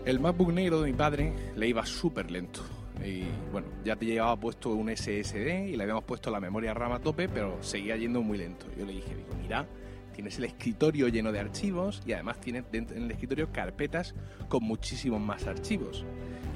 El 0.06 0.22
MacBook 0.22 0.54
negro 0.54 0.80
de 0.80 0.92
mi 0.92 0.94
padre 0.96 1.34
le 1.58 1.68
iba 1.68 1.86
súper 1.86 2.32
lento. 2.32 2.75
Y 3.06 3.24
bueno, 3.52 3.68
ya 3.84 3.96
te 3.96 4.06
llevaba 4.06 4.36
puesto 4.36 4.70
un 4.72 4.90
SSD 4.90 5.68
y 5.68 5.76
le 5.76 5.84
habíamos 5.84 6.04
puesto 6.04 6.32
la 6.32 6.40
memoria 6.40 6.74
RAM 6.74 6.94
a 6.94 7.00
tope, 7.00 7.30
pero 7.30 7.62
seguía 7.62 7.96
yendo 7.96 8.22
muy 8.22 8.38
lento. 8.38 8.66
Yo 8.78 8.86
le 8.86 8.94
dije, 8.94 9.16
digo, 9.16 9.30
mira, 9.40 9.68
tienes 10.14 10.38
el 10.38 10.46
escritorio 10.46 11.08
lleno 11.08 11.32
de 11.32 11.40
archivos 11.40 12.02
y 12.06 12.14
además 12.14 12.40
tienes 12.40 12.64
dentro, 12.72 12.98
en 12.98 13.04
el 13.04 13.12
escritorio 13.12 13.52
carpetas 13.52 14.16
con 14.50 14.64
muchísimos 14.64 15.22
más 15.22 15.46
archivos. 15.46 16.04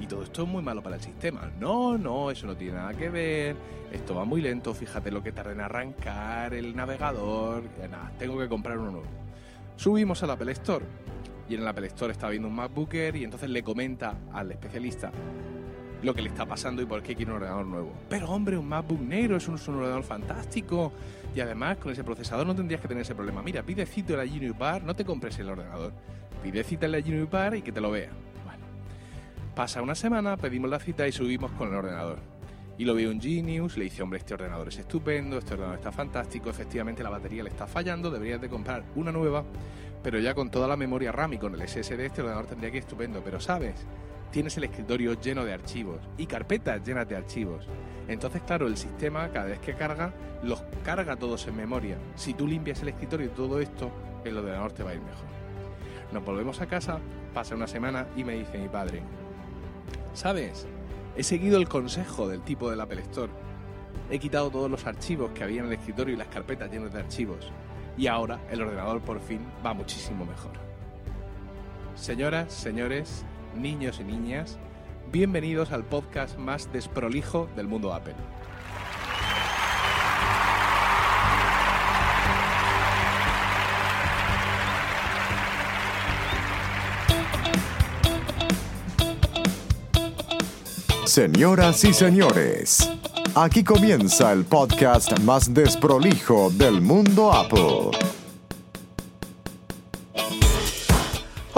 Y 0.00 0.06
todo 0.06 0.22
esto 0.22 0.42
es 0.42 0.48
muy 0.48 0.62
malo 0.62 0.82
para 0.82 0.96
el 0.96 1.02
sistema. 1.02 1.52
No, 1.60 1.96
no, 1.98 2.30
eso 2.30 2.46
no 2.46 2.56
tiene 2.56 2.74
nada 2.74 2.94
que 2.94 3.10
ver. 3.10 3.54
Esto 3.92 4.14
va 4.14 4.24
muy 4.24 4.40
lento, 4.40 4.74
fíjate 4.74 5.10
lo 5.10 5.22
que 5.22 5.30
tarda 5.30 5.52
en 5.52 5.60
arrancar 5.60 6.54
el 6.54 6.74
navegador. 6.74 7.62
Nada, 7.90 8.10
tengo 8.18 8.38
que 8.38 8.48
comprar 8.48 8.78
uno 8.78 8.90
nuevo. 8.92 9.06
Subimos 9.76 10.22
al 10.22 10.30
Apple 10.30 10.52
Store 10.52 10.84
y 11.48 11.54
en 11.54 11.60
el 11.60 11.68
Apple 11.68 11.86
Store 11.88 12.12
está 12.12 12.28
viendo 12.28 12.48
un 12.48 12.54
MacBooker 12.54 13.14
y 13.14 13.24
entonces 13.24 13.50
le 13.50 13.62
comenta 13.62 14.16
al 14.32 14.52
especialista 14.52 15.12
lo 16.02 16.14
que 16.14 16.22
le 16.22 16.28
está 16.28 16.46
pasando 16.46 16.82
y 16.82 16.86
por 16.86 17.02
qué 17.02 17.14
quiere 17.14 17.30
un 17.30 17.36
ordenador 17.38 17.66
nuevo. 17.66 17.92
Pero 18.08 18.30
hombre, 18.30 18.56
un 18.56 18.68
MacBook 18.68 19.00
negro 19.00 19.36
es 19.36 19.48
un, 19.48 19.54
ordenador 19.54 20.02
fantástico 20.02 20.92
y 21.34 21.40
además 21.40 21.76
con 21.78 21.92
ese 21.92 22.04
procesador 22.04 22.46
no 22.46 22.54
tendrías 22.54 22.80
que 22.80 22.88
tener 22.88 23.02
ese 23.02 23.14
problema. 23.14 23.42
Mira, 23.42 23.62
pide 23.62 23.86
cita 23.86 24.14
en 24.14 24.18
la 24.18 24.26
Juniper, 24.26 24.82
no 24.82 24.94
te 24.94 25.04
compres 25.04 25.38
el 25.38 25.48
ordenador. 25.48 25.92
Pide 26.42 26.64
cita 26.64 26.86
en 26.86 26.92
la 26.92 27.02
Juniper 27.02 27.56
y 27.56 27.62
que 27.62 27.72
te 27.72 27.80
lo 27.80 27.90
vea. 27.90 28.10
Bueno, 28.44 28.64
pasa 29.54 29.82
una 29.82 29.94
semana, 29.94 30.36
pedimos 30.36 30.70
la 30.70 30.78
cita 30.78 31.06
y 31.06 31.12
subimos 31.12 31.50
con 31.52 31.68
el 31.68 31.74
ordenador. 31.74 32.18
Y 32.78 32.86
lo 32.86 32.94
veo 32.94 33.10
un 33.10 33.20
Genius, 33.20 33.76
le 33.76 33.84
dice, 33.84 34.02
hombre, 34.02 34.20
este 34.20 34.32
ordenador 34.32 34.68
es 34.68 34.78
estupendo, 34.78 35.36
este 35.36 35.52
ordenador 35.52 35.76
está 35.76 35.92
fantástico, 35.92 36.48
efectivamente 36.48 37.02
la 37.02 37.10
batería 37.10 37.42
le 37.42 37.50
está 37.50 37.66
fallando, 37.66 38.10
deberías 38.10 38.40
de 38.40 38.48
comprar 38.48 38.84
una 38.94 39.12
nueva, 39.12 39.44
pero 40.02 40.18
ya 40.18 40.32
con 40.32 40.50
toda 40.50 40.66
la 40.66 40.78
memoria 40.78 41.12
RAM 41.12 41.34
y 41.34 41.38
con 41.38 41.54
el 41.54 41.68
SSD 41.68 42.00
este 42.00 42.22
ordenador 42.22 42.46
tendría 42.46 42.70
que 42.70 42.78
ir 42.78 42.84
estupendo, 42.84 43.20
pero 43.22 43.38
sabes, 43.38 43.74
tienes 44.30 44.56
el 44.56 44.64
escritorio 44.64 45.14
lleno 45.20 45.44
de 45.44 45.52
archivos 45.52 46.00
y 46.16 46.26
carpetas 46.26 46.86
llenas 46.86 47.08
de 47.08 47.16
archivos. 47.16 47.66
Entonces, 48.08 48.42
claro, 48.42 48.66
el 48.66 48.76
sistema 48.76 49.28
cada 49.30 49.46
vez 49.46 49.60
que 49.60 49.74
carga, 49.74 50.12
los 50.42 50.62
carga 50.84 51.16
todos 51.16 51.46
en 51.46 51.56
memoria. 51.56 51.96
Si 52.14 52.34
tú 52.34 52.46
limpias 52.46 52.82
el 52.82 52.88
escritorio 52.88 53.26
y 53.26 53.30
todo 53.30 53.60
esto, 53.60 53.90
el 54.24 54.36
ordenador 54.36 54.72
te 54.72 54.82
va 54.82 54.90
a 54.90 54.94
ir 54.94 55.00
mejor. 55.00 55.26
Nos 56.12 56.24
volvemos 56.24 56.60
a 56.60 56.66
casa, 56.66 56.98
pasa 57.32 57.54
una 57.54 57.66
semana 57.66 58.06
y 58.16 58.24
me 58.24 58.34
dice 58.34 58.58
mi 58.58 58.68
padre, 58.68 59.02
¿sabes? 60.12 60.66
He 61.16 61.22
seguido 61.22 61.58
el 61.58 61.68
consejo 61.68 62.28
del 62.28 62.42
tipo 62.42 62.70
del 62.70 62.80
Apple 62.80 63.00
Store. 63.02 63.30
He 64.10 64.18
quitado 64.18 64.50
todos 64.50 64.70
los 64.70 64.86
archivos 64.86 65.30
que 65.32 65.44
había 65.44 65.60
en 65.60 65.66
el 65.66 65.74
escritorio 65.74 66.14
y 66.14 66.18
las 66.18 66.28
carpetas 66.28 66.70
llenas 66.70 66.92
de 66.92 67.00
archivos. 67.00 67.52
Y 67.96 68.06
ahora 68.06 68.40
el 68.50 68.62
ordenador 68.62 69.00
por 69.02 69.20
fin 69.20 69.40
va 69.64 69.74
muchísimo 69.74 70.24
mejor. 70.24 70.52
Señoras, 71.94 72.52
señores, 72.52 73.24
niños 73.54 74.00
y 74.00 74.04
niñas, 74.04 74.58
bienvenidos 75.12 75.72
al 75.72 75.84
podcast 75.84 76.38
más 76.38 76.72
desprolijo 76.72 77.48
del 77.56 77.66
mundo 77.66 77.92
Apple. 77.92 78.14
Señoras 91.06 91.82
y 91.84 91.92
señores, 91.92 92.88
aquí 93.34 93.64
comienza 93.64 94.32
el 94.32 94.44
podcast 94.44 95.18
más 95.20 95.52
desprolijo 95.52 96.50
del 96.50 96.80
mundo 96.80 97.32
Apple. 97.32 98.19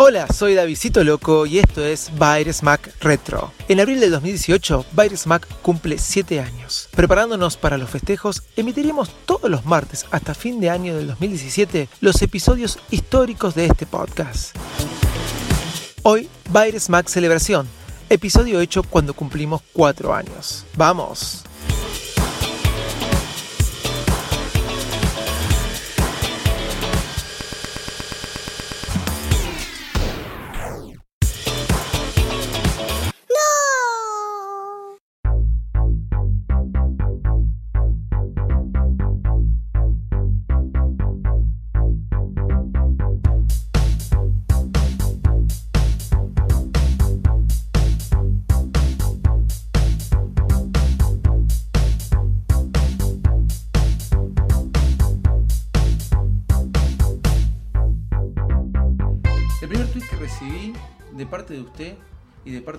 Hola, 0.04 0.26
soy 0.26 0.54
Davidito 0.54 1.04
Loco 1.04 1.46
y 1.46 1.60
esto 1.60 1.84
es 1.84 2.10
Mac 2.64 2.92
Retro. 3.00 3.52
En 3.68 3.78
abril 3.78 4.00
del 4.00 4.10
2018, 4.10 4.84
Virus 5.00 5.28
Mac 5.28 5.46
cumple 5.62 5.96
7 5.96 6.40
años. 6.40 6.88
Preparándonos 6.90 7.56
para 7.56 7.78
los 7.78 7.88
festejos, 7.88 8.42
emitiremos 8.56 9.12
todos 9.26 9.48
los 9.48 9.64
martes 9.64 10.06
hasta 10.10 10.34
fin 10.34 10.58
de 10.58 10.70
año 10.70 10.96
del 10.96 11.06
2017 11.06 11.88
los 12.00 12.20
episodios 12.20 12.80
históricos 12.90 13.54
de 13.54 13.66
este 13.66 13.86
podcast. 13.86 14.56
Hoy, 16.02 16.28
Mac 16.88 17.06
Celebración, 17.06 17.68
episodio 18.10 18.60
hecho 18.60 18.82
cuando 18.82 19.14
cumplimos 19.14 19.62
4 19.72 20.12
años. 20.12 20.64
¡Vamos! 20.74 21.44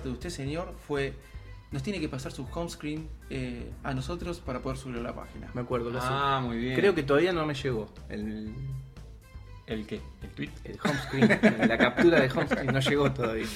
Parte 0.04 0.08
de 0.08 0.12
usted, 0.12 0.30
señor, 0.30 0.74
fue 0.86 1.14
nos 1.70 1.82
tiene 1.82 1.98
que 1.98 2.08
pasar 2.08 2.30
su 2.30 2.46
home 2.52 2.68
screen 2.70 3.08
eh, 3.30 3.68
a 3.82 3.94
nosotros 3.94 4.38
para 4.38 4.60
poder 4.60 4.78
subirlo 4.78 5.00
a 5.00 5.04
la 5.04 5.14
página. 5.14 5.50
Me 5.54 5.62
acuerdo, 5.62 5.90
lo 5.90 5.98
Ah, 6.00 6.38
sé. 6.40 6.46
muy 6.46 6.58
bien. 6.58 6.76
Creo 6.78 6.94
que 6.94 7.02
todavía 7.02 7.32
no 7.32 7.44
me 7.46 7.54
llegó 7.54 7.88
el, 8.08 8.54
¿El 9.66 9.84
qué? 9.86 10.00
¿El 10.22 10.28
tweet? 10.30 10.50
el 10.64 10.78
home 10.84 10.98
screen. 11.02 11.28
la 11.68 11.78
captura 11.78 12.20
de 12.20 12.30
home 12.30 12.46
screen 12.46 12.66
no 12.66 12.78
llegó 12.80 13.10
todavía. 13.12 13.46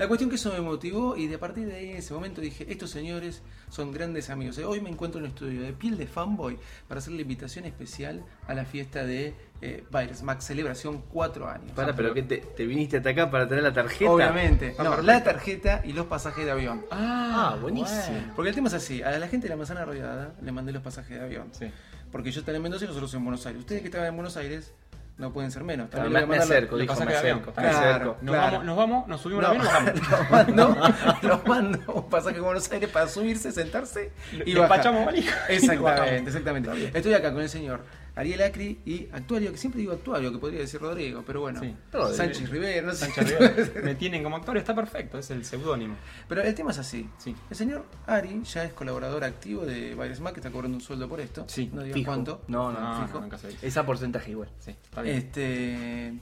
La 0.00 0.08
cuestión 0.08 0.30
que 0.30 0.36
eso 0.36 0.50
me 0.50 0.62
motivó 0.62 1.14
y 1.14 1.26
de 1.26 1.34
a 1.34 1.38
partir 1.38 1.66
de 1.66 1.74
ahí 1.74 1.90
en 1.90 1.98
ese 1.98 2.14
momento 2.14 2.40
dije, 2.40 2.64
estos 2.72 2.88
señores 2.88 3.42
son 3.68 3.92
grandes 3.92 4.30
amigos. 4.30 4.56
Eh, 4.56 4.64
Hoy 4.64 4.80
me 4.80 4.88
encuentro 4.88 5.18
en 5.18 5.26
un 5.26 5.30
estudio 5.32 5.60
de 5.60 5.74
piel 5.74 5.98
de 5.98 6.06
fanboy 6.06 6.58
para 6.88 7.00
hacer 7.00 7.12
la 7.12 7.20
invitación 7.20 7.66
especial 7.66 8.24
a 8.48 8.54
la 8.54 8.64
fiesta 8.64 9.04
de 9.04 9.34
eh, 9.60 9.84
Virus 9.92 10.22
Max 10.22 10.46
Celebración 10.46 11.02
4 11.12 11.46
años. 11.48 11.72
Para, 11.72 11.94
pero 11.94 12.14
que 12.14 12.22
te, 12.22 12.38
te 12.38 12.64
viniste 12.64 12.96
hasta 12.96 13.10
acá 13.10 13.30
para 13.30 13.46
traer 13.46 13.62
la 13.62 13.74
tarjeta. 13.74 14.10
Obviamente. 14.10 14.74
Ah, 14.78 14.84
No, 14.84 14.90
perfecto. 14.90 15.02
la 15.12 15.22
tarjeta 15.22 15.82
y 15.84 15.92
los 15.92 16.06
pasajes 16.06 16.46
de 16.46 16.50
avión. 16.50 16.82
Ah, 16.90 17.58
buenísimo. 17.60 18.32
Porque 18.34 18.48
el 18.48 18.54
tema 18.54 18.68
es 18.68 18.74
así, 18.74 19.02
a 19.02 19.18
la 19.18 19.28
gente 19.28 19.48
de 19.48 19.50
la 19.50 19.56
manzana 19.58 19.84
rodeada 19.84 20.32
le 20.40 20.50
mandé 20.50 20.72
los 20.72 20.82
pasajes 20.82 21.18
de 21.18 21.24
avión. 21.26 21.48
Sí. 21.52 21.66
Porque 22.10 22.32
yo 22.32 22.40
estaré 22.40 22.56
en 22.56 22.62
Mendoza 22.62 22.86
y 22.86 22.88
nosotros 22.88 23.12
en 23.12 23.22
Buenos 23.22 23.44
Aires. 23.44 23.60
Ustedes 23.60 23.82
que 23.82 23.88
estaban 23.88 24.08
en 24.08 24.14
Buenos 24.16 24.38
Aires 24.38 24.72
no 25.20 25.32
pueden 25.32 25.50
ser 25.52 25.62
menos. 25.62 25.88
Claro, 25.90 26.04
También 26.10 26.12
me, 26.14 26.20
le 26.20 26.26
voy 26.26 26.34
me 26.34 26.38
mandar 26.40 26.56
acerco, 26.56 26.76
los 26.76 26.80
dijo, 26.80 26.94
me 26.94 26.98
pasajes 27.06 27.22
de 27.22 27.30
acerco. 27.30 27.52
Me 27.56 27.62
Claro. 27.68 27.78
acerco. 27.88 28.16
Nos, 28.22 28.34
Claro. 28.34 28.50
vamos, 28.50 28.64
nos 28.66 28.76
vamos, 28.76 29.08
nos 29.08 29.20
subimos 29.20 29.42
No, 29.44 29.48
al 29.50 29.56
avión 29.60 29.96
y 29.96 30.00
nos 30.00 30.10
vamos. 30.10 30.20
los 30.20 30.30
mando, 30.30 30.92
los 31.28 31.46
mando 31.46 31.92
un 31.94 32.10
pasaje 32.10 32.38
a 32.38 32.42
Buenos 32.42 32.72
Aires 32.72 32.90
para 32.90 33.06
subirse, 33.08 33.52
sentarse 33.52 34.10
y. 34.44 34.54
Despachamos 34.54 35.06
valija. 35.06 35.36
Exactamente, 35.48 36.30
exactamente. 36.30 36.90
Estoy 36.94 37.14
acá 37.14 37.32
con 37.32 37.42
el 37.42 37.48
señor 37.48 37.80
Ariel 38.16 38.42
Acri 38.42 38.80
y 38.84 39.08
Actuario, 39.12 39.52
que 39.52 39.58
siempre 39.58 39.80
digo 39.80 39.92
Actuario, 39.92 40.32
que 40.32 40.38
podría 40.38 40.60
decir 40.60 40.80
Rodrigo, 40.80 41.22
pero 41.26 41.40
bueno. 41.42 41.60
Sí. 41.60 41.74
Sánchez 42.14 42.50
Rivera, 42.50 42.86
no 42.86 42.92
sé. 42.92 43.06
Sánchez 43.06 43.38
Rivera. 43.38 43.80
Me 43.82 43.94
tienen 43.94 44.22
como 44.22 44.36
actor, 44.36 44.56
está 44.56 44.74
perfecto, 44.74 45.18
es 45.18 45.30
el 45.30 45.44
seudónimo. 45.44 45.96
Pero 46.28 46.42
el 46.42 46.54
tema 46.54 46.70
es 46.72 46.78
así. 46.78 47.08
Sí. 47.18 47.34
El 47.48 47.56
señor 47.56 47.84
Ari 48.06 48.42
ya 48.44 48.64
es 48.64 48.72
colaborador 48.72 49.24
activo 49.24 49.64
de 49.64 49.94
Baires 49.94 50.20
que 50.20 50.40
está 50.40 50.50
cobrando 50.50 50.76
un 50.76 50.82
sueldo 50.82 51.08
por 51.08 51.20
esto. 51.20 51.44
Sí, 51.48 51.70
no 51.72 51.82
digan 51.82 51.94
Fijo. 51.94 52.10
cuánto. 52.10 52.42
No, 52.48 52.72
no, 52.72 52.80
No, 52.80 53.06
fijo. 53.06 53.18
no, 53.18 53.20
nunca 53.22 53.38
se 53.38 53.48
dice. 53.48 53.66
Es 53.66 53.76
a 53.76 53.86
porcentaje 53.86 54.30
igual. 54.32 54.50
Sí, 54.58 54.70
está 54.70 55.02
bien. 55.02 55.16
Este 55.16 56.14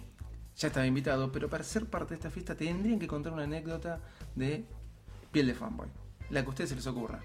ya 0.56 0.68
estaba 0.68 0.86
invitado, 0.86 1.30
pero 1.30 1.48
para 1.48 1.62
ser 1.62 1.86
parte 1.86 2.10
de 2.10 2.14
esta 2.16 2.30
fiesta 2.30 2.56
tendrían 2.56 2.98
que 2.98 3.06
contar 3.06 3.32
una 3.32 3.44
anécdota 3.44 4.00
de 4.34 4.64
piel 5.30 5.46
de 5.46 5.54
fanboy, 5.54 5.88
la 6.30 6.40
que 6.42 6.46
a 6.46 6.50
ustedes 6.50 6.70
se 6.70 6.76
les 6.76 6.86
ocurra. 6.86 7.20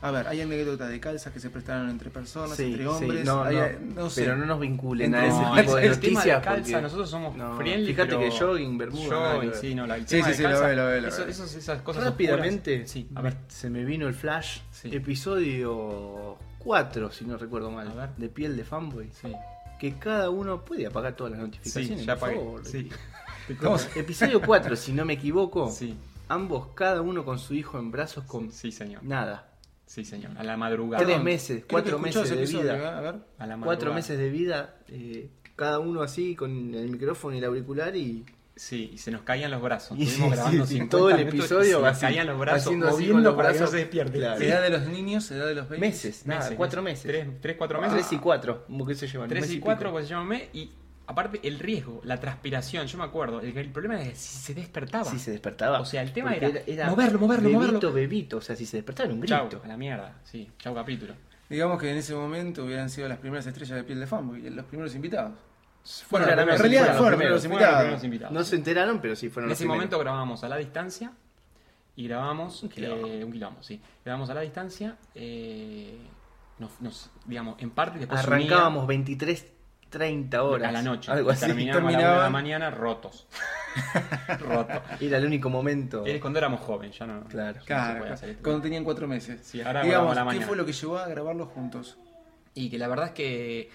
A 0.00 0.12
ver, 0.12 0.28
hay 0.28 0.40
anécdotas 0.40 0.88
de 0.90 1.00
calzas 1.00 1.32
que 1.32 1.40
se 1.40 1.50
prestaron 1.50 1.90
entre 1.90 2.08
personas, 2.10 2.56
Sí, 2.56 2.64
entre 2.66 2.82
sí, 2.84 2.86
hombres, 2.88 3.24
no, 3.24 3.42
hay- 3.42 3.56
no, 3.56 4.02
no 4.02 4.10
sé. 4.10 4.22
pero 4.22 4.36
no 4.36 4.46
nos 4.46 4.60
vinculen 4.60 5.06
Entre- 5.06 5.20
a 5.22 5.26
ese 5.26 5.42
No, 5.42 5.56
tipo 5.56 5.74
de 5.74 5.86
el 5.86 5.98
tema 5.98 6.12
noticias. 6.20 6.24
de 6.40 6.44
calza, 6.44 6.62
porque- 6.70 6.82
nosotros 6.82 7.10
somos 7.10 7.36
no, 7.36 7.56
friendly, 7.56 7.86
Fíjate 7.88 8.08
pero- 8.16 8.20
que 8.20 8.30
jogging, 8.38 8.78
bermuda. 8.78 9.32
Jogging, 9.34 9.52
sí, 9.60 9.74
no, 9.74 9.86
la, 9.88 9.96
el 9.96 10.02
Sí, 10.06 10.16
tema 10.16 10.24
sí, 10.26 10.30
de 10.30 10.36
sí, 10.36 10.42
lo 10.44 10.48
veo, 10.60 10.76
lo 10.76 10.86
veo, 10.86 11.00
lo 11.00 11.08
eso- 11.08 11.24
esas 11.44 11.82
cosas 11.82 12.04
Rápidamente, 12.04 12.72
oscuras. 12.74 12.90
Sí, 12.92 13.08
a 13.16 13.22
ver. 13.22 13.36
se 13.48 13.70
me 13.70 13.84
vino 13.84 14.06
el 14.06 14.14
flash. 14.14 14.60
Sí. 14.70 14.88
Episodio 14.94 16.36
4, 16.58 17.10
si 17.10 17.24
no 17.24 17.36
recuerdo 17.36 17.70
mal, 17.72 17.88
A 17.88 17.94
ver. 17.94 18.10
de 18.16 18.28
piel 18.28 18.56
de 18.56 18.64
fanboy. 18.64 19.10
Sí, 19.20 19.32
Que 19.80 19.94
cada 19.94 20.28
uno 20.30 20.64
puede 20.64 20.86
apagar 20.86 21.14
todas 21.14 21.32
las 21.32 21.40
sí 21.40 21.46
notificaciones. 21.46 22.04
ya 22.06 22.14
por 22.16 22.28
pagué. 22.28 22.36
favor. 22.40 22.64
Sí. 22.66 22.88
Episodio 23.96 24.40
4, 24.42 24.76
si 24.76 24.92
no 24.92 25.04
me 25.04 25.14
equivoco. 25.14 25.70
Sí, 25.70 25.96
Ambos, 26.30 26.68
cada 26.74 27.00
uno 27.00 27.24
con 27.24 27.38
su 27.38 27.54
hijo 27.54 27.78
en 27.78 27.90
brazos 27.90 28.24
con 28.24 28.52
sí, 28.52 28.70
señor. 28.70 29.02
nada. 29.02 29.47
Sí, 29.88 30.04
señor. 30.04 30.32
A 30.36 30.44
la 30.44 30.56
madrugada. 30.58 31.02
Tres 31.02 31.22
meses, 31.22 31.64
cuatro 31.68 31.98
meses 31.98 32.24
ese 32.24 32.36
de 32.36 32.42
episodio, 32.42 32.74
vida. 32.74 32.78
¿eh? 32.78 32.86
A 32.86 33.00
ver. 33.00 33.14
A 33.38 33.46
la 33.46 33.56
Cuatro 33.56 33.94
meses 33.94 34.18
de 34.18 34.28
vida, 34.28 34.76
eh, 34.88 35.30
cada 35.56 35.78
uno 35.78 36.02
así 36.02 36.36
con 36.36 36.74
el 36.74 36.90
micrófono 36.90 37.34
y 37.34 37.38
el 37.38 37.44
auricular 37.46 37.96
y 37.96 38.24
Sí, 38.54 38.90
y 38.92 38.98
se 38.98 39.12
nos 39.12 39.22
caían 39.22 39.52
los 39.52 39.62
brazos. 39.62 39.96
Y 39.96 40.02
Estuvimos 40.02 40.30
sí, 40.30 40.36
grabando 40.36 40.66
sí, 40.66 40.72
50 40.74 40.90
todo 40.96 41.10
el 41.10 41.20
y 41.20 41.22
episodio 41.22 41.76
se 41.76 41.82
nos 41.82 41.84
así, 41.92 42.00
caían 42.00 42.26
los 42.26 42.38
brazos 42.40 42.62
haciendo 42.66 42.86
así 42.86 42.92
con 42.92 43.00
moviendo 43.02 43.28
los 43.30 43.36
para 43.36 43.48
brazos. 43.50 43.70
se 43.70 43.76
despierte. 43.76 44.18
Claro. 44.18 44.40
Edad 44.44 44.62
de 44.62 44.70
los 44.70 44.86
niños, 44.88 45.30
edad 45.30 45.46
de 45.46 45.54
los 45.54 45.64
babies. 45.68 45.80
meses, 45.80 46.26
nada, 46.26 46.40
Meses, 46.40 46.56
cuatro 46.56 46.82
meses. 46.82 47.04
Tres, 47.04 47.28
tres, 47.40 47.56
cuatro 47.56 47.80
meses. 47.80 47.94
Tres 47.94 48.12
y 48.12 48.18
cuatro, 48.18 48.64
¿cómo 48.66 48.84
que 48.84 48.94
se 48.96 49.06
llevan? 49.06 49.28
Tres 49.28 49.42
mes 49.42 49.52
y 49.52 49.60
cuatro, 49.60 49.92
pues 49.92 50.06
se 50.06 50.10
llama 50.14 50.24
mes, 50.24 50.42
y 50.52 50.72
aparte 51.08 51.40
el 51.42 51.58
riesgo, 51.58 52.00
la 52.04 52.20
transpiración, 52.20 52.86
yo 52.86 52.98
me 52.98 53.04
acuerdo, 53.04 53.40
el, 53.40 53.56
el 53.56 53.70
problema 53.70 54.00
es 54.02 54.18
si 54.18 54.38
se 54.38 54.54
despertaba. 54.54 55.10
Sí, 55.10 55.18
se 55.18 55.30
despertaba. 55.32 55.80
O 55.80 55.84
sea, 55.84 56.02
el 56.02 56.12
tema 56.12 56.30
Porque 56.38 56.64
era 56.66 56.88
moverlo, 56.90 57.18
moverlo, 57.18 57.48
bebito, 57.48 57.58
moverlo. 57.68 57.92
bebito, 57.92 58.36
o 58.36 58.40
sea, 58.40 58.54
si 58.54 58.64
se 58.66 58.76
despertaba 58.76 59.06
era 59.08 59.14
un 59.14 59.22
Chau, 59.24 59.48
grito. 59.48 59.62
a 59.64 59.68
la 59.68 59.76
mierda, 59.76 60.20
sí, 60.24 60.48
chau 60.58 60.74
capítulo. 60.74 61.14
Digamos 61.48 61.80
que 61.80 61.90
en 61.90 61.96
ese 61.96 62.14
momento 62.14 62.64
hubieran 62.64 62.90
sido 62.90 63.08
las 63.08 63.18
primeras 63.18 63.46
estrellas 63.46 63.76
de 63.76 63.84
piel 63.84 63.98
de 64.00 64.06
fanboy, 64.06 64.48
los 64.50 64.66
primeros 64.66 64.94
invitados. 64.94 65.32
Bueno, 66.10 66.26
Fueron 66.26 66.40
en 66.40 66.46
los 66.48 66.58
realidad 66.60 66.96
fueron 66.98 66.98
los 66.98 67.18
primeros, 67.18 67.18
primeros 67.18 67.18
fueron 67.18 67.30
los 67.32 67.44
invitados. 67.44 67.78
primeros 67.80 68.04
invitados. 68.04 68.34
No 68.34 68.44
se 68.44 68.56
enteraron, 68.56 69.00
pero 69.00 69.16
sí 69.16 69.28
fueron 69.30 69.46
En 69.46 69.50
los 69.50 69.56
ese 69.58 69.62
primeros. 69.64 69.76
momento 69.78 69.98
grabamos 69.98 70.44
a 70.44 70.48
la 70.50 70.56
distancia 70.58 71.12
y 71.96 72.06
grabamos 72.06 72.62
Un 72.62 72.68
quilombo. 72.68 73.06
eh, 73.08 73.24
un 73.24 73.32
quilombo, 73.32 73.62
sí. 73.62 73.80
Grabamos 74.04 74.28
a 74.28 74.34
la 74.34 74.42
distancia, 74.42 74.96
eh, 75.14 75.96
nos, 76.58 76.78
nos, 76.82 77.10
digamos, 77.24 77.56
en 77.62 77.70
parte 77.70 77.98
después 77.98 78.20
Arrancábamos 78.20 78.86
23, 78.86 79.46
30 79.90 80.42
unía 80.42 80.52
horas. 80.54 80.68
a 80.68 80.72
la 80.72 80.82
noche 80.82 81.10
Algo 81.10 81.30
así. 81.30 81.46
terminábamos 81.46 81.88
a 81.88 81.90
la 81.92 81.98
una 81.98 81.98
de 81.98 82.04
la 82.04 82.12
terminaban- 82.28 82.32
mañana 82.32 82.70
rotos. 82.70 83.26
rotos. 84.40 84.76
Era 85.00 85.18
el 85.18 85.26
único 85.26 85.50
momento. 85.50 86.04
Es 86.06 86.20
cuando 86.20 86.38
éramos 86.38 86.60
jóvenes, 86.60 86.98
ya 86.98 87.06
no. 87.06 87.24
Claro. 87.24 87.60
Claro, 87.64 88.04
cuando 88.42 88.62
tenían 88.62 88.84
cuatro 88.84 89.06
meses. 89.06 89.40
Sí, 89.44 89.60
ahora 89.62 89.82
Digamos, 89.82 90.12
a 90.12 90.14
la 90.16 90.20
¿qué 90.22 90.26
mañana. 90.26 90.46
fue 90.46 90.56
lo 90.56 90.66
que 90.66 90.72
llevó 90.72 90.98
a 90.98 91.08
grabarlos 91.08 91.48
juntos? 91.48 91.96
Y 92.54 92.70
que 92.70 92.78
la 92.78 92.88
verdad 92.88 93.06
es 93.06 93.12
que 93.12 93.70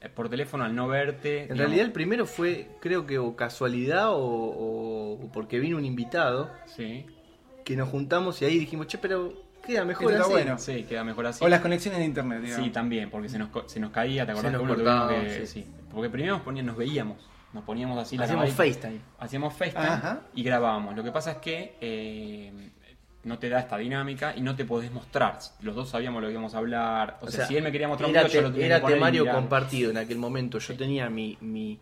eh, 0.00 0.08
por 0.14 0.28
teléfono 0.28 0.64
al 0.64 0.74
no 0.74 0.88
verte. 0.88 1.36
En 1.38 1.42
digamos, 1.44 1.58
realidad 1.58 1.86
el 1.86 1.92
primero 1.92 2.26
fue, 2.26 2.68
creo 2.80 3.06
que 3.06 3.18
o 3.18 3.34
casualidad 3.36 4.10
o, 4.10 4.18
o- 4.18 5.12
o 5.24 5.32
porque 5.32 5.58
vino 5.58 5.76
un 5.76 5.84
invitado 5.84 6.50
Sí, 6.66 7.06
que 7.64 7.76
nos 7.76 7.88
juntamos 7.88 8.40
y 8.42 8.44
ahí 8.44 8.58
dijimos, 8.58 8.86
che, 8.86 8.98
pero 8.98 9.32
queda 9.66 9.84
mejor 9.84 10.04
Esto 10.12 10.14
está 10.14 10.24
así. 10.24 10.32
bueno. 10.32 10.58
sí, 10.58 10.82
queda 10.84 11.04
mejor 11.04 11.26
así. 11.26 11.44
O 11.44 11.48
las 11.48 11.60
conexiones 11.60 11.98
de 12.00 12.06
internet, 12.06 12.40
digamos. 12.42 12.64
Sí, 12.64 12.70
también, 12.70 13.10
porque 13.10 13.28
se 13.28 13.38
nos, 13.38 13.48
se 13.66 13.80
nos 13.80 13.90
caía, 13.90 14.24
¿te 14.24 14.32
acordás 14.32 14.52
Se 14.52 14.58
que 14.58 14.64
nos 14.64 14.76
cortaba, 14.76 15.08
que. 15.10 15.46
sí. 15.46 15.62
sí. 15.62 15.66
Porque 15.92 16.08
primero 16.10 16.34
nos, 16.34 16.42
ponían, 16.42 16.66
nos 16.66 16.76
veíamos, 16.76 17.18
nos 17.52 17.64
poníamos 17.64 17.98
así 17.98 18.16
la 18.16 18.24
Hacíamos 18.24 18.52
FaceTime. 18.52 19.00
Hacíamos 19.18 19.54
FaceTime 19.54 19.84
Ajá. 19.86 20.20
y 20.34 20.42
grabábamos. 20.42 20.94
Lo 20.96 21.02
que 21.02 21.10
pasa 21.12 21.32
es 21.32 21.36
que 21.38 21.76
eh, 21.80 22.52
no 23.24 23.38
te 23.38 23.48
da 23.48 23.60
esta 23.60 23.76
dinámica 23.78 24.34
y 24.36 24.40
no 24.40 24.54
te 24.54 24.64
podés 24.64 24.92
mostrar. 24.92 25.38
Los 25.62 25.74
dos 25.74 25.88
sabíamos 25.90 26.20
lo 26.22 26.28
que 26.28 26.32
íbamos 26.32 26.54
a 26.54 26.58
hablar. 26.58 27.18
O, 27.22 27.28
sea, 27.30 27.46
si 27.46 27.56
él 27.56 27.64
me 27.64 27.72
quería 27.72 27.88
mostrar 27.88 28.08
un 28.08 28.12
video, 28.12 28.26
yo 28.26 28.32
te- 28.32 28.42
lo 28.42 28.52
tenía 28.52 28.66
era 28.66 28.76
que 28.76 28.82
poner 28.82 28.96
temario 28.98 29.30
compartido 29.30 29.90
en 29.90 29.96
aquel 29.96 30.18
momento. 30.18 30.58
Yo 30.58 30.76
tenía 30.76 31.08
mi, 31.10 31.36
mi, 31.40 31.80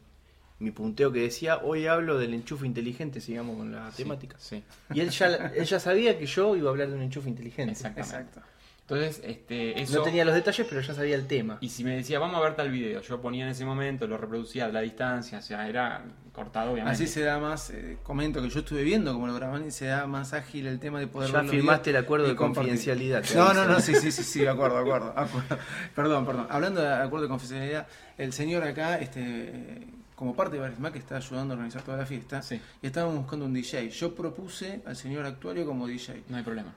mi 0.58 0.70
punteo 0.70 1.12
que 1.12 1.20
decía, 1.20 1.58
hoy 1.58 1.86
hablo 1.86 2.18
del 2.18 2.34
enchufe 2.34 2.66
inteligente, 2.66 3.20
sigamos 3.20 3.56
con 3.56 3.72
la 3.72 3.90
temática. 3.90 4.36
Sí, 4.38 4.62
Y 4.92 5.00
él 5.00 5.10
ya, 5.10 5.26
él 5.56 5.64
ya 5.64 5.80
sabía 5.80 6.18
que 6.18 6.26
yo 6.26 6.56
iba 6.56 6.68
a 6.68 6.72
hablar 6.72 6.88
de 6.88 6.94
un 6.94 7.02
enchufe 7.02 7.28
inteligente. 7.28 7.72
exactamente. 7.72 8.16
Exacto. 8.16 8.54
Entonces, 8.86 9.22
este, 9.24 9.80
eso. 9.80 9.98
No 9.98 10.04
tenía 10.04 10.26
los 10.26 10.34
detalles, 10.34 10.66
pero 10.68 10.82
ya 10.82 10.92
sabía 10.92 11.14
el 11.14 11.26
tema. 11.26 11.56
Y 11.62 11.70
si 11.70 11.82
me 11.84 11.96
decía, 11.96 12.18
vamos 12.18 12.36
a 12.36 12.40
ver 12.40 12.54
tal 12.54 12.70
video, 12.70 13.00
yo 13.00 13.18
ponía 13.18 13.44
en 13.44 13.50
ese 13.50 13.64
momento, 13.64 14.06
lo 14.06 14.18
reproducía 14.18 14.66
a 14.66 14.68
la 14.68 14.82
distancia, 14.82 15.38
o 15.38 15.42
sea, 15.42 15.66
era 15.66 16.04
cortado, 16.34 16.72
obviamente. 16.72 17.02
Así 17.02 17.06
se 17.06 17.22
da 17.22 17.38
más, 17.38 17.70
eh, 17.70 17.96
comento 18.02 18.42
que 18.42 18.50
yo 18.50 18.58
estuve 18.58 18.82
viendo 18.82 19.14
como 19.14 19.26
lo 19.26 19.34
graban 19.34 19.66
y 19.66 19.70
se 19.70 19.86
da 19.86 20.06
más 20.06 20.34
ágil 20.34 20.66
el 20.66 20.80
tema 20.80 21.00
de 21.00 21.06
poder 21.06 21.32
Ya 21.32 21.44
firmaste 21.44 21.90
el 21.90 21.96
acuerdo 21.96 22.28
de 22.28 22.36
confidencialidad, 22.36 23.24
No, 23.34 23.54
no, 23.54 23.64
no, 23.64 23.80
sí, 23.80 23.94
sí, 23.94 24.12
sí, 24.12 24.22
sí, 24.22 24.40
de 24.40 24.50
acuerdo, 24.50 24.76
de 24.76 24.82
acuerdo, 24.82 25.14
acuerdo. 25.16 25.58
Perdón, 25.94 26.26
perdón. 26.26 26.46
Hablando 26.50 26.82
de 26.82 26.92
acuerdo 26.92 27.22
de 27.22 27.28
confidencialidad, 27.30 27.86
el 28.18 28.34
señor 28.34 28.64
acá, 28.64 28.98
este, 28.98 29.20
eh, 29.22 29.86
como 30.24 30.34
parte 30.34 30.56
de 30.56 30.62
Barisma 30.62 30.90
que 30.90 30.98
está 30.98 31.16
ayudando 31.18 31.52
a 31.52 31.56
organizar 31.56 31.82
toda 31.82 31.98
la 31.98 32.06
fiesta, 32.06 32.40
Sí. 32.40 32.58
y 32.80 32.86
estábamos 32.86 33.18
buscando 33.18 33.44
un 33.44 33.52
DJ. 33.52 33.90
Yo 33.90 34.14
propuse 34.14 34.80
al 34.86 34.96
señor 34.96 35.26
actuario 35.26 35.66
como 35.66 35.86
DJ. 35.86 36.24
No 36.30 36.38
hay 36.38 36.42
problema. 36.42 36.72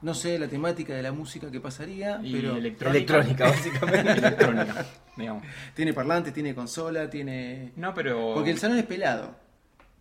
No 0.00 0.14
sé 0.14 0.36
la 0.36 0.48
temática 0.48 0.92
de 0.94 1.02
la 1.02 1.12
música 1.12 1.48
que 1.48 1.60
pasaría, 1.60 2.18
Y 2.24 2.32
pero 2.32 2.56
electrónica. 2.56 3.18
Electrónica, 3.18 3.44
básicamente. 3.48 4.10
electrónica, 4.18 4.86
digamos. 5.16 5.44
tiene 5.76 5.92
parlantes, 5.92 6.34
tiene 6.34 6.56
consola, 6.56 7.08
tiene... 7.08 7.70
No, 7.76 7.94
pero. 7.94 8.34
Porque 8.34 8.50
el 8.50 8.58
salón 8.58 8.78
es 8.78 8.86
pelado. 8.86 9.36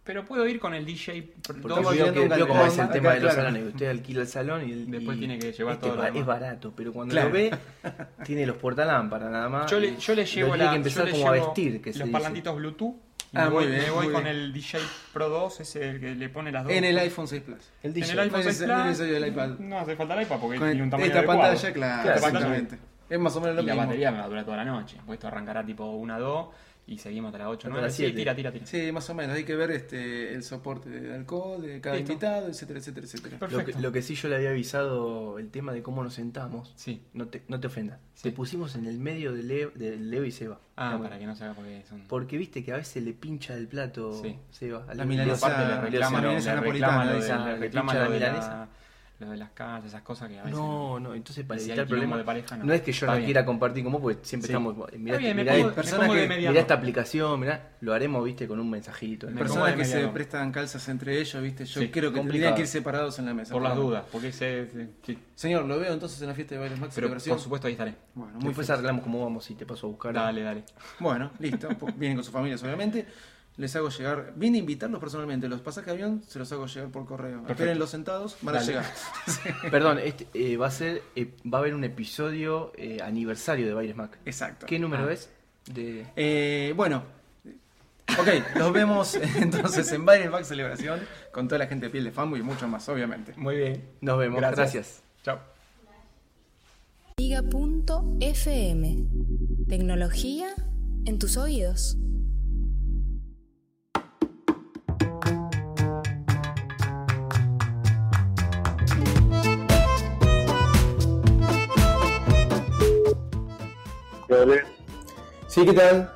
Pero 0.04 0.26
puedo 0.26 0.48
ir 0.48 0.60
con 0.60 0.74
el 0.74 0.84
DJ. 0.84 1.32
Porque 1.46 1.62
Estamos 1.62 1.94
vio, 1.94 2.12
que, 2.12 2.28
vio 2.28 2.48
cómo 2.48 2.66
es 2.66 2.78
el 2.78 2.90
tema 2.90 3.10
acá, 3.10 3.20
de 3.20 3.24
los 3.26 3.34
claro. 3.36 3.50
salones. 3.50 3.68
Usted 3.74 3.90
alquila 3.90 4.22
el 4.22 4.28
salón 4.28 4.68
y 4.68 4.72
Después 4.86 5.16
y 5.16 5.20
tiene 5.20 5.38
que 5.38 5.52
llevar 5.52 5.74
este 5.76 5.86
todo 5.86 5.96
lo 5.96 6.02
ba- 6.02 6.06
demás. 6.08 6.20
Es 6.22 6.26
barato, 6.26 6.74
pero 6.76 6.92
cuando 6.92 7.12
Claro. 7.14 7.28
lo 7.30 7.34
ve, 7.36 7.52
tiene 8.26 8.46
los 8.48 8.58
portalámparas 8.58 9.30
nada 9.30 9.48
más. 9.48 9.70
Yo 9.70 9.80
le, 9.80 9.96
yo 9.98 10.16
le 10.16 10.26
llevo 10.26 10.50
tiene 10.50 10.64
la, 10.66 10.72
que 10.72 10.76
empezar 10.78 11.06
yo 11.06 11.12
le 11.12 11.20
como 11.20 11.28
a 11.28 11.32
vestir, 11.34 11.82
que 11.82 11.94
se 11.94 12.00
los 12.00 12.08
dice. 12.08 12.14
parlantitos 12.14 12.56
Bluetooth. 12.56 12.96
y 12.96 13.38
Ah, 13.38 13.44
me 13.46 13.50
voy, 13.52 13.68
bien, 13.68 13.82
me 13.84 13.90
voy 13.92 14.10
con 14.10 14.24
bien. 14.24 14.36
el 14.36 14.52
DJ 14.54 14.80
Pro 15.14 15.30
2, 15.30 15.60
ese 15.62 15.90
el 15.90 16.00
que 16.00 16.16
le 16.16 16.30
pone 16.30 16.52
las 16.52 16.64
dos. 16.64 16.74
En 16.74 16.84
el 16.84 16.98
iPhone 16.98 17.28
6 17.28 17.44
Plus. 17.44 17.60
El 17.84 17.90
En 17.90 17.94
DJ. 17.94 18.12
el 18.14 18.20
iPhone 18.22 18.40
No 18.40 18.44
6 18.44 18.62
es- 18.62 18.68
no 18.68 18.74
es 18.74 18.80
Plus. 18.82 18.88
necesario 18.88 19.18
el 19.18 19.28
iPad. 19.32 19.50
No 19.60 19.80
hace 19.80 19.96
falta 19.96 20.16
el 20.16 20.22
iPad 20.24 20.40
porque 20.40 20.58
Con 20.58 20.68
tiene 20.68 20.84
un 20.84 20.90
tamaño 20.90 21.06
esta 21.08 21.20
adecuado. 21.20 21.42
pantalla, 21.42 21.74
claro, 21.74 22.10
Esta 22.10 22.22
pantalla- 22.22 22.38
exactamente. 22.56 22.78
Es 23.08 23.20
más 23.20 23.36
o 23.36 23.42
menos 23.42 23.56
lo 23.58 23.62
Y 23.62 23.66
la 23.66 23.74
mismo. 23.74 23.88
batería 23.88 24.12
me 24.12 24.18
va 24.20 24.24
a 24.24 24.28
durar 24.30 24.46
toda 24.46 24.58
la 24.58 24.66
noche. 24.66 24.98
Pues 25.06 25.18
esto 25.18 25.28
arrancará 25.28 25.64
tipo 25.66 25.86
1 25.86 26.14
a 26.16 26.20
2 26.20 26.48
y 26.88 26.98
seguimos 26.98 27.30
hasta 27.30 27.38
las 27.40 27.48
8 27.48 27.58
Hasta 27.60 27.70
9. 27.70 27.82
las 27.88 27.94
Sí, 27.96 28.04
siete. 28.04 28.18
tira, 28.18 28.36
tira, 28.36 28.52
tira. 28.52 28.66
Sí, 28.66 28.92
más 28.92 29.10
o 29.10 29.14
menos. 29.14 29.36
Hay 29.36 29.44
que 29.46 29.56
ver 29.56 29.72
este 29.72 30.34
el 30.34 30.44
soporte 30.44 30.90
de 30.90 31.14
alcohol 31.16 31.62
de 31.62 31.80
cada 31.80 31.96
Listo. 31.96 32.12
invitado, 32.14 32.48
etcétera, 32.48 32.80
etcétera, 32.80 33.06
etcétera. 33.06 33.38
Lo 33.40 33.48
que, 33.48 33.56
Perfecto. 33.56 33.82
lo 33.82 33.92
que 33.92 34.02
sí 34.02 34.16
yo 34.16 34.28
le 34.30 34.36
había 34.36 34.50
avisado, 34.50 35.40
el 35.40 35.50
tema 35.52 35.72
de 35.74 35.82
cómo 35.84 36.04
nos 36.04 36.14
sentamos, 36.16 36.74
Sí. 36.76 37.02
no 37.14 37.28
te, 37.28 37.44
no 37.48 37.60
te 37.60 37.68
ofendas. 37.68 38.00
Sí. 38.16 38.24
Te 38.24 38.32
pusimos 38.32 38.76
en 38.76 38.86
el 38.88 39.00
medio 39.00 39.32
de 39.32 39.44
Leo, 39.44 39.72
de 39.74 39.96
Leo 39.98 40.26
y 40.26 40.32
Seba. 40.32 40.60
Ah, 40.76 41.00
para 41.02 41.18
que 41.20 41.26
no 41.28 41.36
se 41.36 41.44
haga 41.46 41.54
porque 41.54 41.84
son. 41.88 42.02
Porque 42.08 42.38
viste 42.38 42.64
que 42.64 42.74
a 42.74 42.78
veces 42.78 43.04
le 43.04 43.14
pincha 43.14 43.56
del 43.56 43.68
plato 43.68 44.22
Sí. 44.22 44.36
Seba. 44.50 44.84
a 44.88 44.94
La 44.96 45.06
Leo- 45.06 45.06
milanesa- 45.06 45.48
aparte 45.48 45.76
le 45.76 45.82
reclama, 45.82 46.22
le 46.22 47.56
reclama 47.56 47.56
reclama 47.58 48.70
lo 49.22 49.30
de 49.32 49.38
las 49.38 49.52
calles, 49.52 49.86
esas 49.90 50.02
cosas 50.02 50.28
que 50.30 50.40
a 50.40 50.44
veces. 50.44 50.58
No, 50.60 51.00
no, 51.00 51.14
entonces 51.14 51.46
para 51.46 51.62
evitar 51.62 51.88
problemas. 51.88 52.18
de 52.20 52.26
pareja, 52.26 52.58
no. 52.58 52.66
no. 52.66 52.74
es 52.74 52.82
que 52.82 52.92
yo 52.92 52.96
Está 53.06 53.08
no 53.08 53.14
bien. 53.14 53.26
quiera 53.26 53.46
compartir 53.46 53.84
con 53.84 53.94
vos, 53.94 54.02
porque 54.02 54.20
siempre 54.24 54.48
Sí. 54.48 54.52
estamos. 54.54 54.76
Mirá, 54.98 55.18
bien, 55.18 55.38
mirá- 55.38 55.54
pongo, 55.54 55.72
personas 55.74 56.10
que- 56.10 56.28
mirá 56.28 56.60
esta 56.60 56.74
aplicación, 56.74 57.40
mirá, 57.40 57.70
lo 57.82 57.94
haremos, 57.94 58.24
viste, 58.26 58.48
con 58.48 58.60
un 58.60 58.70
mensajito. 58.70 59.28
Personas 59.28 59.76
que 59.76 59.86
se 59.86 60.08
prestan 60.08 60.52
calzas 60.52 60.88
entre 60.90 61.20
ellos, 61.20 61.42
¿viste? 61.42 61.66
Yo 61.66 61.80
Sí, 61.82 61.90
creo 61.90 62.12
que 62.12 62.18
complicado. 62.18 62.26
tendrían 62.32 62.56
que 62.56 62.62
ir 62.62 62.68
separados 62.68 63.20
en 63.20 63.26
la 63.28 63.34
mesa. 63.34 63.54
Por 63.54 63.62
las 63.62 63.76
dudas, 63.76 64.04
porque 64.12 64.32
se. 64.32 64.68
se- 64.70 64.90
sí. 65.06 65.18
Señor, 65.36 65.66
lo 65.66 65.80
veo 65.80 65.94
entonces 65.94 66.22
en 66.22 66.28
la 66.28 66.34
fiesta 66.34 66.56
de 66.56 66.60
Bailes 66.62 66.80
Max 66.80 66.94
Pero 66.96 67.10
por 67.10 67.20
supuesto 67.40 67.68
ahí 67.68 67.74
estaré. 67.74 67.96
Bueno, 68.16 68.34
muy 68.34 68.46
Después 68.46 68.68
feliz. 68.68 68.70
arreglamos 68.72 69.04
cómo 69.04 69.24
vamos 69.24 69.50
y 69.50 69.56
te 69.56 69.66
paso 69.66 69.88
a 69.88 69.90
buscar. 69.90 70.14
Dale, 70.14 70.42
dale. 70.42 70.64
Bueno, 71.00 71.32
listo. 71.40 71.70
Po- 71.78 71.88
Vienen 71.96 72.18
con 72.18 72.24
sus 72.24 72.34
familias, 72.34 72.62
obviamente. 72.64 73.06
Les 73.58 73.76
hago 73.76 73.90
llegar. 73.90 74.34
Vine 74.38 74.58
a 74.58 74.60
invitarlos 74.62 75.00
personalmente. 75.00 75.48
Los 75.50 75.62
pasajes 75.62 75.88
de 75.88 75.92
avión 75.92 76.24
se 76.28 76.40
los 76.40 76.52
hago 76.52 76.66
llegar 76.68 76.90
por 76.90 77.06
correo. 77.06 77.44
Espérenlos 77.48 77.90
sentados, 77.90 78.38
van 78.42 78.56
a 78.56 78.62
llegar. 78.62 78.86
Perdón, 79.72 80.00
este, 80.00 80.28
eh, 80.34 80.58
va 80.58 80.68
a 80.68 80.72
ser, 80.72 81.02
eh, 81.16 81.34
va 81.52 81.58
a 81.58 81.62
haber 81.62 81.76
un 81.76 81.84
episodio 81.84 82.72
eh, 82.78 83.00
aniversario 83.04 83.68
de 83.68 83.74
Baires 83.74 83.96
Mac. 83.96 84.18
Exacto. 84.26 84.66
¿Qué 84.66 84.80
número 84.80 85.08
Ah. 85.08 85.14
es? 85.14 85.30
De... 85.72 86.06
Eh, 86.16 86.74
bueno. 86.76 87.04
Ok, 88.20 88.28
nos 88.58 88.74
vemos 88.74 89.16
entonces 89.38 89.92
en 89.92 90.06
Bailes 90.06 90.32
Max 90.32 90.48
Celebración 90.48 91.00
con 91.32 91.48
toda 91.48 91.60
la 91.60 91.68
gente 91.68 91.86
de 91.86 91.92
piel 91.92 92.04
de 92.06 92.12
fanboy 92.12 92.40
y 92.40 92.44
mucho 92.44 92.68
más, 92.68 92.88
obviamente. 92.90 93.34
Muy 93.38 93.56
bien. 93.58 93.84
Nos 94.02 94.18
vemos, 94.18 94.40
Gracias. 94.40 94.58
gracias. 94.74 95.04
Chao. 95.24 95.40
Liga.fm. 97.18 99.06
Tecnología 99.70 100.48
en 101.06 101.20
tus 101.20 101.38
oídos. 101.38 101.96
Sí, 115.52 115.66
¿qué 115.66 115.74
tal? 115.74 116.10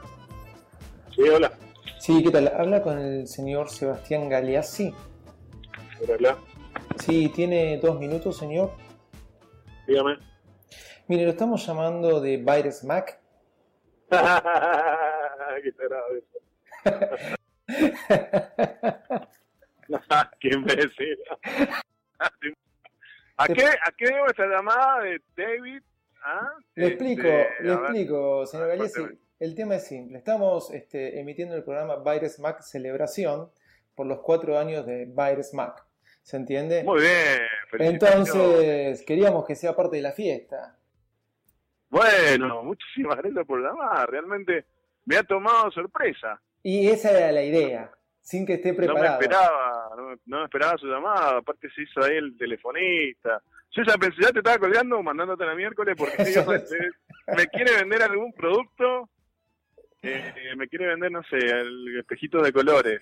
Sí, 1.14 1.24
hola. 1.24 1.52
Sí, 2.00 2.24
¿qué 2.24 2.32
tal? 2.32 2.48
Habla 2.48 2.82
con 2.82 2.98
el 2.98 3.28
señor 3.28 3.70
Sebastián 3.70 4.30
Galeazzi. 4.30 4.96
Hola. 6.08 6.38
Sí, 7.00 7.28
tiene 7.36 7.78
dos 7.80 8.00
minutos, 8.00 8.38
señor. 8.38 8.72
Dígame. 9.88 10.18
Mire, 11.08 11.26
lo 11.26 11.32
estamos 11.32 11.68
llamando 11.68 12.22
de 12.22 12.38
Virus 12.38 12.86
Mac. 12.86 13.20
Qué. 15.62 15.74
Qué 20.40 20.48
imbécil. 20.48 21.20
¿A 23.38 23.48
qué, 23.50 23.66
¿A 23.66 23.92
qué 23.98 24.06
debo 24.06 24.28
esta 24.28 24.46
llamada 24.46 25.02
de 25.02 25.22
David? 25.36 25.82
¿Ah? 26.24 26.54
Le 26.76 26.88
explico, 26.88 27.24
le 27.24 27.50
ver. 27.60 27.74
explico, 27.74 28.46
señor 28.46 28.64
A 28.64 28.68
ver, 28.68 28.78
Galeazzi. 28.78 29.20
El 29.40 29.54
tema 29.56 29.76
es 29.76 29.88
simple. 29.88 30.18
Estamos 30.18 30.72
este, 30.72 31.20
emitiendo 31.20 31.56
el 31.56 31.64
programa 31.64 31.98
Virus 31.98 32.40
Mac 32.40 32.62
Celebración 32.62 33.50
por 33.96 34.06
los 34.08 34.20
cuatro 34.22 34.58
años 34.58 34.86
de 34.86 35.06
Virus 35.06 35.54
Mac. 35.54 35.84
¿Se 36.22 36.38
entiende? 36.38 36.84
Muy 36.84 37.02
bien. 37.02 37.42
Entonces, 37.80 39.04
queríamos 39.06 39.46
que 39.46 39.56
sea 39.56 39.76
parte 39.76 39.98
de 39.98 40.02
la 40.02 40.12
fiesta. 40.12 40.78
Bueno, 41.90 42.64
muchísimas 42.64 43.18
gracias 43.18 43.46
por 43.46 43.62
llamar. 43.62 44.10
Realmente 44.10 44.66
me 45.06 45.18
ha 45.18 45.24
tomado 45.24 45.70
sorpresa. 45.72 46.42
Y 46.64 46.88
esa 46.90 47.12
era 47.12 47.32
la 47.32 47.44
idea, 47.44 47.92
sin 48.22 48.46
que 48.46 48.56
esté 48.56 48.72
No 48.72 48.80
me 48.80 48.86
preparado. 48.86 49.22
esperaba, 49.22 49.90
no, 49.96 50.04
me- 50.10 50.18
no 50.26 50.38
me 50.40 50.44
esperaba 50.46 50.78
su 50.80 50.88
llamada. 50.88 51.38
Aparte 51.38 51.70
se 51.76 51.84
hizo 51.84 52.02
ahí 52.04 52.18
el 52.18 52.36
telefonista. 52.38 53.42
Yo 53.72 53.84
ya 53.84 53.98
pensé, 53.98 54.22
ya 54.22 54.32
te 54.32 54.40
estaba 54.40 54.58
colgando, 54.58 55.04
mandándote 55.04 55.46
la 55.46 55.54
miércoles 55.54 55.96
porque 55.98 56.16
me 57.38 57.48
quiere 57.48 57.76
vender 57.76 58.02
algún 58.02 58.34
producto. 58.34 59.10
Eh, 60.06 60.56
me 60.56 60.68
quiere 60.68 60.88
vender, 60.88 61.12
no 61.12 61.24
sé, 61.24 61.38
el 61.38 61.98
espejito 61.98 62.42
de 62.42 62.54
colores. 62.54 63.02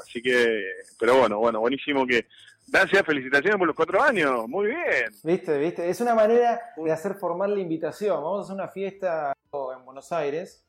Así 0.00 0.22
que, 0.22 0.62
pero 0.98 1.18
bueno, 1.18 1.38
bueno, 1.38 1.60
buenísimo 1.60 2.06
que. 2.06 2.26
Gracias, 2.70 3.02
felicitaciones 3.06 3.56
por 3.56 3.66
los 3.66 3.74
cuatro 3.74 4.02
años. 4.02 4.46
Muy 4.46 4.66
bien. 4.66 5.10
¿Viste? 5.22 5.58
¿Viste? 5.58 5.88
Es 5.88 6.02
una 6.02 6.14
manera 6.14 6.60
de 6.76 6.92
hacer 6.92 7.14
formal 7.14 7.54
la 7.54 7.60
invitación. 7.60 8.22
Vamos 8.22 8.40
a 8.40 8.42
hacer 8.42 8.54
una 8.54 8.68
fiesta 8.68 9.32
en 9.52 9.84
Buenos 9.86 10.12
Aires. 10.12 10.66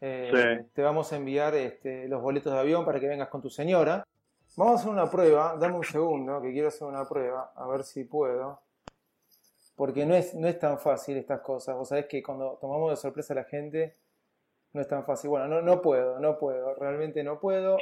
Eh, 0.00 0.30
Sí. 0.32 0.70
Te 0.72 0.82
vamos 0.82 1.12
a 1.12 1.16
enviar 1.16 1.54
este, 1.54 2.08
los 2.08 2.22
boletos 2.22 2.52
de 2.52 2.58
avión 2.58 2.84
para 2.84 2.98
que 2.98 3.08
vengas 3.08 3.28
con 3.28 3.42
tu 3.42 3.50
señora. 3.50 4.06
Vamos 4.56 4.76
a 4.76 4.78
hacer 4.80 4.90
una 4.90 5.10
prueba. 5.10 5.56
Dame 5.58 5.74
un 5.74 5.84
segundo, 5.84 6.40
que 6.40 6.50
quiero 6.52 6.68
hacer 6.68 6.86
una 6.86 7.06
prueba. 7.06 7.52
A 7.54 7.66
ver 7.68 7.84
si 7.84 8.04
puedo. 8.04 8.60
Porque 9.76 10.06
no 10.06 10.14
es, 10.14 10.34
no 10.34 10.46
es 10.48 10.58
tan 10.58 10.78
fácil 10.78 11.16
estas 11.16 11.40
cosas. 11.40 11.74
Vos 11.76 11.88
sabés 11.88 12.06
que 12.06 12.22
cuando 12.22 12.56
tomamos 12.60 12.90
de 12.90 12.96
sorpresa 12.96 13.34
a 13.34 13.36
la 13.36 13.44
gente, 13.44 13.96
no 14.74 14.80
es 14.80 14.88
tan 14.88 15.04
fácil. 15.06 15.30
Bueno, 15.30 15.46
no, 15.48 15.62
no 15.62 15.80
puedo, 15.80 16.18
no 16.20 16.38
puedo. 16.38 16.74
Realmente 16.74 17.22
no 17.24 17.40
puedo. 17.40 17.78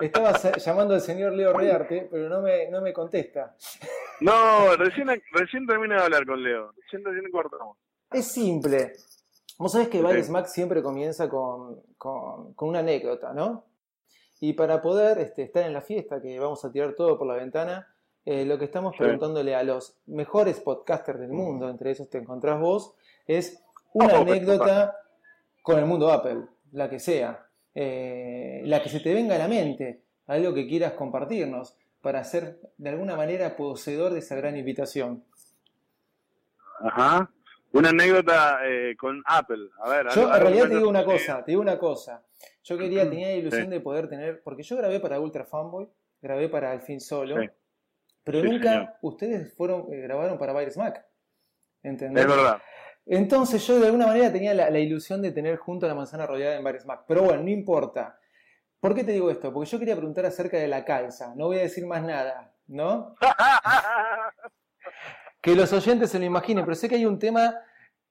Estaba 0.00 0.32
llamando 0.56 0.94
al 0.94 1.00
señor 1.00 1.32
Leo 1.34 1.52
Rearte, 1.52 2.08
pero 2.10 2.28
no 2.28 2.40
me, 2.40 2.68
no 2.70 2.80
me 2.80 2.92
contesta. 2.92 3.54
No, 4.20 4.76
recién, 4.76 5.08
recién 5.32 5.66
terminé 5.66 5.96
de 5.96 6.02
hablar 6.02 6.24
con 6.24 6.40
Leo. 6.40 6.70
Recién, 6.76 7.04
recién 7.04 7.28
cortamos. 7.32 7.76
Es 8.12 8.28
simple. 8.30 8.92
Vos 9.58 9.72
sabés 9.72 9.88
que 9.88 9.98
Sí. 9.98 10.04
Virus 10.06 10.28
Mac 10.28 10.46
siempre 10.46 10.80
comienza 10.80 11.28
con, 11.28 11.80
con- 11.98 12.54
con 12.54 12.68
una 12.68 12.78
anécdota, 12.80 13.32
¿no? 13.32 13.64
Y 14.38 14.52
para 14.52 14.80
poder 14.80 15.18
este, 15.18 15.42
estar 15.42 15.64
en 15.64 15.72
la 15.72 15.80
fiesta, 15.82 16.22
que 16.22 16.38
vamos 16.38 16.64
a 16.64 16.70
tirar 16.70 16.94
todo 16.94 17.18
por 17.18 17.26
la 17.26 17.34
ventana, 17.34 17.92
eh, 18.24 18.44
lo 18.44 18.58
que 18.60 18.66
estamos 18.66 18.94
preguntándole 18.96 19.56
a 19.56 19.64
los 19.64 19.96
mejores 20.06 20.60
podcasters 20.60 21.18
del 21.18 21.32
mundo, 21.32 21.68
entre 21.68 21.90
esos 21.90 22.08
te 22.08 22.18
encontrás 22.18 22.60
vos, 22.60 22.94
es 23.26 23.60
una 23.94 24.18
anécdota 24.18 24.96
con 25.62 25.78
el 25.78 25.86
mundo 25.86 26.10
Apple, 26.12 26.42
la 26.72 26.90
que 26.90 26.98
sea, 26.98 27.46
eh, 27.74 28.60
la 28.64 28.82
que 28.82 28.88
se 28.88 29.00
te 29.00 29.14
venga 29.14 29.36
a 29.36 29.38
la 29.38 29.48
mente, 29.48 30.02
algo 30.26 30.52
que 30.52 30.66
quieras 30.66 30.92
compartirnos, 30.92 31.76
para 32.00 32.24
ser 32.24 32.58
de 32.78 32.90
alguna 32.90 33.14
manera 33.16 33.56
poseedor 33.56 34.12
de 34.12 34.18
esa 34.18 34.34
gran 34.34 34.56
invitación. 34.56 35.24
Ajá. 36.80 37.30
Una 37.72 37.88
anécdota 37.90 38.58
eh, 38.66 38.96
con 38.98 39.22
Apple. 39.24 39.68
A 39.82 39.88
ver, 39.88 40.06
Yo 40.14 40.34
en 40.34 40.40
realidad 40.42 40.68
te 40.68 40.76
digo 40.76 40.88
una 40.88 41.04
cosa, 41.04 41.44
te 41.44 41.52
digo 41.52 41.62
una 41.62 41.78
cosa. 41.78 42.22
Yo 42.64 42.76
quería, 42.76 43.08
tenía 43.08 43.28
la 43.28 43.34
ilusión 43.34 43.64
Sí. 43.64 43.70
de 43.70 43.80
poder 43.80 44.08
tener, 44.08 44.42
porque 44.42 44.62
yo 44.62 44.76
grabé 44.76 45.00
para 45.00 45.18
Ultra 45.20 45.44
Fanboy, 45.44 45.88
grabé 46.20 46.48
para 46.48 46.70
Al 46.72 46.82
fin 46.82 47.00
Solo, 47.00 47.40
Sí. 47.40 47.48
pero 48.24 48.40
Sí, 48.42 48.48
nunca 48.48 48.70
señor. 48.72 48.88
ustedes 49.00 49.54
fueron, 49.54 49.86
eh, 49.92 50.00
grabaron 50.00 50.38
para 50.38 50.52
Virus 50.58 50.76
Mac. 50.76 51.06
¿Entendés? 51.82 52.24
Es 52.24 52.30
verdad. 52.30 52.60
Entonces 53.06 53.66
yo 53.66 53.78
de 53.80 53.86
alguna 53.86 54.06
manera 54.06 54.32
tenía 54.32 54.54
la, 54.54 54.70
la 54.70 54.78
ilusión 54.78 55.20
de 55.22 55.32
tener 55.32 55.56
junto 55.56 55.86
a 55.86 55.88
la 55.88 55.94
manzana 55.94 56.26
rodeada 56.26 56.56
en 56.56 56.64
Virus 56.64 56.84
Mac. 56.86 57.04
Pero 57.08 57.22
bueno, 57.22 57.42
no 57.42 57.50
importa. 57.50 58.18
¿Por 58.80 58.94
qué 58.94 59.04
te 59.04 59.12
digo 59.12 59.30
esto? 59.30 59.52
Porque 59.52 59.70
yo 59.70 59.78
quería 59.78 59.96
preguntar 59.96 60.24
acerca 60.26 60.56
de 60.56 60.68
la 60.68 60.84
calza. 60.84 61.34
No 61.36 61.46
voy 61.46 61.58
a 61.58 61.62
decir 61.62 61.86
más 61.86 62.02
nada, 62.02 62.54
¿no? 62.66 63.14
Que 65.40 65.56
los 65.56 65.72
oyentes 65.72 66.10
se 66.10 66.20
lo 66.20 66.24
imaginen, 66.24 66.64
pero 66.64 66.76
sé 66.76 66.88
que 66.88 66.94
hay 66.94 67.04
un 67.04 67.18
tema. 67.18 67.54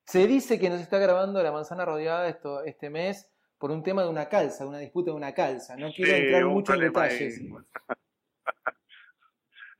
Se 0.06 0.28
dice 0.28 0.60
que 0.60 0.70
nos 0.70 0.82
está 0.82 0.98
grabando 1.00 1.42
la 1.42 1.52
manzana 1.54 1.86
rodeada 1.86 2.28
esto, 2.28 2.64
este 2.66 2.90
mes 2.90 3.32
por 3.58 3.72
un 3.72 3.84
tema 3.84 4.04
de 4.04 4.10
una 4.10 4.28
calza, 4.28 4.64
de 4.66 4.70
una 4.70 4.80
disputa 4.80 5.12
de 5.12 5.18
una 5.18 5.34
calza. 5.34 5.78
No 5.78 5.92
quiero 5.94 6.12
Sí, 6.12 6.18
entrar 6.24 6.46
mucho 6.46 6.74
en 6.74 6.80
ahí. 6.82 6.86
detalles. 6.88 7.42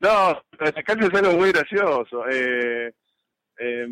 No, 0.00 0.42
la 0.58 0.82
calza 0.82 1.06
es 1.06 1.14
algo 1.14 1.32
muy 1.38 1.52
gracioso. 1.52 2.24
Eh, 2.28 2.92
eh, 3.64 3.86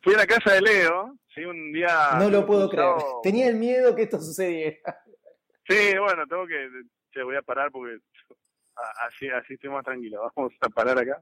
fui 0.00 0.14
a 0.14 0.18
la 0.18 0.26
casa 0.26 0.54
de 0.54 0.60
Leo, 0.60 1.16
¿sí? 1.34 1.44
Un 1.44 1.72
día... 1.72 2.12
No 2.18 2.30
lo 2.30 2.46
puedo 2.46 2.70
creer. 2.70 2.94
Tenía 3.22 3.48
el 3.48 3.56
miedo 3.56 3.96
que 3.96 4.02
esto 4.02 4.20
sucediera. 4.20 4.96
Sí, 5.68 5.98
bueno, 5.98 6.24
tengo 6.28 6.46
que... 6.46 6.68
Che, 7.10 7.22
voy 7.24 7.36
a 7.36 7.42
parar 7.42 7.70
porque 7.72 7.98
así, 9.06 9.28
así 9.28 9.54
estoy 9.54 9.70
más 9.70 9.84
tranquilo. 9.84 10.30
Vamos 10.36 10.52
a 10.60 10.68
parar 10.68 10.98
acá. 10.98 11.20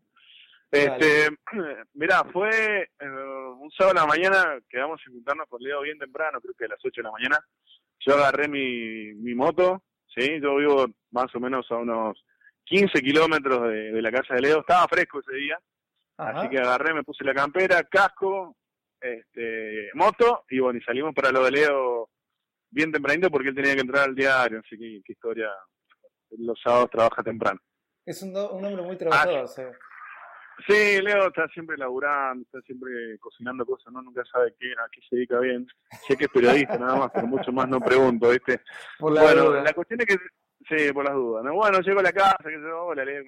Este, 0.70 1.30
mirá, 1.94 2.22
fue 2.24 2.82
eh, 2.82 3.08
un 3.58 3.70
sábado 3.70 3.98
a 3.98 4.02
la 4.02 4.06
mañana, 4.06 4.58
quedamos 4.68 5.00
en 5.06 5.14
juntarnos 5.14 5.48
con 5.48 5.62
Leo 5.62 5.80
bien 5.80 5.98
temprano, 5.98 6.40
creo 6.40 6.54
que 6.54 6.66
a 6.66 6.68
las 6.68 6.84
8 6.84 6.92
de 6.96 7.02
la 7.02 7.12
mañana. 7.12 7.38
Yo 8.00 8.14
agarré 8.14 8.46
mi, 8.46 9.14
mi 9.14 9.34
moto, 9.34 9.82
¿sí? 10.14 10.38
Yo 10.40 10.56
vivo 10.56 10.86
más 11.10 11.34
o 11.34 11.40
menos 11.40 11.66
a 11.70 11.76
unos 11.76 12.22
15 12.64 13.00
kilómetros 13.00 13.62
de, 13.68 13.92
de 13.92 14.02
la 14.02 14.12
casa 14.12 14.34
de 14.34 14.42
Leo. 14.42 14.60
Estaba 14.60 14.86
fresco 14.86 15.20
ese 15.20 15.34
día, 15.34 15.58
Ajá. 16.28 16.40
así 16.40 16.50
que 16.50 16.58
agarré, 16.58 16.94
me 16.94 17.02
puse 17.04 17.24
la 17.24 17.34
campera, 17.34 17.82
casco, 17.84 18.56
este, 19.00 19.90
moto, 19.94 20.44
y 20.50 20.58
bueno, 20.60 20.78
y 20.78 20.82
salimos 20.82 21.14
para 21.14 21.30
lo 21.32 21.44
de 21.44 21.50
Leo 21.52 22.08
bien 22.70 22.92
tempranito 22.92 23.30
porque 23.30 23.48
él 23.48 23.54
tenía 23.54 23.74
que 23.74 23.80
entrar 23.80 24.04
al 24.08 24.14
diario, 24.14 24.60
así 24.60 24.78
que 24.78 25.00
qué 25.04 25.12
historia. 25.12 25.48
Los 26.38 26.60
sábados 26.62 26.90
trabaja 26.90 27.22
temprano. 27.22 27.58
Es 28.06 28.22
un, 28.22 28.32
do- 28.32 28.52
un 28.52 28.64
hombre 28.64 28.82
muy 28.82 28.96
trabajador. 28.96 29.48
sí. 29.48 29.62
Sí, 30.68 31.00
Leo 31.00 31.28
está 31.28 31.48
siempre 31.48 31.78
laburando, 31.78 32.42
está 32.44 32.60
siempre 32.60 33.18
cocinando 33.18 33.64
cosas, 33.64 33.90
¿no? 33.94 34.02
Nunca 34.02 34.22
sabe 34.30 34.54
qué, 34.60 34.70
a 34.72 34.86
qué 34.92 35.00
se 35.08 35.16
dedica 35.16 35.38
bien. 35.40 35.66
Sé 36.06 36.16
que 36.18 36.24
es 36.26 36.30
periodista 36.30 36.76
nada 36.78 36.96
más, 36.96 37.10
pero 37.14 37.26
mucho 37.26 37.50
más 37.50 37.66
no 37.66 37.80
pregunto, 37.80 38.28
¿viste? 38.28 38.60
Por 38.98 39.12
la 39.14 39.22
bueno, 39.22 39.44
duda. 39.46 39.62
la 39.62 39.72
cuestión 39.72 40.00
es 40.02 40.06
que, 40.06 40.16
sí, 40.68 40.92
por 40.92 41.04
las 41.06 41.14
dudas, 41.14 41.44
¿no? 41.44 41.54
Bueno, 41.54 41.80
llego 41.80 42.00
a 42.00 42.02
la 42.02 42.12
casa, 42.12 42.36
que 42.44 42.60
yo, 42.60 42.84
hola, 42.84 43.04
Leo, 43.06 43.24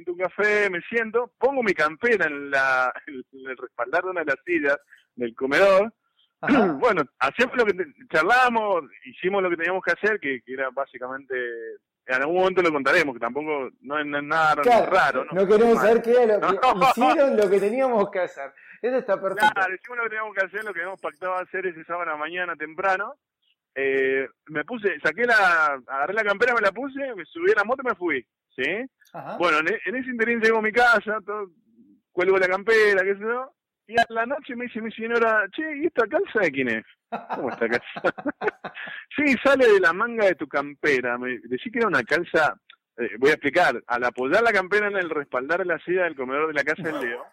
pinto 0.00 0.12
un 0.12 0.18
café, 0.18 0.70
me 0.70 0.80
siento, 0.82 1.32
pongo 1.38 1.62
mi 1.62 1.74
campera 1.74 2.26
en, 2.26 2.50
la, 2.50 2.92
en 3.06 3.50
el 3.50 3.56
respaldar 3.56 4.04
de 4.04 4.10
una 4.10 4.20
de 4.20 4.26
las 4.26 4.44
sillas 4.44 4.78
del 5.14 5.34
comedor. 5.34 5.92
Ajá. 6.40 6.74
Bueno, 6.80 7.02
hacemos 7.18 7.56
lo 7.56 7.66
que 7.66 7.74
charlamos, 8.10 8.84
hicimos 9.04 9.42
lo 9.42 9.50
que 9.50 9.56
teníamos 9.56 9.82
que 9.82 9.92
hacer, 9.92 10.18
que, 10.18 10.40
que 10.40 10.54
era 10.54 10.70
básicamente, 10.70 11.34
en 12.06 12.14
algún 12.14 12.36
momento 12.36 12.62
lo 12.62 12.72
contaremos, 12.72 13.14
que 13.14 13.20
tampoco 13.20 13.68
no 13.82 13.98
es, 13.98 14.06
no 14.06 14.22
nada 14.22 14.62
Claro, 14.62 14.90
raro, 14.90 15.24
¿no? 15.26 15.42
no 15.42 15.46
queremos 15.46 15.78
saber 15.78 16.00
qué 16.02 16.22
era 16.22 16.38
lo 16.38 16.48
que 16.48 16.56
hicieron, 16.96 17.36
lo 17.36 17.50
que 17.50 17.60
teníamos 17.60 18.10
que 18.10 18.20
hacer. 18.20 18.52
Eso 18.80 18.96
está 18.96 19.20
perfecto. 19.20 19.52
Claro, 19.54 19.74
hicimos 19.74 19.98
lo 19.98 20.04
que 20.04 20.08
teníamos 20.08 20.34
que 20.34 20.46
hacer, 20.46 20.64
lo 20.64 20.72
que 20.72 20.80
habíamos 20.80 21.00
pactado 21.00 21.34
hacer 21.34 21.66
ese 21.66 21.84
sábado 21.84 22.08
a 22.08 22.12
la 22.14 22.16
mañana 22.16 22.56
temprano. 22.56 23.16
Eh, 23.74 24.26
me 24.46 24.64
puse, 24.64 24.98
saqué 25.00 25.24
la, 25.26 25.78
agarré 25.86 26.14
la 26.14 26.24
campera, 26.24 26.54
me 26.54 26.62
la 26.62 26.72
puse, 26.72 27.14
me 27.14 27.24
subí 27.26 27.52
a 27.52 27.56
la 27.56 27.64
moto 27.64 27.82
y 27.84 27.88
me 27.88 27.94
fui, 27.94 28.26
¿sí? 28.56 28.64
Ajá. 29.12 29.36
Bueno, 29.38 29.58
en, 29.58 29.68
en 29.86 29.96
ese 29.96 30.10
interín 30.10 30.40
llego 30.40 30.58
a 30.58 30.62
mi 30.62 30.72
casa, 30.72 31.18
todo, 31.24 31.50
cuelgo 32.12 32.38
la 32.38 32.48
campera, 32.48 33.02
qué 33.02 33.14
sé 33.14 33.20
yo, 33.20 33.52
y 33.86 33.98
a 33.98 34.04
la 34.08 34.24
noche 34.26 34.54
me 34.54 34.66
dice 34.66 34.80
mi 34.80 34.92
señora, 34.92 35.44
che, 35.54 35.62
¿y 35.78 35.86
esta 35.86 36.06
calza 36.06 36.40
de 36.40 36.50
quién 36.52 36.68
es? 36.68 36.84
¿Cómo 37.34 37.50
esta 37.50 37.68
calza? 37.68 37.84
sí, 39.16 39.34
sale 39.42 39.66
de 39.66 39.80
la 39.80 39.92
manga 39.92 40.26
de 40.26 40.34
tu 40.36 40.46
campera. 40.46 41.18
Me 41.18 41.38
decí 41.44 41.70
que 41.70 41.78
era 41.80 41.88
una 41.88 42.02
calza, 42.04 42.54
eh, 42.98 43.10
voy 43.18 43.30
a 43.30 43.34
explicar, 43.34 43.82
al 43.86 44.04
apoyar 44.04 44.42
la 44.42 44.52
campera 44.52 44.86
en 44.86 44.96
el 44.96 45.10
respaldar 45.10 45.58
de 45.58 45.64
la 45.64 45.78
silla 45.80 46.04
del 46.04 46.14
comedor 46.14 46.48
de 46.48 46.54
la 46.54 46.62
casa 46.64 46.82
del 46.82 47.00
Leo, 47.00 47.24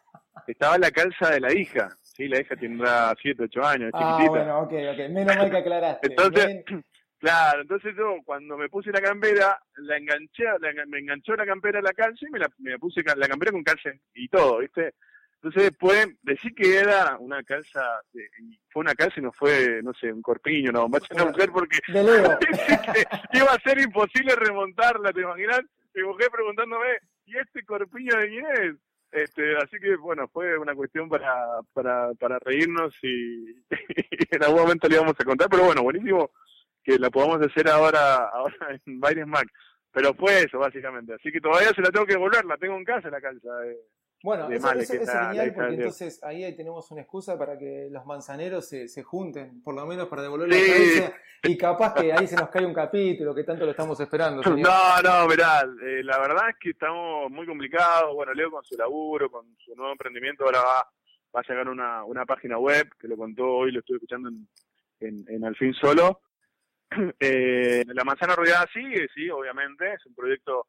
estaba 0.48 0.78
la 0.80 0.90
calza 0.92 1.30
de 1.30 1.40
la 1.42 1.54
hija. 1.54 1.90
Sí, 2.02 2.28
la 2.28 2.42
hija 2.42 2.56
tendrá 2.56 3.14
7, 3.22 3.44
8 3.44 3.64
años, 3.64 3.92
Ah, 3.94 4.00
chiquitita. 4.18 4.30
bueno, 4.32 4.60
ok, 4.62 4.72
ok. 4.94 5.10
Menos 5.12 5.38
mal 5.38 5.52
que 5.52 5.58
aclaraste. 5.58 6.08
Entonces, 6.10 6.48
Men- 6.48 6.86
Claro, 7.20 7.62
entonces 7.62 7.96
yo 7.98 8.18
cuando 8.24 8.58
me 8.58 8.70
puse 8.70 8.92
la 8.92 9.02
campera, 9.02 9.60
la 9.78 9.98
enganché, 9.98 10.44
la 10.60 10.86
me 10.86 11.00
enganchó 11.00 11.36
la 11.36 11.46
campera 11.46 11.80
a 11.80 11.82
la 11.82 11.94
calza 11.94 12.26
y 12.28 12.32
me 12.32 12.38
la 12.40 12.48
me 12.60 12.78
puse 12.78 13.04
ca- 13.04 13.16
la 13.16 13.28
campera 13.28 13.52
con 13.52 13.64
calza 13.64 13.90
y 14.14 14.28
todo, 14.28 14.60
¿viste? 14.60 14.94
Entonces 15.36 15.64
después 15.64 16.08
decir 16.24 16.54
que 16.56 16.78
era 16.78 17.18
una 17.20 17.44
calza, 17.44 17.82
y 18.14 18.60
fue 18.70 18.82
una 18.82 18.94
calza 18.96 19.20
y 19.20 19.24
no 19.24 19.32
fue, 19.32 19.82
no 19.84 19.94
sé, 19.94 20.12
un 20.12 20.22
corpiño, 20.22 20.70
una 20.72 20.82
bombacha 20.82 21.08
de 21.10 21.22
una 21.22 21.32
mujer 21.32 21.50
porque 21.52 21.80
iba 23.34 23.52
a 23.52 23.60
ser 23.64 23.80
imposible 23.80 24.36
remontarla, 24.36 25.12
¿te 25.12 25.22
imaginas? 25.22 25.62
Mi 25.94 26.04
mujer 26.04 26.30
preguntándome, 26.32 26.88
¿y 27.26 27.38
este 27.38 27.64
corpiño 27.66 28.16
de 28.18 28.28
quién 28.30 28.46
es? 28.62 28.76
Este, 29.12 29.56
así 29.58 29.80
que 29.80 29.96
bueno, 29.96 30.28
fue 30.28 30.58
una 30.58 30.76
cuestión 30.76 31.08
para, 31.08 31.62
para, 31.74 32.14
para 32.16 32.38
reírnos 32.40 32.94
y, 33.02 33.56
en 34.32 34.44
algún 34.44 34.62
momento 34.62 34.88
le 34.88 34.96
íbamos 34.96 35.16
a 35.20 35.24
contar, 35.24 35.48
pero 35.50 35.64
bueno, 35.66 35.82
buenísimo 35.82 36.32
que 36.88 36.98
la 36.98 37.10
podamos 37.10 37.46
hacer 37.46 37.68
ahora, 37.70 38.16
ahora 38.34 38.56
en 38.86 39.00
Bailes 39.00 39.28
Mac. 39.28 39.48
Pero 39.92 40.14
fue 40.14 40.44
eso, 40.44 40.60
básicamente. 40.60 41.14
Así 41.14 41.32
que 41.32 41.42
todavía 41.42 41.70
se 41.76 41.82
la 41.82 41.90
tengo 41.90 42.06
que 42.06 42.14
devolver, 42.14 42.46
la 42.46 42.58
tengo 42.58 42.78
en 42.78 42.84
casa 42.86 43.10
la 43.10 43.20
calza. 43.20 43.50
eh. 43.66 43.78
Bueno, 44.24 44.48
de 44.48 44.56
eso, 44.56 44.72
eso- 44.72 44.94
es 44.94 45.12
genial 45.12 45.54
porque 45.54 45.70
de 45.70 45.76
entonces 45.76 46.24
ahí, 46.24 46.56
tenemos 46.56 46.90
una 46.92 47.02
excusa 47.02 47.38
para 47.38 47.58
que 47.58 47.88
los 47.92 48.06
manzaneros 48.06 48.68
se, 48.68 48.88
se 48.88 49.04
junten, 49.04 49.62
por 49.64 49.76
lo 49.76 49.86
menos 49.86 50.08
para 50.08 50.24
devolver 50.24 50.52
Sí. 50.54 50.60
la 50.60 50.74
cabeza. 50.74 51.14
Y 51.44 51.58
capaz 51.58 51.94
que 51.94 52.12
ahí 52.12 52.26
se 52.28 52.36
nos 52.36 52.50
cae 52.50 52.66
un 52.66 52.74
capítulo 52.74 53.34
que 53.36 53.44
tanto 53.44 53.66
lo 53.66 53.72
estamos 53.72 54.00
esperando. 54.00 54.42
señor. 54.44 54.60
No, 54.70 55.02
no, 55.04 55.28
mirá, 55.28 55.62
eh, 55.84 56.04
la 56.04 56.18
verdad 56.20 56.50
es 56.50 56.56
que 56.60 56.70
estamos 56.72 57.30
muy 57.32 57.46
complicados. 57.46 58.14
Bueno, 58.16 58.34
Leo 58.34 58.50
con 58.52 58.64
su 58.64 58.76
laburo, 58.78 59.30
con 59.30 59.46
su 59.64 59.76
nuevo 59.76 59.92
emprendimiento, 59.92 60.46
ahora 60.46 60.60
va, 60.62 60.90
va 61.36 61.40
a 61.42 61.44
sacar 61.44 61.68
una, 61.70 62.04
una 62.04 62.26
página 62.26 62.58
web, 62.58 62.88
que 63.00 63.08
lo 63.08 63.18
contó 63.18 63.46
hoy, 63.48 63.72
lo 63.72 63.80
estuve 63.80 63.98
escuchando 63.98 64.30
en, 64.30 64.48
en, 65.00 65.26
en 65.28 65.46
Al 65.46 65.56
fin 65.56 65.74
Solo. 65.76 66.22
Eh, 67.20 67.84
la 67.88 68.04
manzana 68.04 68.36
rodeada 68.36 68.66
sigue, 68.74 69.08
sí, 69.14 69.30
obviamente, 69.30 69.94
es 69.94 70.06
un 70.06 70.16
proyecto 70.16 70.68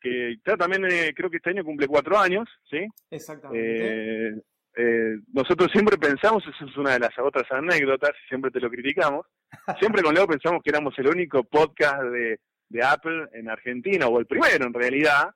que 0.00 0.36
ya 0.46 0.56
también 0.56 0.84
eh, 0.90 1.12
creo 1.14 1.28
que 1.30 1.36
este 1.36 1.50
año 1.50 1.64
cumple 1.64 1.86
cuatro 1.86 2.18
años, 2.18 2.48
¿sí? 2.70 2.86
Exactamente. 3.10 4.30
Eh, 4.30 4.42
eh, 4.76 5.16
nosotros 5.32 5.68
siempre 5.72 5.98
pensamos, 5.98 6.42
esa 6.46 6.64
es 6.64 6.76
una 6.76 6.92
de 6.92 7.00
las 7.00 7.18
otras 7.18 7.50
anécdotas, 7.50 8.12
y 8.24 8.28
siempre 8.28 8.50
te 8.50 8.60
lo 8.60 8.70
criticamos, 8.70 9.26
siempre 9.78 10.02
con 10.02 10.14
Leo 10.14 10.26
pensamos 10.26 10.62
que 10.62 10.70
éramos 10.70 10.98
el 10.98 11.08
único 11.08 11.44
podcast 11.44 12.02
de, 12.04 12.40
de 12.68 12.84
Apple 12.84 13.28
en 13.34 13.50
Argentina, 13.50 14.06
o 14.06 14.18
el 14.18 14.26
primero 14.26 14.64
en 14.64 14.74
realidad. 14.74 15.30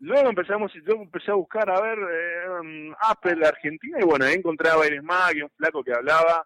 Luego 0.00 0.28
empezamos, 0.28 0.72
yo 0.86 0.94
empecé 0.96 1.30
a 1.30 1.34
buscar 1.34 1.70
a 1.70 1.80
ver 1.80 1.98
eh, 1.98 2.48
um, 2.60 2.94
Apple 3.00 3.46
Argentina, 3.46 3.98
y 4.00 4.04
bueno, 4.04 4.26
ahí 4.26 4.34
encontraba 4.34 4.82
a 4.84 4.86
Iris 4.86 5.02
Mag 5.02 5.36
y 5.36 5.42
un 5.42 5.50
flaco 5.50 5.82
que 5.82 5.94
hablaba, 5.94 6.44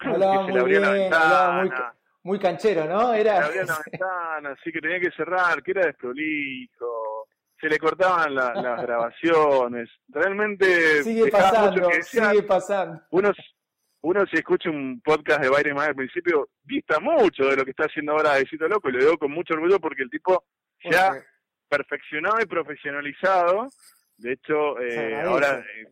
Hablaba 0.00 0.40
que 0.40 0.46
se 0.46 0.52
le 0.52 0.60
abría 0.60 0.80
la 0.80 0.92
bien, 0.92 1.10
ventana. 1.10 1.62
muy 1.62 1.70
canchero, 2.38 2.84
¿no? 2.86 3.12
Era. 3.14 3.44
abría 3.46 3.64
la 3.64 3.78
ventana, 3.90 4.50
así 4.58 4.70
que 4.72 4.80
tenía 4.80 5.00
que 5.00 5.10
cerrar, 5.12 5.62
que 5.62 5.72
era 5.72 5.86
desprolijo, 5.86 7.28
se 7.60 7.68
le 7.68 7.78
cortaban 7.78 8.34
la- 8.34 8.54
las 8.54 8.82
grabaciones. 8.86 9.88
Realmente 10.08 11.02
Sigue 11.02 11.30
pasando, 11.30 11.88
que 11.88 12.02
sigue 12.02 12.42
pasando. 12.44 13.00
Uno, 13.10 13.32
uno 14.02 14.26
si 14.26 14.36
escucha 14.36 14.70
un 14.70 15.00
podcast 15.04 15.40
de 15.42 15.48
Byron 15.48 15.74
Más 15.76 15.88
al 15.88 15.94
principio, 15.96 16.48
dista 16.62 16.98
mucho 17.00 17.44
de 17.46 17.56
lo 17.56 17.64
que 17.64 17.70
está 17.70 17.84
haciendo 17.86 18.12
ahora 18.12 18.34
Besito 18.34 18.66
Loco, 18.68 18.88
y 18.88 18.92
lo 18.92 18.98
digo 18.98 19.18
con 19.18 19.30
mucho 19.32 19.54
orgullo 19.54 19.78
porque 19.80 20.02
el 20.02 20.10
tipo 20.10 20.44
se 20.80 20.96
ha 20.96 21.08
Porque- 21.10 21.26
perfeccionado 21.68 22.36
y 22.40 22.46
profesionalizado. 22.46 23.68
De 24.16 24.32
hecho, 24.34 24.78
eh, 24.80 25.20
ahora 25.22 25.58
eh, 25.60 25.86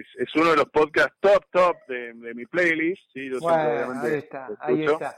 es, 0.00 0.06
es 0.28 0.34
uno 0.36 0.50
de 0.50 0.56
los 0.56 0.66
podcasts 0.66 1.16
top, 1.20 1.44
top 1.50 1.76
de, 1.88 2.12
de 2.12 2.34
mi 2.34 2.46
playlist. 2.46 3.02
¿sí? 3.12 3.30
Yo 3.30 3.38
Bueno, 3.40 4.00
ahí 4.02 4.14
está, 4.14 4.48
ahí 4.60 4.84
está. 4.84 5.16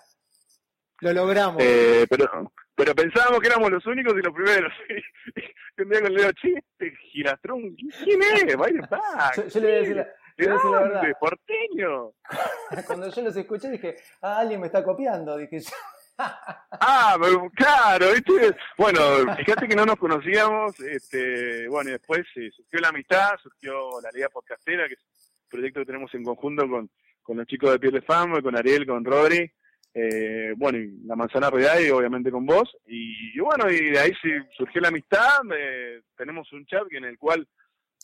Lo 1.04 1.12
logramos. 1.12 1.62
Eh, 1.62 2.06
pero, 2.08 2.50
pero 2.74 2.94
pensábamos 2.94 3.38
que 3.40 3.48
éramos 3.48 3.70
los 3.70 3.84
únicos 3.86 4.14
y 4.14 4.22
los 4.22 4.32
primeros. 4.32 4.72
Y 5.76 5.82
un 5.82 5.90
día 5.90 6.00
con 6.00 6.14
Leo, 6.14 6.32
che, 6.32 6.54
este 6.56 6.96
Girastrón, 7.10 7.76
¿quién 7.76 8.22
es? 8.22 8.56
Byron 8.56 8.86
Pack. 8.88 9.36
Yo, 9.36 9.48
yo 9.48 9.60
le 9.60 9.66
voy 9.66 9.74
a 9.74 9.80
decir 9.80 9.96
la, 9.96 10.02
¿De 10.04 10.46
decir 10.46 10.70
la 10.70 10.78
dónde? 10.80 10.94
verdad. 10.94 11.12
¿Porteño? 11.20 12.12
Cuando 12.86 13.10
yo 13.10 13.22
los 13.22 13.36
escuché 13.36 13.70
dije, 13.70 13.96
ah, 14.22 14.38
alguien 14.38 14.60
me 14.60 14.66
está 14.68 14.82
copiando. 14.82 15.36
Dije 15.36 15.60
yo. 15.60 15.70
Ah, 16.16 17.18
pero 17.20 17.50
claro, 17.54 18.06
¿viste? 18.12 18.56
Bueno, 18.78 19.00
fíjate 19.36 19.68
que 19.68 19.76
no 19.76 19.84
nos 19.84 19.96
conocíamos, 19.96 20.78
este, 20.80 21.68
bueno, 21.68 21.90
y 21.90 21.94
después 21.94 22.20
eh, 22.36 22.50
surgió 22.56 22.80
la 22.80 22.88
amistad, 22.88 23.32
surgió 23.42 24.00
la 24.00 24.10
Liga 24.12 24.28
Podcastera, 24.30 24.86
que 24.88 24.94
es 24.94 25.00
un 25.00 25.48
proyecto 25.50 25.80
que 25.80 25.86
tenemos 25.86 26.14
en 26.14 26.24
conjunto 26.24 26.66
con, 26.68 26.88
con 27.20 27.36
los 27.36 27.46
chicos 27.46 27.72
de 27.72 27.78
Piel 27.80 27.94
de 27.94 28.02
Fama, 28.02 28.40
con 28.40 28.56
Ariel, 28.56 28.86
con 28.86 29.04
Rodri, 29.04 29.52
eh, 29.94 30.52
bueno, 30.56 30.78
y 30.78 30.90
la 31.06 31.14
Manzana 31.16 31.50
Real 31.50 31.84
y 31.84 31.90
obviamente 31.90 32.30
con 32.30 32.44
vos, 32.44 32.76
y, 32.86 33.36
y 33.36 33.40
bueno, 33.40 33.70
y 33.70 33.90
de 33.90 33.98
ahí 33.98 34.12
sí 34.20 34.30
surgió 34.56 34.80
la 34.80 34.88
amistad, 34.88 35.40
eh, 35.56 36.02
tenemos 36.16 36.52
un 36.52 36.66
chat 36.66 36.82
en 36.90 37.04
el 37.04 37.16
cual 37.18 37.46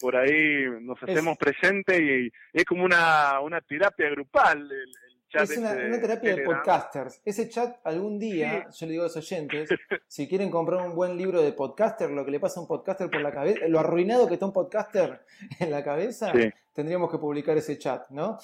por 0.01 0.17
ahí 0.17 0.65
nos 0.81 1.03
hacemos 1.03 1.37
presentes 1.37 2.01
y, 2.01 2.27
y 2.27 2.31
es 2.53 2.65
como 2.65 2.85
una, 2.85 3.41
una 3.41 3.61
terapia 3.61 4.09
grupal 4.11 4.59
el, 4.63 4.73
el 4.73 5.29
chat 5.29 5.43
Es 5.51 5.59
una, 5.59 5.73
una 5.73 6.01
terapia 6.01 6.35
de 6.37 6.43
podcasters. 6.43 7.21
Ese 7.25 7.49
chat 7.49 7.77
algún 7.85 8.19
día, 8.19 8.69
yo 8.71 8.87
le 8.87 8.93
digo 8.93 9.03
a 9.05 9.07
los 9.07 9.17
oyentes, 9.17 9.69
si 10.09 10.27
quieren 10.29 10.51
comprar 10.51 10.87
un 10.87 10.95
buen 10.95 11.17
libro 11.19 11.43
de 11.43 11.53
podcaster, 11.53 12.11
lo 12.11 12.25
que 12.25 12.31
le 12.31 12.41
pasa 12.41 12.61
a 12.61 12.63
un 12.63 12.69
podcaster 12.69 13.11
por 13.11 13.21
la 13.21 13.31
cabeza, 13.33 13.67
lo 13.69 13.79
arruinado 13.79 14.27
que 14.27 14.35
está 14.35 14.47
un 14.47 14.53
podcaster 14.53 15.21
en 15.61 15.71
la 15.71 15.85
cabeza, 15.85 16.33
Sí. 16.33 16.51
tendríamos 16.73 17.11
que 17.11 17.19
publicar 17.19 17.57
ese 17.59 17.77
chat, 17.79 18.09
¿no? 18.11 18.39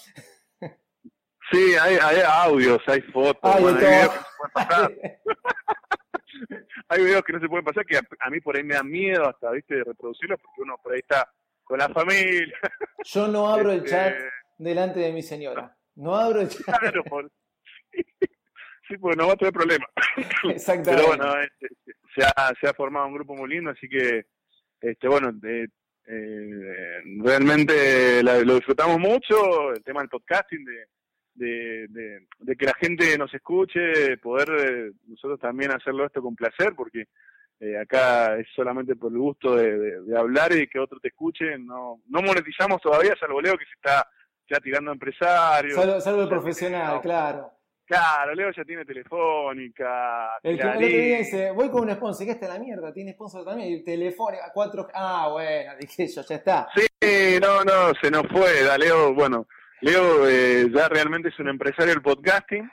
Sí, 1.50 1.74
hay, 1.80 1.96
hay 2.02 2.16
audios, 2.26 2.82
hay 2.86 3.00
fotos, 3.02 3.54
de 3.56 3.60
todo. 3.72 3.76
hay 3.78 3.84
videos 3.84 4.12
que 4.12 4.12
no 4.12 4.20
se 4.20 4.58
pueden 4.58 4.74
pasar. 4.74 4.92
hay 6.88 7.04
videos 7.04 7.22
que 7.24 7.32
no 7.32 7.40
se 7.40 7.48
pueden 7.48 7.64
pasar 7.64 7.86
que 7.86 7.96
a, 7.96 8.02
a 8.20 8.30
mí 8.30 8.40
por 8.40 8.56
ahí 8.56 8.62
me 8.64 8.74
da 8.74 8.82
miedo 8.82 9.28
hasta, 9.28 9.50
viste, 9.52 9.76
de 9.76 9.84
reproducirlos 9.84 10.40
porque 10.40 10.62
uno 10.62 10.76
por 10.82 10.92
ahí 10.92 11.00
está 11.00 11.30
con 11.64 11.78
la 11.78 11.88
familia. 11.88 12.54
Yo 13.04 13.28
no 13.28 13.48
abro 13.48 13.70
el 13.72 13.78
Este, 13.78 13.90
chat 13.90 14.14
delante 14.58 15.00
de 15.00 15.12
mi 15.12 15.22
señora. 15.22 15.76
No 15.94 16.14
abro 16.16 16.40
el 16.40 16.48
chat. 16.48 16.78
Claro, 16.78 17.02
por- 17.08 17.30
sí, 18.88 18.98
porque 18.98 19.16
no 19.16 19.26
va 19.28 19.32
a 19.34 19.36
tener 19.36 19.52
problema. 19.52 19.86
Exactamente. 20.50 20.90
Pero 21.04 21.06
bueno, 21.16 21.40
este, 21.40 21.68
se, 22.14 22.24
ha, 22.24 22.52
se 22.60 22.68
ha 22.68 22.74
formado 22.74 23.06
un 23.06 23.14
grupo 23.14 23.34
muy 23.34 23.48
lindo, 23.48 23.70
así 23.70 23.88
que, 23.88 24.26
este 24.80 25.08
bueno, 25.08 25.30
eh, 25.46 25.66
eh, 26.08 27.00
realmente 27.22 28.22
la- 28.22 28.40
lo 28.40 28.54
disfrutamos 28.56 28.98
mucho, 28.98 29.72
el 29.72 29.82
tema 29.82 30.00
del 30.00 30.08
podcasting, 30.08 30.64
de, 30.64 30.86
de, 31.36 31.86
de- 31.88 32.26
de 32.38 32.56
que 32.56 32.66
la 32.66 32.74
gente 32.74 33.16
nos 33.18 33.32
escuche, 33.32 34.16
poder 34.18 34.48
eh, 34.58 34.92
nosotros 35.06 35.38
también 35.40 35.70
hacerlo 35.70 36.06
esto 36.06 36.22
con 36.22 36.34
placer, 36.34 36.74
porque 36.76 37.08
eh, 37.60 37.78
acá 37.78 38.36
es 38.38 38.46
solamente 38.54 38.96
por 38.96 39.12
el 39.12 39.18
gusto 39.18 39.54
de, 39.56 39.98
hablar 40.16 40.52
y 40.52 40.66
que 40.66 40.78
otro 40.78 40.98
te 41.00 41.08
escuche, 41.08 41.58
no, 41.58 42.00
no 42.08 42.22
monetizamos 42.22 42.80
todavía, 42.82 43.14
salvo 43.18 43.40
Leo 43.40 43.56
que 43.56 43.64
se 43.64 43.72
está 43.74 44.08
ya 44.48 44.58
tirando 44.60 44.90
a 44.90 44.94
empresarios. 44.94 45.74
Salvo, 45.74 46.00
salvo 46.00 46.22
el 46.22 46.28
profesional, 46.28 47.00
claro. 47.00 47.52
Claro, 47.84 48.34
Leo 48.34 48.50
ya 48.50 48.64
tiene 48.64 48.84
telefónica, 48.84 50.38
El 50.42 50.58
que 50.58 50.62
el 50.66 50.78
día 50.78 51.18
dice, 51.18 51.50
voy 51.52 51.70
con 51.70 51.88
un 51.88 51.94
sponsor, 51.94 52.26
que 52.26 52.32
está 52.32 52.48
la 52.48 52.58
mierda, 52.58 52.92
tiene 52.92 53.12
sponsor 53.12 53.44
también, 53.44 53.72
y 53.74 53.84
telefónica, 53.84 54.50
4 54.52 54.88
Ah, 54.92 55.28
bueno, 55.32 55.72
dije 55.80 56.08
yo, 56.08 56.22
ya 56.22 56.34
está. 56.34 56.68
Sí, 56.74 57.38
no, 57.40 57.62
no, 57.64 57.92
se 58.02 58.10
nos 58.10 58.22
fue. 58.28 58.48
Leo, 58.78 59.14
bueno, 59.14 59.46
Leo 59.80 60.28
eh, 60.28 60.68
ya 60.72 60.88
realmente 60.88 61.28
es 61.28 61.38
un 61.38 61.48
empresario 61.48 61.92
del 61.92 62.02
podcasting. 62.02 62.70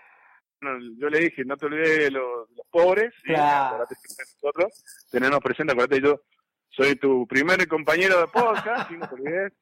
Bueno, 0.61 0.79
yo 0.97 1.09
le 1.09 1.19
dije, 1.19 1.43
no 1.45 1.57
te 1.57 1.65
olvides 1.65 1.99
de 1.99 2.11
los, 2.11 2.49
los 2.51 2.65
pobres. 2.71 3.13
y 3.23 3.33
Claro. 3.33 3.85
siempre 3.87 4.15
de 4.17 4.23
nosotros, 4.35 5.07
tenernos 5.11 5.39
presente, 5.41 5.73
acuérdate, 5.73 6.01
yo 6.01 6.21
soy 6.69 6.95
tu 6.95 7.27
primer 7.27 7.67
compañero 7.67 8.19
de 8.19 8.27
podcast, 8.27 8.89
y 8.91 8.97
no 8.97 9.07
te 9.07 9.15
olvides. 9.15 9.53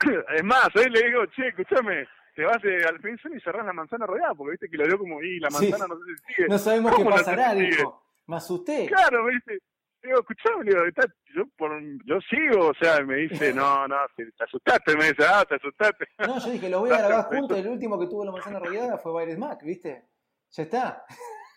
Es 0.34 0.44
más, 0.44 0.68
hoy 0.76 0.88
le 0.90 1.02
digo, 1.08 1.26
che, 1.26 1.48
escúchame, 1.48 2.06
te 2.34 2.42
vas 2.44 2.60
de 2.62 2.84
al 2.84 2.98
fin 3.00 3.18
y 3.36 3.40
cerrás 3.40 3.66
la 3.66 3.72
manzana 3.72 4.06
rodeada, 4.06 4.34
porque 4.34 4.52
viste 4.52 4.68
que 4.70 4.76
lo 4.78 4.86
veo 4.86 4.98
como, 4.98 5.22
y 5.22 5.38
la 5.40 5.50
Sí. 5.50 5.68
manzana 5.70 5.88
no 5.94 5.96
sé 5.98 6.02
si 6.26 6.34
sigue. 6.34 6.48
No 6.48 6.58
sabemos 6.58 6.92
qué 6.92 6.96
¿Cómo 7.02 7.10
no 7.10 7.18
sé 7.18 7.24
pasará, 7.24 7.54
dijo. 7.54 8.02
Me 8.26 8.36
asusté. 8.36 8.86
Claro, 8.86 9.24
me 9.24 9.32
dice, 9.32 9.58
digo, 10.02 10.20
escuchame, 10.20 10.64
digo, 10.64 10.84
está- 10.84 11.06
yo, 11.34 11.44
por, 11.56 11.70
yo 12.06 12.18
sigo, 12.28 12.68
o 12.68 12.74
sea, 12.74 13.00
me 13.04 13.16
dice, 13.16 13.52
no, 13.54 13.86
no, 13.86 13.96
te 14.16 14.24
asustaste, 14.44 14.96
me 14.96 15.04
dice, 15.10 15.24
ah, 15.28 15.44
te 15.48 15.56
asustaste. 15.56 16.06
No, 16.18 16.38
yo 16.38 16.50
dije, 16.50 16.68
los 16.68 16.80
voy 16.80 16.90
a 16.90 16.98
grabar 16.98 17.26
juntos. 17.26 17.56
El 17.58 17.68
último 17.68 17.98
que 17.98 18.06
tuvo 18.06 18.24
la 18.24 18.32
manzana 18.32 18.58
rodeada 18.58 18.98
fue 18.98 19.12
Baires 19.12 19.38
Mac, 19.38 19.62
¿viste? 19.62 20.08
Ya 20.50 20.62
está. 20.64 21.04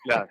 Claro, 0.04 0.28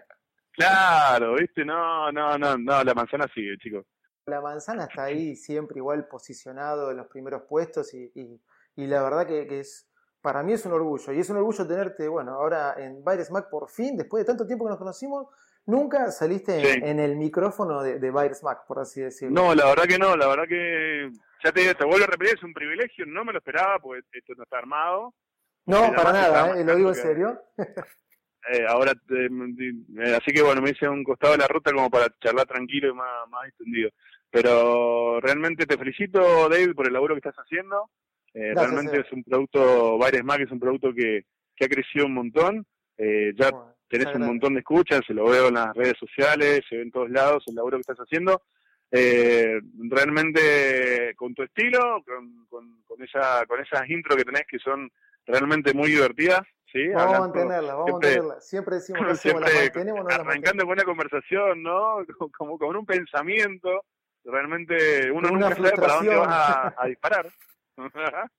claro, 0.51 1.35
viste, 1.35 1.65
no, 1.65 2.11
no, 2.11 2.37
no, 2.37 2.57
no, 2.57 2.83
la 2.83 2.93
manzana 2.93 3.27
sigue, 3.33 3.57
chicos. 3.57 3.85
La 4.25 4.39
manzana 4.39 4.85
está 4.85 5.03
ahí 5.05 5.35
siempre 5.35 5.79
igual 5.79 6.07
posicionado 6.07 6.91
en 6.91 6.97
los 6.97 7.07
primeros 7.07 7.41
puestos 7.43 7.93
y, 7.93 8.11
y- 8.15 8.41
y 8.75 8.87
la 8.87 9.03
verdad 9.03 9.27
que, 9.27 9.45
que 9.47 9.59
es, 9.59 9.89
para 10.21 10.41
mí 10.41 10.53
es 10.53 10.65
un 10.65 10.71
orgullo. 10.71 11.11
Y 11.11 11.19
es 11.19 11.29
un 11.29 11.37
orgullo 11.37 11.67
tenerte, 11.67 12.07
bueno, 12.07 12.31
ahora 12.33 12.75
en 12.77 13.03
Baires 13.03 13.29
Mac 13.31 13.49
por 13.49 13.69
fin, 13.69 13.97
después 13.97 14.23
de 14.23 14.27
tanto 14.27 14.47
tiempo 14.47 14.63
que 14.65 14.69
nos 14.69 14.79
conocimos, 14.79 15.27
nunca 15.65 16.11
saliste 16.11 16.57
en, 16.59 16.65
Sí. 16.65 16.79
en 16.83 16.99
el 16.99 17.15
micrófono 17.15 17.81
de, 17.83 17.99
de 17.99 18.11
Mac, 18.11 18.65
por 18.67 18.79
así 18.79 19.01
decirlo. 19.01 19.33
No, 19.41 19.55
la 19.55 19.65
verdad 19.65 19.85
que 19.85 19.97
no, 19.97 20.15
la 20.15 20.27
verdad 20.27 20.45
que 20.47 21.09
ya 21.43 21.51
te 21.51 21.61
digo, 21.61 21.73
te 21.75 21.85
vuelvo 21.85 22.05
a 22.05 22.07
repetir, 22.07 22.35
es 22.35 22.43
un 22.43 22.53
privilegio, 22.53 23.05
no 23.05 23.23
me 23.25 23.33
lo 23.33 23.39
esperaba 23.39 23.79
porque 23.79 24.01
esto 24.13 24.33
no 24.37 24.43
está 24.43 24.57
armado. 24.57 25.13
No, 25.65 25.93
para 25.95 26.11
nada, 26.11 26.59
¿eh? 26.59 26.63
lo 26.65 26.75
digo 26.75 26.89
en 26.89 26.95
serio. 26.95 27.41
que, 27.57 27.63
eh, 28.57 28.65
ahora, 28.67 28.91
eh, 29.09 30.15
así 30.17 30.31
que 30.33 30.41
bueno, 30.41 30.61
me 30.61 30.71
hice 30.71 30.85
a 30.85 30.91
un 30.91 31.03
costado 31.03 31.33
de 31.33 31.39
la 31.39 31.47
ruta 31.47 31.71
como 31.71 31.89
para 31.89 32.07
charlar 32.21 32.45
tranquilo 32.45 32.89
y 32.89 32.93
más, 32.93 33.27
más 33.29 33.47
extendido. 33.47 33.89
Pero 34.29 35.19
realmente 35.21 35.65
te 35.65 35.77
felicito, 35.77 36.49
David, 36.49 36.73
por 36.75 36.87
el 36.87 36.93
laburo 36.93 37.13
que 37.15 37.19
estás 37.19 37.35
haciendo. 37.35 37.89
Eh, 38.33 38.49
Gracias, 38.49 38.61
realmente 38.71 38.91
Seba. 38.95 39.05
es 39.05 39.13
un 39.13 39.23
producto, 39.23 39.97
Baires 39.99 40.23
Mac 40.23 40.41
es 40.41 40.51
un 40.51 40.59
producto 40.59 40.91
que, 40.93 41.25
que 41.55 41.65
ha 41.65 41.69
crecido 41.69 42.07
un 42.07 42.15
montón. 42.15 42.65
Eh, 42.97 43.31
ya 43.37 43.51
Bueno, 43.51 43.72
tenés 43.97 44.15
un 44.15 44.25
montón 44.25 44.53
de 44.53 44.59
escuchas, 44.59 45.01
se 45.05 45.13
lo 45.13 45.25
veo 45.29 45.47
en 45.49 45.55
las 45.55 45.73
redes 45.75 45.95
sociales, 45.99 46.61
se 46.69 46.75
ve 46.77 46.81
en 46.83 46.91
todos 46.91 47.09
lados 47.09 47.43
el 47.47 47.55
laburo 47.55 47.77
que 47.77 47.81
estás 47.81 47.99
haciendo. 47.99 48.41
Eh, 48.95 49.59
realmente 49.89 51.13
con 51.15 51.33
tu 51.33 51.43
estilo, 51.43 52.03
con, 52.05 52.45
con, 52.47 52.81
con 52.83 53.01
esa 53.01 53.43
con 53.47 53.59
esas 53.59 53.89
intros 53.89 54.17
que 54.17 54.23
tenés 54.25 54.43
que 54.47 54.59
son 54.59 54.91
realmente 55.25 55.73
muy 55.73 55.89
divertidas, 55.89 56.41
¿sí? 56.71 56.89
Vamos 56.89 57.01
a 57.01 57.03
Hablando 57.17 57.27
mantenerla, 57.39 57.73
vamos 57.73 57.85
siempre- 57.89 58.09
a 58.09 58.11
mantenerla. 58.11 58.41
Siempre 58.41 58.75
decimos 58.75 59.07
que 59.07 59.15
siempre 59.15 59.53
mantenemos, 59.55 60.03
no 60.05 60.09
arrancando 60.15 60.63
con 60.65 60.73
una 60.73 60.83
conversación, 60.83 61.63
¿no? 61.63 62.05
Como, 62.17 62.31
como 62.31 62.57
con 62.59 62.75
un 62.75 62.85
pensamiento, 62.85 63.83
realmente 64.23 65.11
uno 65.11 65.29
nunca 65.29 65.55
sabe 65.55 65.71
para 65.71 65.93
dónde 65.95 66.15
vas 66.15 66.29
a, 66.29 66.73
a 66.77 66.87
disparar. 66.87 67.27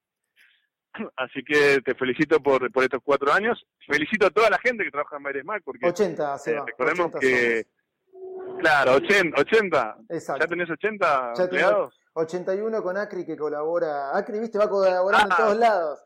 Así 1.16 1.42
que 1.44 1.80
te 1.84 1.94
felicito 1.94 2.40
por, 2.40 2.70
por 2.72 2.82
estos 2.84 3.00
cuatro 3.04 3.32
años. 3.32 3.64
Felicito 3.86 4.26
a 4.26 4.30
toda 4.30 4.50
la 4.50 4.58
gente 4.58 4.84
que 4.84 4.90
trabaja 4.90 5.16
en 5.16 5.22
Baires 5.22 5.44
Mac, 5.44 5.62
porque 5.64 5.86
80, 5.86 6.34
eh, 6.34 6.38
Seba. 6.38 6.64
recordemos 6.66 7.06
80 7.14 7.18
que, 7.20 7.66
somos. 8.12 8.60
claro, 8.60 8.92
80, 8.94 9.40
80. 9.40 9.96
Exacto. 10.10 10.44
¿Ya 10.44 10.48
tenés 10.48 10.70
80 10.70 11.32
Ya 11.36 11.42
empleados? 11.44 12.00
81 12.14 12.82
con 12.82 12.96
Acri 12.96 13.26
que 13.26 13.36
colabora. 13.36 14.16
Acri, 14.16 14.38
viste, 14.38 14.56
va 14.58 14.68
colaborando 14.68 15.34
Ah. 15.34 15.36
en 15.38 15.44
todos 15.44 15.56
lados. 15.58 16.00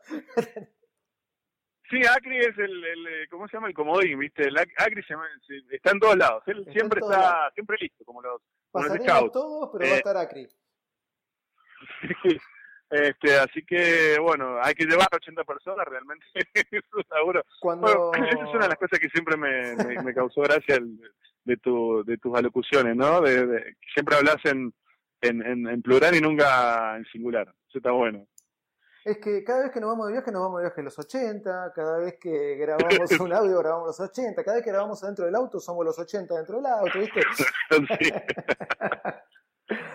Sí, 1.91 1.99
Acri 2.05 2.37
es 2.39 2.55
el, 2.57 2.83
el, 2.83 3.07
eh, 3.07 3.27
¿cómo 3.31 3.47
se 3.47 3.57
llama? 3.57 3.67
El 3.67 3.73
comodín, 3.73 4.19
¿viste? 4.19 4.43
El 4.47 4.55
Ac- 4.57 4.73
Acri 4.77 5.01
se 5.03 5.13
llama- 5.13 5.27
se- 5.47 5.75
está 5.75 5.91
en 5.91 5.99
todos 5.99 6.17
lados. 6.17 6.43
Él 6.45 6.59
Está 6.59 6.71
siempre 6.73 6.99
está, 7.01 7.17
lados. 7.19 7.53
siempre 7.55 7.77
listo, 7.81 8.05
como 8.05 8.21
los, 8.21 8.41
como 8.71 8.85
los 8.85 8.97
scouts. 8.97 9.31
todos, 9.33 9.69
pero 9.73 9.85
va 9.85 9.89
Eh, 9.89 9.93
a 9.93 9.97
estar 9.97 10.17
Acri. 10.17 10.47
Este, 12.89 13.37
así 13.37 13.63
que, 13.65 14.17
bueno, 14.19 14.57
hay 14.63 14.73
que 14.73 14.85
llevar 14.85 15.07
a 15.11 15.17
80 15.17 15.43
personas 15.43 15.85
realmente. 15.87 16.25
laburo. 17.11 17.43
Cuando- 17.59 18.09
Bueno, 18.09 18.25
esa 18.27 18.43
es 18.43 18.49
una 18.49 18.63
de 18.63 18.69
las 18.69 18.77
cosas 18.79 18.99
que 18.99 19.09
siempre 19.09 19.37
me, 19.37 19.75
me, 19.75 20.01
me 20.03 20.13
causó 20.13 20.41
gracia 20.41 20.75
el- 20.75 20.99
de, 21.45 21.57
tu, 21.57 22.03
de 22.03 22.17
tus 22.17 22.35
alocuciones, 22.37 22.95
¿no? 22.95 23.21
De, 23.21 23.45
de- 23.47 23.75
siempre 23.93 24.15
hablas 24.15 24.37
en, 24.43 24.73
en, 25.21 25.41
en, 25.45 25.67
en 25.67 25.81
plural 25.81 26.15
y 26.15 26.21
nunca 26.21 26.95
en 26.97 27.05
singular. 27.05 27.47
Eso 27.69 27.77
está 27.79 27.91
bueno. 27.91 28.27
Es 29.05 29.17
que 29.19 29.43
cada 29.43 29.63
vez 29.63 29.71
que 29.71 29.79
nos 29.79 29.89
vamos 29.91 30.07
de 30.07 30.13
viaje, 30.13 30.31
nos 30.31 30.41
vamos 30.41 30.59
de 30.61 30.65
viaje 30.67 30.83
los 30.83 30.99
80, 30.99 31.71
cada 31.73 31.99
vez 31.99 32.17
que 32.19 32.55
grabamos 32.57 32.89
un 33.19 33.33
audio, 33.33 33.57
grabamos 33.59 33.87
los 33.87 33.99
80, 34.09 34.43
cada 34.43 34.57
vez 34.57 34.63
que 34.65 34.71
grabamos 34.71 35.03
adentro 35.03 35.25
del 35.25 35.35
auto, 35.35 35.59
somos 35.59 35.85
los 35.85 35.97
80 35.97 36.35
dentro 36.35 36.57
del 36.57 36.65
auto, 36.65 36.99
¿viste? 36.99 37.21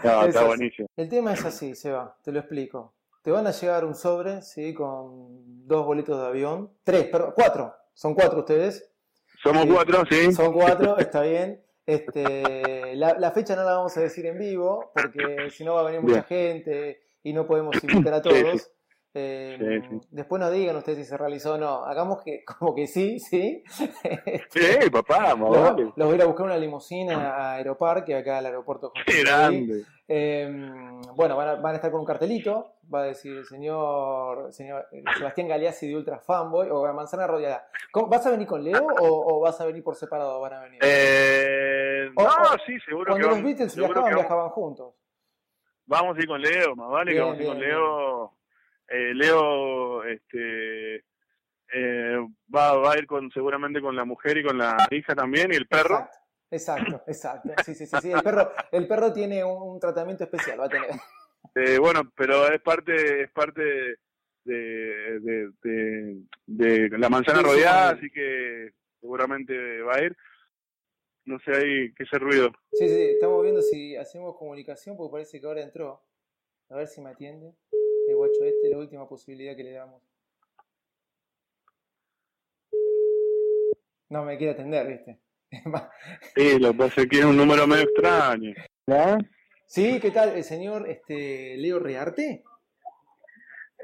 No, 0.04 0.24
está 0.26 0.44
buenísimo. 0.44 0.88
El 0.96 1.08
tema 1.08 1.32
es 1.32 1.44
así, 1.44 1.74
Seba, 1.74 2.16
te 2.22 2.32
lo 2.32 2.38
explico. 2.40 2.94
Te 3.22 3.30
van 3.30 3.46
a 3.46 3.52
llegar 3.52 3.84
un 3.84 3.94
sobre, 3.94 4.42
¿sí? 4.42 4.74
Con 4.74 5.66
dos 5.66 5.86
boletos 5.86 6.20
de 6.20 6.26
avión. 6.26 6.70
Tres, 6.84 7.04
perdón, 7.08 7.32
cuatro. 7.34 7.74
Son 7.94 8.14
cuatro 8.14 8.40
ustedes. 8.40 8.90
Somos 9.42 9.62
Sí. 9.64 9.68
cuatro, 9.70 10.02
sí. 10.10 10.32
Son 10.32 10.52
cuatro, 10.52 10.96
está 10.98 11.22
bien. 11.22 11.60
Este, 11.86 12.94
la, 12.96 13.14
la 13.18 13.30
fecha 13.32 13.56
no 13.56 13.64
la 13.64 13.76
vamos 13.76 13.96
a 13.96 14.00
decir 14.00 14.24
en 14.26 14.38
vivo, 14.38 14.90
porque 14.94 15.50
si 15.50 15.64
no 15.64 15.74
va 15.74 15.80
a 15.80 15.84
venir 15.84 16.00
mucha 16.00 16.22
gente 16.22 17.00
y 17.22 17.32
no 17.32 17.46
podemos 17.46 17.76
invitar 17.82 18.14
a 18.14 18.22
todos. 18.22 18.70
Eh, 19.16 19.56
Sí, 19.88 19.88
sí. 20.00 20.08
Después 20.10 20.40
nos 20.40 20.50
digan 20.50 20.74
ustedes 20.76 20.98
si 20.98 21.04
se 21.04 21.16
realizó 21.16 21.54
o 21.54 21.58
no. 21.58 21.84
Hagamos 21.84 22.22
que 22.22 22.44
como 22.58 22.74
que 22.74 22.86
sí, 22.88 23.18
sí. 23.20 23.62
Sí, 23.68 24.90
papá, 24.90 25.34
Los, 25.34 25.50
vale. 25.50 25.84
los 25.84 25.94
voy 25.96 26.12
a 26.12 26.14
ir 26.16 26.22
a 26.22 26.26
buscar 26.26 26.46
una 26.46 26.56
limusina 26.56 27.30
a 27.36 27.52
Aeroparque, 27.54 28.14
acá 28.16 28.38
al 28.38 28.46
aeropuerto 28.46 28.92
Qué 29.06 29.22
grande. 29.22 29.84
Eh, 30.08 30.48
bueno, 31.14 31.36
van 31.36 31.48
a, 31.48 31.54
van 31.54 31.72
a 31.72 31.76
estar 31.76 31.90
con 31.90 32.00
un 32.00 32.06
cartelito, 32.06 32.74
va 32.92 33.00
a 33.02 33.04
decir 33.04 33.36
el 33.38 33.46
señor, 33.46 34.52
señor 34.52 34.86
eh, 34.92 35.02
Sebastián 35.16 35.48
Galeazzi 35.48 35.88
de 35.88 35.96
Ultra 35.96 36.18
Fanboy 36.18 36.68
o 36.70 36.92
Manzana 36.92 37.26
Rodeada. 37.26 37.66
¿Cómo- 37.92 38.08
¿Vas 38.08 38.26
a 38.26 38.30
venir 38.32 38.46
con 38.46 38.62
Leo 38.62 38.84
o, 39.00 39.36
o 39.36 39.40
vas 39.40 39.58
a 39.60 39.64
venir 39.64 39.82
por 39.82 39.94
separado? 39.96 40.40
Van 40.40 40.52
a 40.52 40.60
venir. 40.64 40.80
Eh, 40.82 42.10
O- 42.16 42.22
no, 42.22 42.28
o- 42.28 42.58
sí, 42.66 42.78
seguro 42.84 43.12
Cuando 43.12 43.28
que 43.28 43.34
los 43.34 43.42
vamos, 43.42 43.44
Beatles 43.44 43.76
viajaban, 43.76 44.14
viajaban 44.14 44.48
juntos. 44.50 44.94
vamos 45.86 46.16
a 46.18 46.20
ir 46.20 46.26
con 46.26 46.40
Leo, 46.42 46.76
más 46.76 46.90
vale 46.90 47.12
Bien, 47.12 47.16
que 47.16 47.20
vamos 47.24 47.38
a 47.38 47.42
ir 47.42 47.48
con 47.48 47.56
bien, 47.58 47.68
Leo. 47.70 48.32
Eh, 48.88 49.14
Leo 49.14 50.04
este, 50.04 50.96
eh, 51.72 52.16
va, 52.54 52.74
va 52.74 52.92
a 52.92 52.98
ir 52.98 53.06
con 53.06 53.30
seguramente 53.30 53.80
con 53.80 53.96
la 53.96 54.04
mujer 54.04 54.38
y 54.38 54.44
con 54.44 54.58
la 54.58 54.76
hija 54.90 55.14
también 55.14 55.52
y 55.52 55.56
el 55.56 55.66
perro. 55.66 56.06
Exacto, 56.50 57.02
exacto. 57.06 57.50
Sí, 57.64 57.74
sí, 57.74 57.86
sí, 57.86 57.96
sí. 58.00 58.12
El 58.12 58.22
perro, 58.22 58.52
el 58.70 58.86
perro 58.86 59.12
tiene 59.12 59.42
un, 59.42 59.74
un 59.74 59.80
tratamiento 59.80 60.24
especial, 60.24 60.60
va 60.60 60.66
a 60.66 60.68
tener. 60.68 60.90
Eh, 61.54 61.78
bueno, 61.78 62.02
pero 62.16 62.46
es 62.50 62.60
parte 62.62 63.22
es 63.22 63.30
parte 63.32 63.62
de, 64.44 65.20
de, 65.20 65.50
de, 65.62 66.18
de 66.46 66.98
la 66.98 67.08
manzana 67.08 67.38
Sí, 67.40 67.44
rodeada, 67.44 67.90
sí. 67.92 67.96
así 67.98 68.10
que 68.10 68.70
seguramente 69.00 69.80
va 69.82 69.96
a 69.96 70.02
ir. 70.02 70.16
No 71.26 71.38
sé 71.40 71.52
ahí 71.56 71.94
qué 71.94 72.02
es 72.02 72.12
el 72.12 72.20
ruido. 72.20 72.52
Sí, 72.72 72.86
sí, 72.88 73.02
estamos 73.14 73.42
viendo 73.42 73.62
si 73.62 73.96
hacemos 73.96 74.36
comunicación 74.36 74.96
porque 74.96 75.12
parece 75.12 75.40
que 75.40 75.46
ahora 75.46 75.62
entró. 75.62 76.02
A 76.70 76.76
ver 76.76 76.86
si 76.86 77.00
me 77.00 77.10
atiende. 77.10 77.54
El 78.14 78.18
guacho 78.18 78.44
este, 78.44 78.70
la 78.70 78.78
última 78.78 79.08
posibilidad 79.08 79.56
que 79.56 79.64
le 79.64 79.72
damos. 79.72 80.00
No 84.08 84.24
me 84.24 84.38
quiere 84.38 84.52
atender, 84.52 84.86
¿viste? 84.86 85.18
Sí, 86.36 86.58
lo 86.60 86.70
que 86.72 86.78
pasa 86.78 87.00
es 87.02 87.08
que 87.08 87.18
es 87.18 87.24
un 87.24 87.36
número 87.36 87.66
medio 87.66 87.82
extraño. 87.82 88.54
Sí, 89.66 89.98
¿qué 90.00 90.12
tal? 90.12 90.28
¿El 90.30 90.44
señor 90.44 90.88
este, 90.88 91.56
Leo 91.56 91.80
Rearte? 91.80 92.44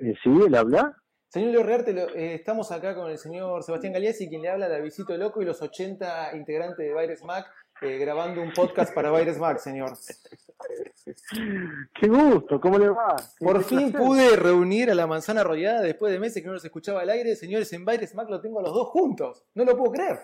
Eh, 0.01 0.15
¿Sí? 0.23 0.31
¿Él 0.47 0.55
habla? 0.55 0.97
Señor 1.29 1.51
Leo 1.51 1.63
Rearte, 1.65 1.93
lo- 1.93 2.15
eh, 2.15 2.35
estamos 2.35 2.71
acá 2.71 2.95
con 2.95 3.11
el 3.11 3.19
señor 3.19 3.65
Sebastián 3.65 3.93
Galeazzi, 3.95 4.29
quien 4.29 4.43
le 4.43 4.49
habla 4.51 4.69
de 4.69 4.81
Visito 4.81 5.17
Loco 5.17 5.43
y 5.43 5.45
los 5.45 5.61
80 5.61 6.37
integrantes 6.37 6.87
de 6.87 6.93
Baires 6.95 7.25
Mac, 7.25 7.47
eh, 7.83 7.99
grabando 7.99 8.43
un 8.43 8.53
podcast 8.53 8.95
para 8.95 9.11
Baires 9.11 9.39
Mac, 9.39 9.59
señor. 9.59 9.93
Qué 11.95 12.07
gusto, 12.09 12.61
¿cómo 12.61 12.79
le 12.79 12.89
va? 12.89 13.17
Por 13.39 13.65
fin 13.65 13.91
placer. 13.91 14.07
pude 14.07 14.37
reunir 14.37 14.91
a 14.91 14.95
la 14.95 15.07
manzana 15.07 15.43
rodeada 15.43 15.81
después 15.81 16.13
de 16.13 16.19
meses 16.19 16.43
que 16.43 16.47
no 16.47 16.55
los 16.55 16.65
escuchaba 16.65 17.01
al 17.01 17.11
aire. 17.11 17.37
Señores, 17.37 17.73
en 17.73 17.85
Baires 17.85 18.15
Mac 18.15 18.29
lo 18.29 18.41
tengo 18.41 18.61
a 18.61 18.63
los 18.63 18.75
dos 18.75 18.89
juntos. 18.89 19.45
No 19.55 19.65
lo 19.65 19.77
puedo 19.77 19.93
creer. 19.93 20.21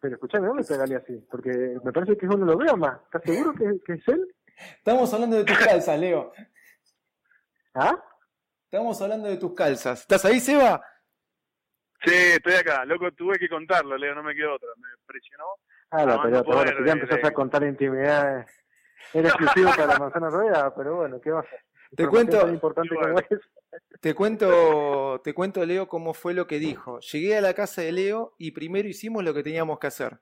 Pero 0.00 0.14
escuchame, 0.14 0.46
¿dónde 0.46 0.62
está 0.62 0.76
Gali 0.76 0.94
así? 0.94 1.14
Porque 1.30 1.78
me 1.84 1.92
parece 1.92 2.16
que 2.16 2.26
uno 2.26 2.44
lo 2.44 2.56
veo 2.56 2.76
más. 2.76 3.00
¿Estás 3.04 3.22
seguro 3.22 3.52
que, 3.52 3.80
que 3.84 3.92
es 3.94 4.08
él? 4.08 4.34
Estamos 4.78 5.12
hablando 5.12 5.36
de 5.36 5.44
tus 5.44 5.58
calzas, 5.58 5.98
Leo. 5.98 6.32
¿Ah? 7.74 8.02
Estamos 8.64 9.00
hablando 9.02 9.28
de 9.28 9.36
tus 9.36 9.54
calzas. 9.54 10.00
¿Estás 10.00 10.24
ahí, 10.24 10.40
Seba? 10.40 10.82
Sí, 12.04 12.14
estoy 12.14 12.54
acá. 12.54 12.84
Loco, 12.84 13.12
tuve 13.12 13.38
que 13.38 13.48
contarlo, 13.48 13.96
Leo, 13.96 14.14
no 14.14 14.22
me 14.22 14.34
quedó 14.34 14.54
otra. 14.54 14.68
Me 14.76 14.88
presionó. 15.06 15.44
Ah, 15.90 16.04
la 16.06 16.16
No, 16.16 16.22
pelota. 16.22 16.38
no 16.38 16.44
poder 16.44 16.64
bueno, 16.66 16.78
si 16.80 16.86
ya 16.86 16.92
empezaste 16.92 17.22
de- 17.22 17.28
a 17.28 17.32
contar 17.32 17.62
intimidades. 17.64 18.46
Era 19.12 19.28
exclusivo 19.28 19.70
para 19.70 19.86
la 19.86 19.98
manzana 19.98 20.30
rodeada, 20.30 20.74
pero 20.74 20.96
bueno, 20.96 21.20
¿qué 21.20 21.30
va 21.30 21.38
a 21.38 21.42
hacer? 21.42 21.60
Te 21.96 22.06
cuento- 22.06 22.38
tan 22.40 22.54
importante 22.54 22.94
como 22.94 23.18
es. 23.18 23.40
Te 24.00 24.14
cuento, 24.14 25.20
te 25.24 25.34
cuento, 25.34 25.64
Leo, 25.66 25.88
cómo 25.88 26.14
fue 26.14 26.34
lo 26.34 26.46
que 26.46 26.58
dijo. 26.60 27.00
Llegué 27.00 27.36
a 27.36 27.40
la 27.40 27.52
casa 27.54 27.82
de 27.82 27.90
Leo 27.92 28.34
y 28.38 28.52
primero 28.52 28.86
hicimos 28.88 29.24
lo 29.24 29.34
que 29.34 29.42
teníamos 29.42 29.78
que 29.80 29.86
hacer. 29.88 30.20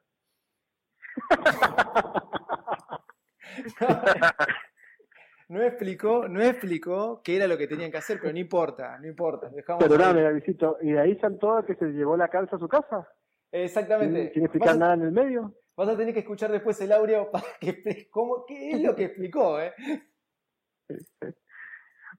No 5.48 5.62
explicó, 5.62 6.28
no 6.28 6.42
explicó 6.42 7.22
qué 7.24 7.36
era 7.36 7.46
lo 7.46 7.56
que 7.56 7.66
tenían 7.66 7.90
que 7.90 7.96
hacer, 7.96 8.18
pero 8.20 8.34
no 8.34 8.38
importa, 8.38 8.98
no 8.98 9.06
importa. 9.06 9.48
Dejamos 9.48 9.82
ahí. 9.82 9.88
Perdóname, 9.88 10.22
Gavisito. 10.22 10.76
¿Y 10.82 10.92
de 10.92 11.00
ahí 11.00 11.18
saltó 11.20 11.64
que 11.66 11.74
se 11.76 11.86
llevó 11.86 12.18
la 12.18 12.28
calza 12.28 12.56
a 12.56 12.58
su 12.58 12.68
casa? 12.68 13.08
Exactamente. 13.52 14.24
¿Sin, 14.24 14.32
sin 14.34 14.42
explicar 14.44 14.70
a- 14.70 14.78
nada 14.78 14.94
en 14.94 15.02
el 15.02 15.12
medio? 15.12 15.54
Vas 15.76 15.88
a 15.88 15.96
tener 15.96 16.12
que 16.12 16.20
escuchar 16.20 16.50
después 16.50 16.80
el 16.80 16.90
audio 16.92 17.30
para 17.32 17.44
que 17.60 18.08
cómo, 18.10 18.44
qué 18.46 18.72
es 18.72 18.80
lo 18.82 18.94
que 18.96 19.04
explicó, 19.04 19.60
¿eh? 19.60 19.72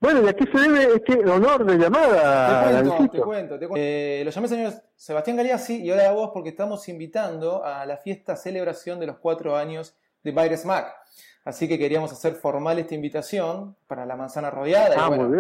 Bueno, 0.02 0.22
¿y 0.24 0.30
a 0.30 0.34
qué 0.34 0.46
se 0.46 0.58
debe 0.58 0.94
este 0.96 1.30
honor 1.30 1.66
de 1.66 1.78
llamada, 1.78 2.82
Te 2.82 2.88
cuento, 2.90 3.12
te 3.12 3.20
cuento, 3.22 3.60
te 3.60 3.68
cuento. 3.68 3.76
Eh, 3.86 4.22
lo 4.24 4.32
llamé 4.32 4.48
señor 4.48 4.74
Sebastián 4.96 5.36
Galeazzi 5.36 5.82
y 5.84 5.92
ahora 5.92 6.10
a 6.10 6.14
vos 6.14 6.32
porque 6.34 6.50
estamos 6.50 6.88
invitando 6.88 7.66
a 7.66 7.86
la 7.86 7.98
fiesta 7.98 8.38
celebración 8.38 9.00
de 9.02 9.08
los 9.08 9.18
cuatro 9.18 9.58
años 9.58 9.98
de 10.24 10.32
Baires 10.32 10.64
Mac. 10.66 10.96
Así 11.44 11.68
que 11.68 11.78
queríamos 11.78 12.14
hacer 12.14 12.34
formal 12.36 12.80
esta 12.80 12.96
invitación 12.96 13.76
para 13.88 14.06
la 14.06 14.16
manzana 14.16 14.50
rodeada 14.50 14.96
y 14.96 14.98
Ah, 15.00 15.10
bueno, 15.10 15.36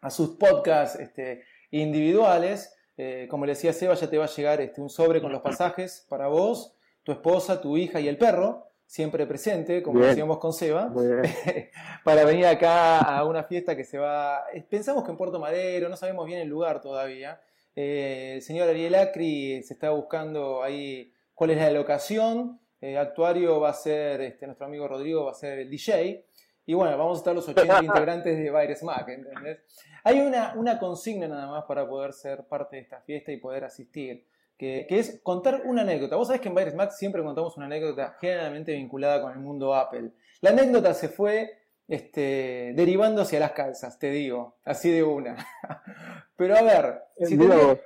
a 0.00 0.10
sus 0.10 0.30
podcasts 0.36 0.98
este, 0.98 1.44
individuales. 1.70 2.74
Eh, 3.02 3.28
como 3.28 3.46
le 3.46 3.52
decía 3.52 3.72
Seba, 3.72 3.94
ya 3.94 4.10
te 4.10 4.18
va 4.18 4.26
a 4.26 4.28
llegar 4.28 4.60
este, 4.60 4.78
un 4.78 4.90
sobre 4.90 5.22
con 5.22 5.32
los 5.32 5.40
pasajes 5.40 6.04
para 6.10 6.26
vos, 6.26 6.74
tu 7.02 7.12
esposa, 7.12 7.58
tu 7.58 7.78
hija 7.78 7.98
y 7.98 8.08
el 8.08 8.18
perro. 8.18 8.66
siempre 8.84 9.26
presente, 9.26 9.82
como 9.82 10.00
Bien. 10.00 10.10
decíamos 10.10 10.36
con 10.36 10.52
Seba, 10.52 10.92
para 12.04 12.24
venir 12.26 12.44
acá 12.44 12.98
a 12.98 13.24
una 13.24 13.44
fiesta 13.44 13.74
que 13.74 13.84
se 13.84 13.96
va. 13.96 14.44
Pensamos 14.68 15.02
que 15.04 15.12
en 15.12 15.16
Puerto 15.16 15.38
Madero, 15.38 15.88
no 15.88 15.96
sabemos 15.96 16.26
bien 16.26 16.40
el 16.40 16.48
lugar 16.48 16.82
todavía. 16.82 17.40
Eh, 17.74 18.32
el 18.34 18.42
señor 18.42 18.68
Ariel 18.68 18.94
Acri 18.96 19.62
se 19.62 19.72
está 19.72 19.90
buscando 19.92 20.62
ahí 20.62 21.10
cuál 21.34 21.52
es 21.52 21.56
la 21.56 21.70
locación. 21.70 22.60
Eh, 22.82 22.98
actuario 22.98 23.60
va 23.60 23.70
a 23.70 23.74
ser, 23.74 24.20
este, 24.20 24.44
nuestro 24.44 24.66
amigo 24.66 24.86
Rodrigo 24.86 25.24
va 25.24 25.30
a 25.30 25.34
ser 25.34 25.60
el 25.60 25.70
DJ. 25.70 26.26
Y 26.70 26.74
bueno, 26.74 26.96
vamos 26.96 27.16
a 27.16 27.18
estar 27.18 27.34
los 27.34 27.48
80 27.48 27.80
integrantes 27.82 28.38
de 28.38 28.48
Baires 28.48 28.80
Mac, 28.84 29.08
¿entendés? 29.08 29.58
Hay 30.04 30.20
una, 30.20 30.54
una 30.54 30.78
consigna 30.78 31.26
nada 31.26 31.48
más 31.48 31.64
para 31.64 31.88
poder 31.88 32.12
ser 32.12 32.44
parte 32.44 32.76
de 32.76 32.82
esta 32.82 33.00
fiesta 33.00 33.32
y 33.32 33.38
poder 33.38 33.64
asistir, 33.64 34.24
que, 34.56 34.86
que 34.88 35.00
es 35.00 35.20
contar 35.24 35.62
una 35.64 35.82
anécdota. 35.82 36.14
Vos 36.14 36.28
sabés 36.28 36.40
que 36.40 36.46
en 36.46 36.54
Baires 36.54 36.76
Mac 36.76 36.92
siempre 36.92 37.24
contamos 37.24 37.56
una 37.56 37.66
anécdota 37.66 38.16
generalmente 38.20 38.72
vinculada 38.72 39.20
con 39.20 39.32
el 39.32 39.40
mundo 39.40 39.74
Apple. 39.74 40.12
La 40.42 40.50
anécdota 40.50 40.94
se 40.94 41.08
fue 41.08 41.58
este, 41.88 42.72
derivando 42.76 43.22
hacia 43.22 43.40
las 43.40 43.50
calzas, 43.50 43.98
te 43.98 44.10
digo, 44.10 44.58
así 44.64 44.92
de 44.92 45.02
una. 45.02 45.44
Pero 46.36 46.56
a 46.56 46.62
ver, 46.62 47.02
si 47.18 47.36
tendría, 47.36 47.80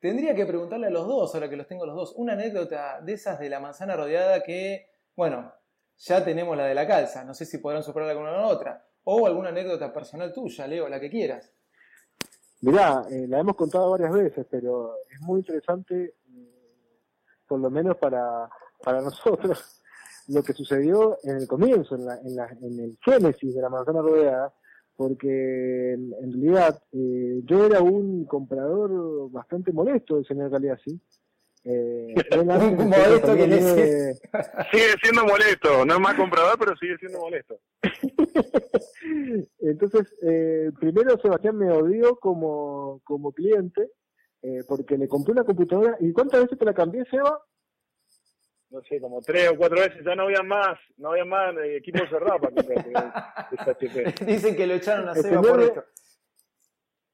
tendría 0.00 0.34
que 0.34 0.46
preguntarle 0.46 0.86
a 0.86 0.90
los 0.90 1.06
dos, 1.06 1.34
ahora 1.34 1.50
que 1.50 1.56
los 1.56 1.66
tengo 1.66 1.84
los 1.84 1.96
dos, 1.96 2.14
una 2.16 2.32
anécdota 2.32 2.98
de 3.02 3.12
esas 3.12 3.38
de 3.38 3.50
la 3.50 3.60
manzana 3.60 3.94
rodeada 3.94 4.42
que, 4.42 4.88
bueno, 5.14 5.52
ya 5.98 6.24
tenemos 6.24 6.56
la 6.56 6.66
de 6.66 6.74
la 6.74 6.86
calza, 6.86 7.24
no 7.24 7.34
sé 7.34 7.44
si 7.44 7.58
podrán 7.58 7.82
superarla 7.82 8.14
con 8.14 8.22
una 8.22 8.46
u 8.46 8.50
otra. 8.50 8.84
O 9.04 9.26
alguna 9.26 9.48
anécdota 9.48 9.92
personal 9.92 10.32
tuya, 10.32 10.66
Leo, 10.66 10.88
la 10.88 11.00
que 11.00 11.10
quieras. 11.10 11.52
Mirá, 12.60 13.02
eh, 13.10 13.26
la 13.26 13.40
hemos 13.40 13.56
contado 13.56 13.90
varias 13.90 14.12
veces, 14.12 14.46
pero 14.48 14.94
es 15.10 15.20
muy 15.20 15.40
interesante, 15.40 16.04
eh, 16.04 16.14
por 17.48 17.58
lo 17.58 17.70
menos 17.70 17.96
para, 17.96 18.48
para 18.82 19.00
nosotros, 19.00 19.82
lo 20.28 20.42
que 20.42 20.52
sucedió 20.52 21.18
en 21.24 21.38
el 21.38 21.48
comienzo, 21.48 21.96
en, 21.96 22.06
la, 22.06 22.16
en, 22.18 22.36
la, 22.36 22.46
en 22.46 22.78
el 22.78 22.98
génesis 23.04 23.54
de 23.54 23.60
la 23.60 23.68
manzana 23.68 24.00
rodeada, 24.00 24.54
porque 24.96 25.94
en, 25.94 26.32
realidad 26.32 26.80
eh, 26.92 27.40
yo 27.44 27.66
era 27.66 27.80
un 27.80 28.24
comprador 28.26 29.30
bastante 29.32 29.72
molesto 29.72 30.16
del 30.16 30.26
señor 30.26 30.50
Galeazzi. 30.50 31.00
Eh, 31.64 32.14
ser 32.28 32.44
Molesto 32.44 32.76
compañero 32.76 33.22
que 33.22 33.46
le 33.46 33.60
de- 33.62 34.14
Sigue 34.72 34.94
siendo 35.00 35.24
molesto, 35.24 35.84
no 35.86 35.94
es 35.94 36.00
más 36.00 36.14
comprador, 36.16 36.58
pero 36.58 36.76
sigue 36.76 36.96
siendo 36.98 37.20
molesto. 37.20 37.60
Entonces, 39.60 40.12
eh, 40.22 40.70
primero 40.78 41.16
Sebastián 41.20 41.56
me 41.56 41.70
odió 41.70 42.16
como, 42.16 43.00
como 43.04 43.32
cliente, 43.32 43.90
eh, 44.42 44.64
porque 44.66 44.96
le 44.98 45.08
compré 45.08 45.32
una 45.32 45.44
computadora. 45.44 45.96
¿Y 46.00 46.12
cuántas 46.12 46.42
veces 46.42 46.58
te 46.58 46.64
la 46.64 46.74
cambié, 46.74 47.04
Seba? 47.10 47.40
No 48.70 48.80
sé, 48.88 49.00
como 49.00 49.20
tres 49.20 49.50
o 49.50 49.56
cuatro 49.56 49.80
veces, 49.80 50.02
ya 50.04 50.14
no 50.14 50.22
había 50.24 50.42
más, 50.42 50.78
no 50.96 51.10
había 51.10 51.24
más 51.26 51.54
eh, 51.58 51.76
equipo 51.76 51.98
cerrado 52.08 52.40
para 52.40 52.54
comprar. 52.54 52.86
Dicen 54.26 54.56
que 54.56 54.66
lo 54.66 54.74
echaron 54.74 55.08
a 55.08 55.12
El 55.12 55.22
Seba 55.22 55.42
señor 55.42 55.46
por 55.56 55.62
esto. 55.62 55.84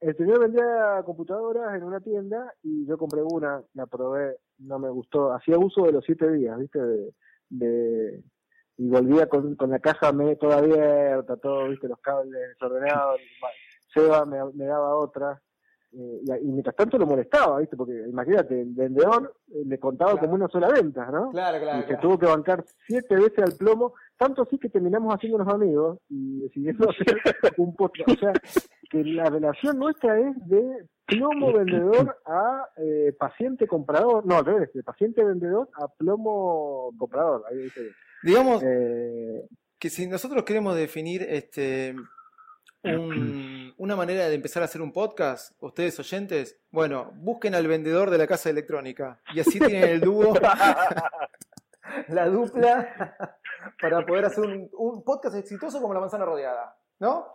El 0.00 0.16
señor 0.16 0.40
vendía 0.40 1.02
computadoras 1.04 1.74
en 1.74 1.82
una 1.82 2.00
tienda 2.00 2.52
y 2.62 2.86
yo 2.86 2.96
compré 2.96 3.20
una, 3.22 3.62
la 3.74 3.86
probé, 3.86 4.36
no 4.58 4.78
me 4.78 4.88
gustó. 4.90 5.32
Hacía 5.32 5.58
uso 5.58 5.82
de 5.86 5.92
los 5.92 6.04
siete 6.04 6.30
días, 6.32 6.56
¿viste? 6.58 6.78
De, 6.80 7.12
de- 7.50 8.22
y 8.76 8.88
volvía 8.88 9.28
con, 9.28 9.56
con 9.56 9.70
la 9.70 9.80
caja 9.80 10.12
me, 10.12 10.36
toda 10.36 10.58
abierta, 10.58 11.36
todo, 11.36 11.68
¿viste? 11.68 11.88
Los 11.88 11.98
cables 12.00 12.32
desordenados. 12.50 13.20
Seba 13.92 14.24
me, 14.24 14.38
me 14.54 14.66
daba 14.66 14.94
otra. 14.94 15.42
eh, 15.92 16.20
y, 16.22 16.32
y 16.32 16.52
mientras 16.52 16.76
tanto 16.76 16.96
lo 16.96 17.04
molestaba, 17.06 17.58
¿viste? 17.58 17.76
Porque 17.76 18.04
imagínate, 18.08 18.60
el 18.60 18.72
vendedor 18.74 19.34
eh, 19.48 19.64
le 19.66 19.80
contaba 19.80 20.16
como 20.20 20.34
una 20.34 20.46
sola 20.46 20.68
venta, 20.68 21.10
¿no? 21.10 21.30
Claro, 21.30 21.58
claro. 21.60 21.78
y 21.78 21.82
se 21.82 21.86
claro. 21.88 22.02
tuvo 22.02 22.18
que 22.18 22.26
bancar 22.26 22.64
siete 22.86 23.16
veces 23.16 23.38
al 23.40 23.56
plomo, 23.58 23.94
tanto 24.16 24.42
así 24.42 24.58
que 24.58 24.68
terminamos 24.68 25.12
haciéndonos 25.12 25.52
amigos 25.52 25.98
y 26.08 26.42
decidimos 26.42 26.86
hacer 27.00 27.20
un 27.56 27.74
podcast. 27.74 28.10
O 28.10 28.14
sea, 28.16 28.32
que 28.90 29.04
la 29.04 29.24
relación 29.30 29.78
nuestra 29.78 30.18
es 30.18 30.34
de 30.48 30.86
plomo 31.06 31.52
vendedor 31.52 32.18
a 32.26 32.68
eh, 32.76 33.14
paciente 33.18 33.66
comprador, 33.66 34.26
no, 34.26 34.36
al 34.38 34.44
revés, 34.44 34.70
de 34.72 34.82
paciente 34.82 35.24
vendedor 35.24 35.68
a 35.74 35.88
plomo 35.88 36.90
comprador. 36.98 37.44
Ahí 37.50 37.56
dice. 37.58 37.90
Digamos 38.22 38.62
Eh, 38.64 39.46
que 39.78 39.90
si 39.90 40.06
nosotros 40.06 40.42
queremos 40.44 40.74
definir 40.76 41.22
este 41.22 41.94
un- 42.82 43.72
una 43.78 43.96
manera 43.96 44.28
de 44.28 44.34
empezar 44.34 44.62
a 44.62 44.66
hacer 44.66 44.82
un 44.82 44.92
podcast, 44.92 45.52
ustedes 45.62 45.98
oyentes, 46.00 46.58
bueno, 46.70 47.12
busquen 47.16 47.54
al 47.54 47.66
vendedor 47.66 48.10
de 48.10 48.18
la 48.18 48.26
casa 48.26 48.50
electrónica 48.50 49.20
y 49.34 49.40
así 49.40 49.58
tienen 49.60 49.84
el 49.84 50.00
dúo, 50.00 50.34
la 52.08 52.26
dupla, 52.28 53.16
para 53.80 54.04
poder 54.04 54.24
hacer 54.26 54.44
un, 54.44 54.68
un 54.72 55.04
podcast 55.04 55.36
exitoso 55.36 55.80
como 55.80 55.94
La 55.94 56.00
Manzana 56.00 56.24
Rodeada, 56.24 56.76
¿no? 57.00 57.26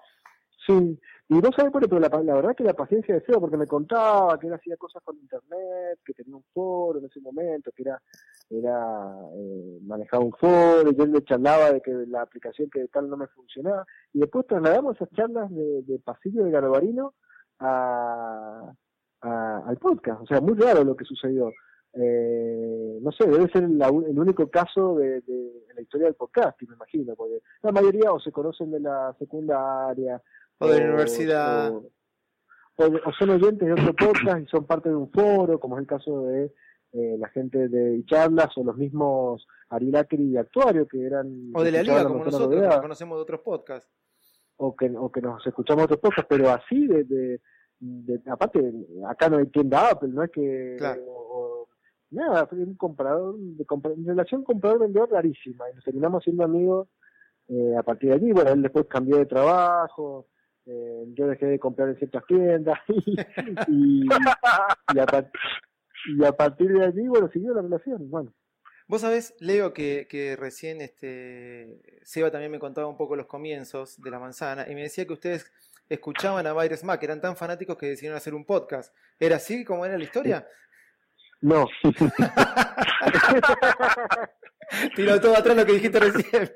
Sí, 0.66 1.00
y 1.30 1.36
no 1.36 1.50
sabes, 1.56 1.72
bueno, 1.72 1.88
pero 1.88 2.00
la, 2.00 2.10
la 2.10 2.36
verdad 2.36 2.56
que 2.56 2.64
la 2.64 2.74
paciencia 2.74 3.16
de 3.16 3.22
Seba, 3.22 3.40
porque 3.40 3.58
me 3.58 3.66
contaba 3.66 4.38
que 4.38 4.48
él 4.48 4.54
hacía 4.54 4.76
cosas 4.78 5.02
con 5.04 5.18
internet, 5.18 6.00
que 6.06 6.14
tenía 6.14 6.36
un 6.36 6.44
foro 6.54 7.00
en 7.00 7.06
ese 7.06 7.22
momento, 7.22 7.72
que 7.76 7.84
era, 7.84 8.02
era 8.50 9.16
eh, 9.36 9.80
manejaba 9.84 10.24
un 10.24 10.34
foro, 10.34 10.90
y 10.92 10.96
yo 10.96 11.06
le 11.06 11.24
charlaba 11.24 11.72
de 11.72 11.82
que 11.82 11.92
la 12.08 12.22
aplicación 12.22 12.70
que 12.70 12.88
tal 12.90 13.10
no 13.10 13.18
me 13.18 13.28
funcionaba, 13.28 13.86
y 14.12 14.20
después 14.20 14.46
trasladamos 14.48 14.96
esas 14.96 15.10
charlas 15.12 15.50
de, 15.50 15.84
de 15.84 16.00
pasillo 16.00 16.44
de 16.44 16.52
Garbarino 16.52 17.14
a, 17.60 18.74
al 19.22 19.78
podcast, 19.78 20.22
o 20.22 20.28
sea, 20.28 20.42
muy 20.42 20.56
raro 20.56 20.84
lo 20.84 20.96
que 20.96 21.06
sucedió. 21.06 21.52
Eh, 21.96 23.00
no 23.02 23.12
sé, 23.12 23.28
debe 23.28 23.48
ser 23.52 23.70
la 23.70 23.88
el 23.88 24.18
único 24.20 24.50
caso 24.50 24.96
de, 24.96 25.22
de 25.22 25.64
la 25.76 25.82
historia 25.82 26.08
del 26.08 26.16
podcast, 26.16 26.60
me 26.64 26.74
imagino, 26.74 27.16
porque 27.16 27.40
la 27.62 27.72
mayoría 27.72 28.12
o 28.12 28.20
se 28.20 28.32
conocen 28.32 28.72
de 28.72 28.80
la 28.80 29.16
secundaria, 29.20 30.22
O 30.64 30.68
de 30.68 30.80
la 30.80 30.86
universidad. 30.86 31.72
o, 31.72 31.90
o 32.78 32.90
de- 32.90 33.02
o 33.06 33.12
son 33.18 33.30
oyentes 33.32 33.68
de 33.68 33.74
otro 33.74 33.94
podcast 33.96 34.40
y 34.42 34.48
son 34.48 34.66
parte 34.66 34.90
de 34.90 34.96
un 34.96 35.12
foro, 35.12 35.60
como 35.60 35.76
es 35.78 35.82
el 35.82 35.88
caso 35.88 36.22
de 36.28 36.54
eh, 36.94 37.16
la 37.20 37.28
gente 37.30 37.68
de 37.70 38.04
charlas 38.06 38.50
o 38.58 38.64
los 38.64 38.78
mismos 38.78 39.46
Ariel 39.70 39.96
Acri 39.96 40.24
y 40.32 40.38
Actuario, 40.38 40.88
que 40.88 41.04
eran... 41.04 41.52
O 41.56 41.64
de 41.64 41.72
la 41.72 41.82
liga, 41.82 42.04
como 42.06 42.24
nosotros, 42.26 42.76
que 42.76 42.82
conocemos 42.82 43.18
de 43.18 43.22
otros 43.24 43.42
podcasts. 43.42 43.90
o 44.58 44.76
que, 44.76 44.92
o 44.96 45.12
que 45.12 45.22
nos 45.22 45.46
escuchamos 45.48 45.86
otros 45.86 46.00
podcasts, 46.00 46.28
pero 46.30 46.50
así 46.52 46.86
de, 46.88 47.04
de, 47.06 47.42
de- 47.80 48.22
aparte, 48.32 48.72
acá 49.10 49.28
no 49.30 49.38
hay 49.38 49.48
tienda 49.48 49.90
Apple, 49.90 50.10
no 50.10 50.24
es 50.24 50.30
que... 50.32 50.76
Claro. 50.78 51.02
o- 51.08 51.68
nada, 52.12 52.46
fue 52.46 52.60
un 52.60 52.76
comprador, 52.76 53.36
de 53.40 53.66
relación 54.06 54.44
comprador-vendedor 54.44 55.10
rarísima, 55.10 55.68
y 55.72 55.74
nos 55.76 55.84
terminamos 55.84 56.24
siendo 56.24 56.44
amigos 56.44 56.88
eh, 57.48 57.76
a 57.76 57.82
partir 57.82 58.10
de 58.10 58.16
allí. 58.18 58.32
Bueno, 58.32 58.52
él 58.52 58.62
después 58.62 58.86
cambió 58.88 59.18
de 59.18 59.26
trabajo, 59.26 60.28
eh, 60.66 61.04
yo 61.14 61.28
dejé 61.28 61.46
de 61.48 61.60
comprar 61.60 61.90
en 61.90 61.98
ciertas 61.98 62.24
tiendas, 62.28 62.80
y, 62.88 63.16
y, 63.68 64.06
y 64.06 65.00
a, 65.00 65.06
par- 65.06 65.32
y 66.18 66.26
a 66.26 66.32
partir 66.34 66.70
de 66.72 66.86
allí, 66.86 67.08
bueno, 67.08 67.30
siguió 67.32 67.54
la 67.54 67.62
relación. 67.62 68.10
Bueno, 68.10 68.34
Vos 68.86 69.00
sabés, 69.02 69.34
Leo, 69.40 69.74
que, 69.74 70.08
que 70.10 70.36
recién 70.36 70.82
este, 70.82 71.80
Seba 72.04 72.30
también 72.32 72.52
me 72.52 72.60
contaba 72.60 72.88
un 72.88 72.98
poco 72.98 73.16
los 73.16 73.28
comienzos 73.28 74.00
de 74.02 74.12
La 74.12 74.20
Manzana 74.20 74.70
y 74.70 74.76
me 74.76 74.82
decía 74.82 75.06
que 75.08 75.14
ustedes 75.14 75.50
escuchaban 75.88 76.46
a 76.48 76.54
Baires 76.54 76.84
Mac, 76.84 77.02
eran 77.02 77.22
tan 77.22 77.38
fanáticos 77.38 77.78
que 77.78 77.86
decidieron 77.88 78.18
hacer 78.18 78.34
un 78.34 78.46
podcast. 78.46 78.94
¿Era 79.20 79.38
así 79.38 79.64
como 79.64 79.86
era 79.86 79.98
la 79.98 80.04
historia? 80.04 80.46
no. 81.42 81.66
Tiró 84.96 85.20
todo 85.22 85.38
atrás 85.38 85.56
lo 85.56 85.66
que 85.66 85.74
dijiste 85.74 86.00
recién. 86.00 86.52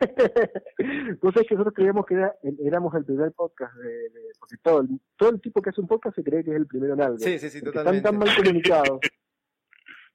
Sabés 1.22 1.48
que 1.48 1.54
nosotros 1.54 1.74
creíamos 1.74 2.06
que 2.06 2.14
era- 2.14 2.34
éramos 2.60 2.94
el 2.94 3.04
primer 3.04 3.32
podcast, 3.32 3.74
de, 3.76 3.88
de- 3.88 4.32
porque 4.38 4.56
todo 4.62 4.80
el, 4.80 4.88
todo 5.16 5.30
el 5.30 5.40
tipo 5.40 5.60
que 5.62 5.70
hace 5.70 5.80
un 5.80 5.88
podcast 5.88 6.16
se 6.16 6.24
cree 6.24 6.42
que 6.44 6.50
es 6.50 6.56
el 6.56 6.66
primero 6.66 6.94
en 6.94 7.02
algo. 7.02 7.18
Sí, 7.18 7.38
sí, 7.38 7.48
sí, 7.50 7.60
totalmente. 7.62 7.98
Están 7.98 8.12
tan 8.18 8.18
mal 8.18 8.36
comunicados. 8.36 9.00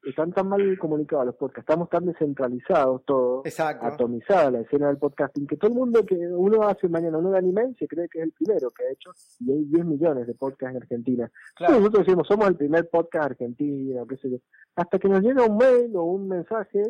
Están 0.05 0.33
tan 0.33 0.49
mal 0.49 0.77
comunicados 0.79 1.27
los 1.27 1.35
podcasts, 1.37 1.61
estamos 1.69 1.89
tan 1.89 2.05
descentralizados 2.05 3.05
todos, 3.05 3.45
Exacto. 3.45 3.85
atomizada 3.85 4.51
la 4.51 4.59
escena 4.59 4.87
del 4.87 4.97
podcasting, 4.97 5.47
que 5.47 5.55
todo 5.55 5.71
el 5.71 5.77
mundo 5.77 6.05
que 6.05 6.15
uno 6.15 6.63
hace 6.67 6.89
mañana 6.89 7.19
uno 7.19 7.31
de 7.31 7.37
anime 7.37 7.73
se 7.79 7.87
cree 7.87 8.09
que 8.09 8.19
es 8.19 8.25
el 8.25 8.33
primero 8.33 8.69
que 8.71 8.83
ha 8.83 8.91
hecho, 8.91 9.11
y 9.39 9.49
hay 9.49 9.63
10 9.63 9.85
millones 9.85 10.27
de 10.27 10.33
podcasts 10.33 10.75
en 10.75 10.81
Argentina. 10.81 11.31
Claro. 11.55 11.75
Nosotros 11.79 12.05
decimos, 12.05 12.27
somos 12.27 12.49
el 12.49 12.57
primer 12.57 12.89
podcast 12.89 13.27
argentino, 13.27 14.05
qué 14.05 14.17
sé 14.17 14.29
yo. 14.29 14.37
Hasta 14.75 14.99
que 14.99 15.07
nos 15.07 15.21
llega 15.21 15.45
un 15.45 15.55
mail 15.55 15.95
o 15.95 16.03
un 16.03 16.27
mensaje, 16.27 16.81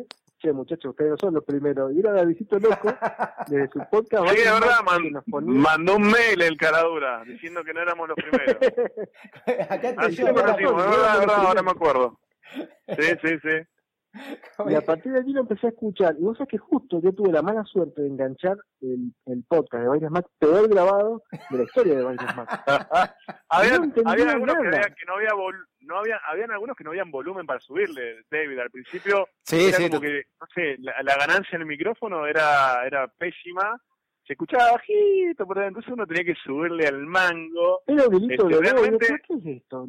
che 0.44 0.52
muchachos, 0.52 0.90
ustedes 0.90 1.12
no 1.12 1.16
son 1.18 1.34
los 1.34 1.44
primeros, 1.44 1.92
y 1.94 2.00
era 2.00 2.12
Davidito 2.12 2.58
Loco, 2.58 2.92
desde 3.48 3.68
su 3.68 3.78
podcast. 3.90 4.28
Sí, 4.28 4.36
es 4.40 4.44
varios 4.50 4.60
verdad, 4.60 4.80
man- 4.84 5.22
ponía- 5.30 5.60
mandó 5.62 5.96
un 5.96 6.02
mail 6.10 6.42
el 6.42 6.56
caradura 6.58 7.24
diciendo 7.24 7.64
que 7.64 7.72
no 7.72 7.80
éramos 7.80 8.08
los 8.08 8.16
primeros. 8.16 8.56
Acá 9.70 9.94
Así 9.96 10.16
te 10.16 10.22
lo 10.22 10.28
llevo 10.28 10.34
conocimos, 10.42 10.72
razón, 10.74 10.92
es 11.12 11.18
verdad, 11.20 11.36
ahora 11.46 11.62
me 11.62 11.70
acuerdo. 11.70 12.20
Sí, 12.54 13.06
sí, 13.22 13.38
sí. 13.42 13.66
Y 14.68 14.74
a 14.74 14.80
partir 14.80 15.12
de 15.12 15.18
allí 15.18 15.32
lo 15.32 15.40
empecé 15.40 15.66
a 15.66 15.70
escuchar. 15.70 16.14
Y 16.18 16.22
vos 16.22 16.38
sabés 16.38 16.50
que 16.50 16.58
justo 16.58 17.00
yo 17.02 17.12
tuve 17.12 17.32
la 17.32 17.42
mala 17.42 17.64
suerte 17.64 18.02
de 18.02 18.08
enganchar 18.08 18.56
el, 18.80 19.12
el 19.26 19.44
podcast 19.48 19.82
de 19.82 19.88
Bailes 19.88 20.10
Mac 20.10 20.26
peor 20.38 20.68
grabado 20.68 21.22
de 21.50 21.58
la 21.58 21.64
historia 21.64 21.96
de 21.96 22.02
Bailes 22.04 22.36
Mac. 22.36 22.62
habían, 23.48 23.92
No 23.96 24.10
habían 24.10 24.28
algunos 24.30 24.54
que, 24.56 24.66
había- 24.68 24.94
no 25.06 25.14
había 25.16 25.30
vol- 25.30 25.66
no 25.80 25.98
había, 25.98 26.18
habían 26.28 26.50
algunos 26.52 26.76
que 26.76 26.84
no 26.84 26.90
habían 26.90 27.10
volumen 27.10 27.44
para 27.46 27.60
subirle, 27.60 28.22
David. 28.30 28.58
Al 28.58 28.70
principio 28.70 29.26
Sí, 29.42 29.66
era 29.68 29.76
sí, 29.76 29.88
como 29.88 30.00
que, 30.00 30.22
no 30.40 30.46
sé, 30.54 30.76
la, 30.78 30.94
la 31.02 31.16
ganancia 31.16 31.56
en 31.56 31.62
el 31.62 31.66
micrófono 31.68 32.26
era, 32.26 32.86
era 32.86 33.06
pésima. 33.08 33.78
Se 34.26 34.32
escuchaba 34.32 34.72
bajito, 34.72 35.44
por 35.46 35.58
entonces 35.58 35.92
uno 35.92 36.06
tenía 36.06 36.24
que 36.24 36.34
subirle 36.42 36.86
al 36.86 37.04
mango. 37.04 37.82
Era 37.86 38.06
un 38.08 38.14
hilito 38.22 38.48
Este, 38.48 38.54
de 38.54 38.60
realmente- 38.72 39.06
¿qué 39.28 39.34
es 39.34 39.46
esto? 39.58 39.86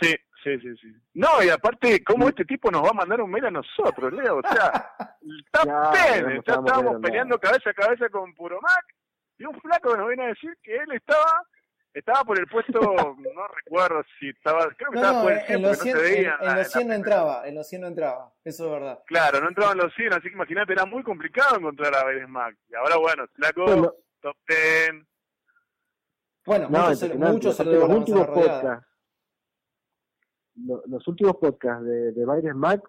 Sí, 0.00 0.14
sí, 0.44 0.60
sí, 0.60 0.76
sí. 0.76 0.94
No, 1.14 1.42
y 1.42 1.48
aparte, 1.48 2.04
¿cómo 2.04 2.28
este 2.28 2.44
tipo 2.44 2.70
nos 2.70 2.84
va 2.84 2.90
a 2.90 2.94
mandar 2.94 3.20
un 3.20 3.30
mail 3.30 3.46
a 3.46 3.50
nosotros, 3.50 4.12
Leo? 4.12 4.36
O 4.38 4.42
sea, 4.42 4.94
está 5.44 5.64
Ya, 5.64 5.90
pene, 5.90 6.34
no 6.36 6.42
ya 6.42 6.54
estábamos 6.54 7.00
peleando 7.02 7.38
cabeza 7.40 7.70
a 7.70 7.74
cabeza 7.74 8.08
con 8.10 8.32
Puro 8.34 8.60
Mac, 8.60 8.84
y 9.38 9.44
un 9.46 9.58
flaco 9.60 9.96
nos 9.96 10.06
viene 10.08 10.24
a 10.24 10.28
decir 10.28 10.56
que 10.62 10.76
él 10.76 10.92
estaba 10.92 11.42
estaba 11.92 12.24
por 12.24 12.38
el 12.38 12.46
puesto, 12.48 12.72
no 13.34 13.48
recuerdo 13.64 14.02
si 14.18 14.28
estaba, 14.30 14.66
creo 14.76 14.90
que 14.90 14.96
No, 14.98 15.00
estaba 15.00 15.12
no, 15.18 15.22
por 15.22 15.32
el 15.32 15.38
en 15.38 15.46
100 15.46 15.62
los 15.62 15.76
porque 15.78 15.92
100, 15.92 15.94
no 15.94 16.02
en, 16.04 16.16
en 16.16 16.24
la- 16.24 16.36
los 16.38 16.56
la 16.56 16.64
100 16.64 16.88
no 16.88 16.94
entraba, 16.94 17.48
en 17.48 17.54
los 17.54 17.68
100 17.68 17.80
no 17.82 17.86
entraba, 17.88 18.32
eso 18.44 18.64
es 18.66 18.70
verdad. 18.72 18.98
Claro, 19.06 19.40
no 19.40 19.48
entraban 19.48 19.78
los 19.78 19.94
100, 19.94 20.12
así 20.12 20.22
que 20.28 20.34
imagínate, 20.34 20.72
era 20.72 20.84
muy 20.86 21.02
complicado 21.04 21.56
encontrar 21.56 21.94
a 21.94 22.04
Baires 22.04 22.28
Mac. 22.28 22.56
Y 22.68 22.74
ahora, 22.74 22.96
bueno, 22.96 23.24
flaco, 23.34 23.64
Bueno. 23.64 23.92
top 24.20 24.36
10. 24.48 24.90
Bueno, 26.46 26.68
No, 26.68 26.88
muchos, 26.90 27.14
muchos 27.14 27.58
debo 27.58 27.86
los 27.86 27.96
últimos 27.98 28.26
podcasts, 28.26 28.86
lo- 30.56 30.82
los 30.86 31.06
últimos 31.08 31.36
podcasts 31.36 31.84
de, 31.84 32.12
de 32.12 32.24
Baires 32.24 32.54
Mac, 32.54 32.80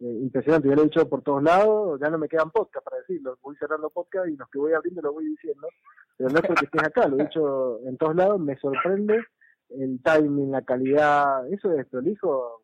eh, 0.00 0.18
impresionante, 0.22 0.68
yo 0.68 0.74
lo 0.74 0.82
he 0.82 0.86
dicho 0.86 1.08
por 1.08 1.22
todos 1.22 1.42
lados, 1.42 2.00
ya 2.00 2.10
no 2.10 2.18
me 2.18 2.28
quedan 2.28 2.50
podcasts 2.50 2.84
para 2.84 3.00
decirlo, 3.02 3.38
voy 3.42 3.54
cerrando 3.56 3.90
podcast 3.90 4.28
y 4.28 4.36
los 4.36 4.48
que 4.50 4.58
voy 4.58 4.72
abriendo 4.72 5.00
los 5.02 5.12
voy 5.14 5.26
diciendo, 5.26 5.68
pero 6.16 6.30
no 6.30 6.36
es 6.38 6.46
porque 6.46 6.64
estés 6.64 6.82
acá, 6.82 7.06
lo 7.08 7.18
he 7.18 7.24
dicho 7.24 7.80
en 7.86 7.96
todos 7.96 8.16
lados, 8.16 8.40
me 8.40 8.56
sorprende 8.58 9.22
el 9.70 10.00
timing, 10.02 10.50
la 10.50 10.62
calidad, 10.62 11.46
eso 11.52 11.72
es 11.72 11.86
prolijo, 11.86 12.62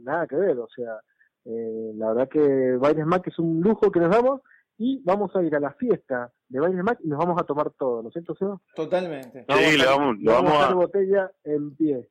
nada 0.00 0.26
que 0.26 0.36
ver, 0.36 0.58
o 0.58 0.68
sea, 0.68 1.00
eh, 1.44 1.92
la 1.96 2.08
verdad 2.12 2.28
que 2.28 2.76
Baires 2.76 3.06
Mac 3.06 3.26
es 3.26 3.38
un 3.38 3.60
lujo 3.60 3.90
que 3.90 4.00
nos 4.00 4.10
damos 4.10 4.40
y 4.78 5.02
vamos 5.04 5.34
a 5.34 5.42
ir 5.42 5.54
a 5.56 5.60
la 5.60 5.72
fiesta 5.72 6.30
de 6.48 6.60
Baires 6.60 6.82
Mac 6.84 6.98
y 7.02 7.08
nos 7.08 7.18
vamos 7.18 7.40
a 7.40 7.44
tomar 7.44 7.70
todo, 7.70 8.02
¿no 8.02 8.08
es 8.08 8.12
cierto, 8.12 8.34
Seba? 8.36 8.60
Totalmente. 8.76 9.44
Sí, 9.48 9.76
le 9.76 9.86
vamos, 9.86 10.18
le 10.18 10.30
Vamos 10.32 10.44
vamos 10.44 10.52
a 10.52 10.64
hacer 10.64 10.72
a... 10.72 10.74
botella 10.76 11.32
en 11.44 11.74
pie. 11.76 12.08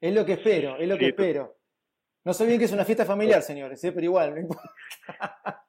Es 0.00 0.14
lo 0.14 0.24
que 0.24 0.34
espero, 0.34 0.76
es 0.76 0.88
lo 0.88 0.94
que 0.96 1.04
Sí, 1.06 1.10
espero. 1.10 1.56
No 2.24 2.32
sé 2.32 2.46
bien 2.46 2.58
que 2.58 2.64
es 2.66 2.72
una 2.72 2.84
fiesta 2.84 3.04
familiar, 3.04 3.42
señores, 3.42 3.82
¿eh? 3.84 3.92
pero 3.92 4.04
igual, 4.04 4.34
no 4.34 4.40
importa. 4.40 4.70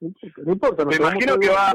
No 0.00 0.08
importa, 0.08 0.42
no 0.44 0.52
importa, 0.52 0.84
nos 0.84 0.86
Me 0.86 0.96
imagino 0.96 1.38
que 1.38 1.48
va, 1.48 1.72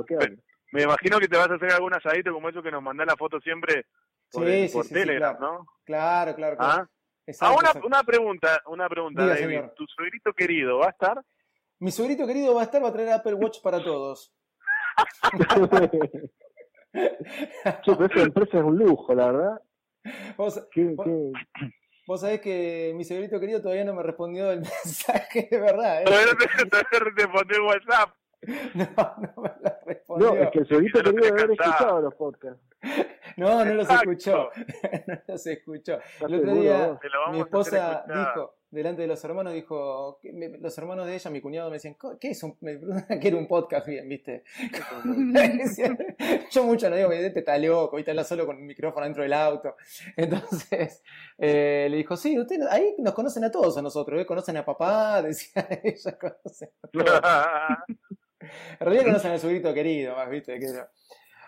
me 0.73 0.81
imagino 0.83 1.17
que 1.19 1.29
te 1.29 1.37
vas 1.37 1.49
a 1.49 1.53
hacer 1.55 1.71
algún 1.71 1.93
asadito 1.93 2.33
como 2.33 2.49
eso 2.49 2.61
que 2.61 2.71
nos 2.71 2.83
mandás 2.83 3.07
la 3.07 3.15
foto 3.15 3.39
siempre 3.39 3.85
por, 4.29 4.43
Sí, 4.45 4.51
el- 4.51 4.67
sí, 4.67 4.73
por 4.73 4.83
sí, 4.83 4.89
sí, 4.89 4.93
Telegram, 4.95 5.37
claro. 5.37 5.53
¿no? 5.59 5.65
Claro, 5.85 6.35
claro, 6.35 6.57
claro. 6.57 6.81
Ah, 6.83 6.89
Exacto, 7.25 7.53
Ah, 7.53 7.57
una, 7.57 7.67
exacto. 7.69 7.87
una 7.87 8.03
pregunta, 8.03 8.61
una 8.67 8.89
pregunta, 8.89 9.21
Diga, 9.21 9.33
David. 9.35 9.47
señor. 9.47 9.73
¿Tu 9.77 9.85
suegrito 9.87 10.33
querido 10.33 10.79
va 10.79 10.87
a 10.87 10.89
estar? 10.89 11.21
Mi 11.79 11.89
suegrito 11.91 12.27
querido 12.27 12.53
va 12.53 12.61
a 12.61 12.65
estar, 12.65 12.83
va 12.83 12.89
a 12.89 12.93
traer 12.93 13.09
Apple 13.11 13.33
Watch 13.35 13.61
para 13.61 13.81
todos. 13.81 14.33
Pero 16.91 18.05
esa 18.05 18.21
empresa 18.21 18.57
es 18.57 18.63
un 18.63 18.77
lujo, 18.77 19.13
la 19.13 19.31
verdad. 19.31 19.61
Vos, 20.37 20.67
¿Qué, 20.71 20.83
vos- 20.95 21.05
qué? 21.05 21.31
vos 22.07 22.21
sabés 22.21 22.41
que 22.41 22.93
mi 22.95 23.03
suegrito 23.03 23.39
querido 23.39 23.61
todavía 23.61 23.83
no 23.85 23.93
me 23.93 24.03
respondió 24.03 24.51
el 24.51 24.59
mensaje 24.83 25.47
de 25.49 25.59
verdad, 25.59 26.01
¿eh? 26.01 26.05
Todavía 26.05 26.27
no 26.33 26.37
te, 26.37 26.45
todavía 26.65 26.89
no 26.91 26.99
te 27.15 27.21
respondió 27.21 27.65
WhatsApp. 27.65 28.09
No, 28.75 29.15
no 29.35 29.41
me 29.41 29.49
lo 29.49 29.77
respondió. 29.85 30.35
No, 30.35 30.41
es 30.43 30.49
que 30.51 30.59
el 30.59 30.65
lo 31.03 31.11
quería 31.11 31.21
tenés 31.21 31.31
haber 31.31 31.47
cansado. 31.57 31.71
escuchado 31.71 32.01
los 32.01 32.13
podcasts. 32.15 32.63
No, 33.35 33.65
no 33.65 33.73
los 33.73 33.89
Exacto. 33.89 34.11
escuchó. 34.11 34.49
no 35.07 35.19
los 35.27 35.47
escuchó. 35.47 35.93
¿Estás 35.99 36.29
El 36.29 36.35
otro 36.35 36.53
día 36.53 36.99
mi 37.31 37.39
esposa 37.39 38.05
dijo, 38.07 38.56
delante 38.69 39.01
de 39.01 39.07
los 39.07 39.23
hermanos, 39.23 39.53
dijo, 39.53 40.19
que 40.21 40.33
me- 40.33 40.57
los 40.57 40.77
hermanos 40.77 41.05
de 41.07 41.15
ella, 41.15 41.31
mi 41.31 41.41
cuñado, 41.41 41.69
me 41.69 41.75
decían, 41.77 41.93
"Co- 41.95 42.17
¿qué 42.19 42.31
es 42.31 42.43
un, 42.43 42.55
me 42.61 42.79
qué 43.19 43.27
era 43.29 43.37
un 43.37 43.47
podcast 43.47 43.87
bien, 43.87 44.07
viste? 44.09 44.43
Me 45.05 45.63
Yo 46.51 46.63
mucho 46.63 46.89
no 46.89 46.95
digo 46.95 47.09
que 47.09 47.25
este 47.25 47.39
está 47.39 47.57
loco, 47.57 47.97
y 47.97 48.01
está 48.01 48.23
solo 48.23 48.45
con 48.45 48.57
un 48.57 48.65
micrófono 48.65 49.05
dentro 49.05 49.23
del 49.23 49.33
auto. 49.33 49.75
Entonces, 50.15 51.01
eh, 51.37 51.87
le 51.89 51.97
dijo, 51.97 52.17
sí, 52.17 52.37
usted, 52.39 52.59
ahí 52.69 52.95
nos 52.97 53.13
conocen 53.13 53.43
a 53.45 53.51
todos 53.51 53.77
a 53.77 53.81
nosotros, 53.81 54.19
¿eh? 54.21 54.25
conocen 54.25 54.57
a 54.57 54.65
papá, 54.65 55.21
decía 55.23 55.67
ella, 55.83 56.17
conocen 56.17 56.69
a 56.83 56.87
todos. 56.87 57.21
En 58.39 58.79
realidad 58.79 59.05
conocen 59.05 59.31
al 59.31 59.39
sugrito 59.39 59.73
querido, 59.73 60.15
más, 60.15 60.29
¿viste? 60.29 60.59
Que 60.59 60.65
era- 60.67 60.89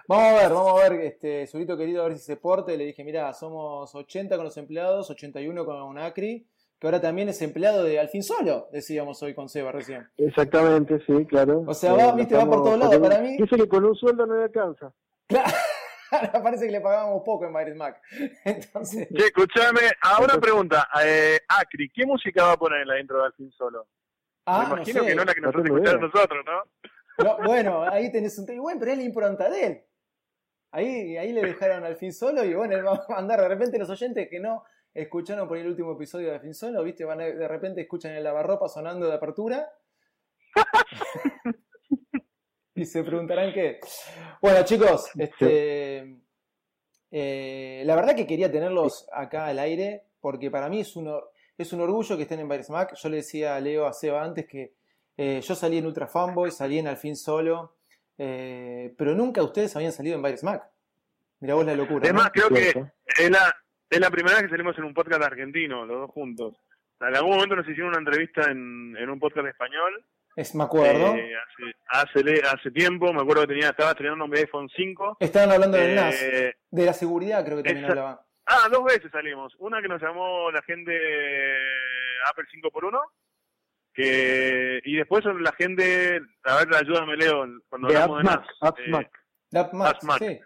Vamos 0.08 0.26
a 0.26 0.34
ver, 0.42 0.50
vamos 0.54 0.82
a 0.84 0.90
ver, 0.90 1.02
este, 1.02 1.46
sugrito 1.46 1.78
querido, 1.78 2.02
a 2.04 2.08
ver 2.08 2.18
si 2.18 2.24
se 2.24 2.36
porte. 2.36 2.76
Le 2.76 2.86
dije, 2.86 3.04
mira, 3.04 3.32
somos 3.32 3.94
80 3.94 4.38
con 4.38 4.46
los 4.46 4.58
empleados, 4.58 5.08
81 5.12 5.64
con 5.66 6.00
Acri, 6.00 6.48
que 6.80 6.88
ahora 6.88 7.02
también 7.02 7.28
es 7.30 7.42
empleado 7.42 7.84
de 7.84 8.00
Alfin 8.00 8.24
Solo, 8.24 8.70
decíamos 8.72 9.22
hoy 9.22 9.34
con 9.34 9.50
Seba 9.50 9.72
recién. 9.72 10.08
Exactamente, 10.18 11.00
sí, 11.06 11.26
claro. 11.26 11.64
O 11.68 11.74
sea, 11.74 11.94
va, 11.94 12.08
lo 12.08 12.16
viste, 12.16 12.36
va 12.36 12.46
por 12.46 12.64
todos 12.64 12.80
lados, 12.80 12.98
para 13.00 13.20
mí. 13.20 13.36
Dice 13.38 13.58
que 13.58 13.68
con 13.68 13.84
un 13.86 13.96
sueldo 13.96 14.26
no 14.26 14.38
le 14.38 14.44
alcanza. 14.46 14.94
Ahora 16.12 16.32
parece 16.44 16.66
que 16.66 16.72
le 16.72 16.82
pagábamos 16.82 17.22
poco 17.24 17.46
en 17.46 17.54
Byres 17.54 17.76
Mac. 17.76 18.02
Entonces, 18.46 19.08
Che, 19.10 19.26
escuchame, 19.26 19.82
ahora 20.02 20.34
una 20.34 20.42
pregunta. 20.42 20.88
Eh, 21.04 21.40
Acri, 21.48 21.90
¿qué 21.94 22.06
música 22.06 22.46
va 22.46 22.52
a 22.54 22.58
poner 22.58 22.82
en 22.82 22.88
la 22.88 23.00
intro 23.00 23.20
de 23.20 23.26
Alfin 23.26 23.52
Solo? 23.52 23.88
ah, 24.46 24.60
Me 24.64 24.70
no 24.70 24.76
imagino 24.78 25.02
sé. 25.04 25.08
que 25.10 25.16
no 25.16 25.24
la 25.26 25.34
que 25.34 25.42
no 25.42 25.48
nosotros 25.52 25.66
escuchamos 25.78 26.14
nosotros, 26.14 26.46
¿no? 26.46 27.24
No, 27.26 27.38
bueno, 27.46 27.84
ahí 27.84 28.10
tenés 28.12 28.40
un 28.40 28.46
tema. 28.46 28.62
Bueno, 28.62 28.80
pero 28.80 28.92
es 28.94 28.98
la 28.98 29.04
impronta 29.04 29.50
de 29.50 29.66
él. 29.66 29.84
Ahí, 30.72 31.18
ahí 31.18 31.34
le 31.34 31.42
dejaron 31.42 31.84
al 31.84 31.98
fin 31.98 32.14
solo 32.14 32.44
y 32.46 32.54
bueno, 32.54 32.76
él 32.78 32.86
va 32.86 32.94
a 32.94 33.06
mandar 33.12 33.42
de 33.42 33.48
repente 33.50 33.78
los 33.78 33.90
oyentes 33.90 34.30
que 34.30 34.40
no 34.40 34.64
escucharon 34.94 35.48
por 35.48 35.58
ahí 35.58 35.64
el 35.64 35.70
último 35.70 35.94
episodio 35.94 36.28
de 36.30 36.36
Al 36.36 36.42
fin 36.42 36.54
solo, 36.54 36.84
¿viste? 36.84 37.06
Van 37.06 37.22
a- 37.22 37.26
de 37.26 37.48
repente 37.48 37.82
escuchan 37.82 38.14
el 38.14 38.24
lavarropa 38.24 38.68
sonando 38.68 39.08
de 39.08 39.14
apertura. 39.14 39.70
y 42.76 42.86
se 42.86 43.04
preguntarán 43.04 43.54
qué. 43.54 43.80
Bueno, 44.42 44.64
chicos, 44.64 45.10
este, 45.18 46.18
eh, 47.12 47.84
la 47.86 47.96
verdad 47.96 48.16
que 48.16 48.28
quería 48.28 48.52
tenerlos 48.52 49.08
acá 49.12 49.48
al 49.48 49.60
aire 49.60 50.06
porque 50.22 50.50
para 50.52 50.70
mí 50.70 50.82
es 50.82 50.96
un, 50.96 51.08
or- 51.08 51.32
es 51.58 51.74
un 51.74 51.82
orgullo 51.82 52.16
que 52.18 52.24
estén 52.24 52.40
en 52.40 52.50
Virus 52.50 52.70
Mac. 52.70 52.96
Yo 52.96 53.10
le 53.10 53.18
decía 53.18 53.56
a 53.56 53.60
Leo, 53.60 53.86
a 53.86 53.94
Seba 53.94 54.24
antes 54.24 54.48
que 54.48 54.74
eh, 55.18 55.42
yo 55.42 55.56
salí 55.56 55.78
en 55.78 55.86
Ultra 55.86 56.08
Fanboy, 56.08 56.52
salí 56.52 56.80
en 56.80 56.88
Al 56.88 56.98
fin 56.98 57.16
solo, 57.16 57.76
eh, 58.18 58.94
pero 58.98 59.14
nunca 59.16 59.44
ustedes 59.44 59.76
habían 59.76 59.92
salido 59.92 60.16
en 60.16 60.24
Virus 60.24 60.44
Mac. 60.44 60.70
Mirá 61.42 61.56
vos 61.56 61.66
la 61.66 61.74
locura. 61.76 62.06
Es 62.08 62.14
¿no? 62.14 62.20
más, 62.20 62.32
creo 62.32 62.50
que 62.50 62.70
es 62.70 63.30
la, 63.30 63.54
es 63.90 64.00
la 64.00 64.10
primera 64.12 64.36
vez 64.36 64.44
que 64.46 64.50
salimos 64.52 64.78
en 64.78 64.84
un 64.86 64.94
podcast 64.94 65.24
argentino, 65.24 65.86
los 65.86 65.98
dos 66.02 66.12
juntos. 66.12 66.56
En 67.02 67.16
algún 67.16 67.32
momento 67.36 67.56
nos 67.56 67.68
hicieron 67.68 67.90
una 67.90 68.00
entrevista 68.00 68.52
en, 68.52 68.96
en 68.98 69.10
un 69.10 69.20
podcast 69.20 69.48
español. 69.48 70.04
Es, 70.36 70.54
me 70.56 70.64
acuerdo. 70.64 71.16
eh, 71.16 71.34
hace, 71.36 71.74
hace, 72.12 72.24
le- 72.24 72.42
hace 72.42 72.72
tiempo, 72.72 73.12
me 73.14 73.22
acuerdo 73.22 73.42
que 73.44 73.54
tenía, 73.54 73.70
estaba 73.70 73.92
estrenando 73.92 74.28
mi 74.28 74.38
iPhone 74.38 74.70
5. 74.76 75.18
Estaban 75.20 75.52
hablando 75.52 75.78
del 75.78 75.92
Eh, 75.92 75.96
NAS. 75.96 76.20
De 76.72 76.86
la 76.86 76.94
seguridad 76.94 77.44
creo 77.46 77.58
que 77.58 77.64
también 77.64 77.86
esa- 77.86 77.92
hablaban. 77.94 78.20
Ah, 78.46 78.68
dos 78.72 78.84
veces 78.84 79.12
salimos. 79.12 79.54
Una 79.60 79.82
que 79.82 79.88
nos 79.88 80.02
llamó 80.02 80.50
la 80.52 80.62
gente 80.64 80.92
de 80.92 81.58
Apple 82.30 82.46
5x1. 82.52 83.00
Que, 83.94 84.80
y 84.86 84.96
después 84.96 85.24
la 85.26 85.52
gente, 85.54 86.22
a 86.44 86.58
ver, 86.64 86.76
ayúdame 86.76 87.18
Leo, 87.18 87.46
cuando 87.68 87.88
De 87.90 87.98
hablamos 87.98 88.24
de 88.24 88.30
AppMac, 88.30 88.40
NAS. 88.42 88.48
eh, 88.50 88.58
AppMac. 88.62 89.12
That 89.52 89.74
Max, 89.74 89.92
AppMac. 90.04 90.18
sí. 90.20 90.40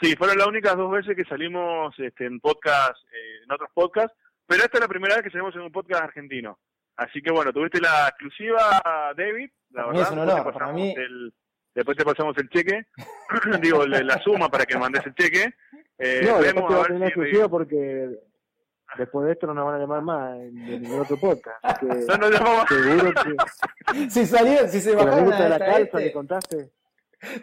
Sí, 0.00 0.14
fueron 0.16 0.36
las 0.38 0.46
únicas 0.46 0.76
dos 0.76 0.90
veces 0.90 1.16
que 1.16 1.24
salimos 1.24 1.94
este, 1.98 2.26
en 2.26 2.38
podcast, 2.40 2.96
eh, 3.12 3.42
en 3.44 3.52
otros 3.52 3.70
podcasts, 3.74 4.16
pero 4.46 4.62
esta 4.62 4.76
es 4.78 4.80
la 4.82 4.88
primera 4.88 5.14
vez 5.14 5.24
que 5.24 5.30
salimos 5.30 5.54
en 5.54 5.62
un 5.62 5.72
podcast 5.72 6.02
argentino. 6.04 6.58
Así 6.96 7.20
que 7.22 7.30
bueno, 7.30 7.52
tuviste 7.52 7.80
la 7.80 8.08
exclusiva, 8.08 8.80
David, 9.16 9.50
la 9.70 9.82
Para 9.84 9.92
mí 9.92 9.98
verdad. 9.98 10.02
es 10.02 10.10
un 10.10 10.16
después 10.18 10.26
te 10.26 10.32
honor, 10.32 10.44
para 10.44 10.52
pasamos 10.54 10.74
mí- 10.74 10.94
el- 10.96 11.34
después 11.74 11.96
te 11.96 12.04
pasamos 12.04 12.38
el 12.38 12.48
cheque, 12.50 12.86
digo, 13.62 13.86
la, 13.86 14.02
la 14.02 14.18
suma 14.22 14.48
para 14.50 14.64
que 14.66 14.78
mandes 14.78 15.04
el 15.06 15.14
cheque. 15.14 15.54
Eh, 15.98 16.20
no, 16.24 16.38
después 16.40 16.54
vemos 16.54 16.68
te 16.70 16.74
a 16.74 16.80
a 16.80 16.84
tener 16.84 16.98
si- 17.00 17.06
exclusiva 17.06 17.48
porque 17.48 18.08
después 18.98 19.26
de 19.26 19.32
esto 19.32 19.46
no 19.46 19.54
nos 19.54 19.64
van 19.66 19.74
a 19.74 19.78
llamar 19.78 20.02
más 20.02 20.36
en, 20.36 20.56
en 20.58 20.82
ningún 20.82 21.00
otro 21.00 21.18
podcast. 21.18 21.56
Que 21.80 21.86
No 22.08 22.16
nos 22.18 22.30
llamamos 22.30 22.66
seguro 22.68 23.12
que 23.94 24.10
Si 24.10 24.26
salieron, 24.26 24.68
si 24.68 24.80
se 24.80 24.94
la 24.94 25.04
bajaron 25.04 25.30
de 25.30 25.48
la 25.48 25.54
hasta 25.56 25.58
calza 25.66 25.80
este, 25.82 26.02
que 26.04 26.12
contaste. 26.12 26.70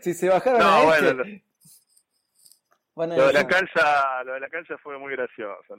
si 0.02 0.14
se 0.14 0.30
bajaron 0.30 0.60
No, 0.60 0.66
a 0.68 0.84
bueno, 0.84 1.10
este, 1.10 1.14
lo, 1.34 1.40
a 2.96 3.08
lo 3.08 3.28
de 3.28 3.34
la 3.34 3.48
calza, 3.48 4.24
lo 4.24 4.34
de 4.34 4.40
la 4.40 4.50
calza 4.50 4.78
fue 4.78 4.98
muy 5.00 5.12
gracioso. 5.14 5.76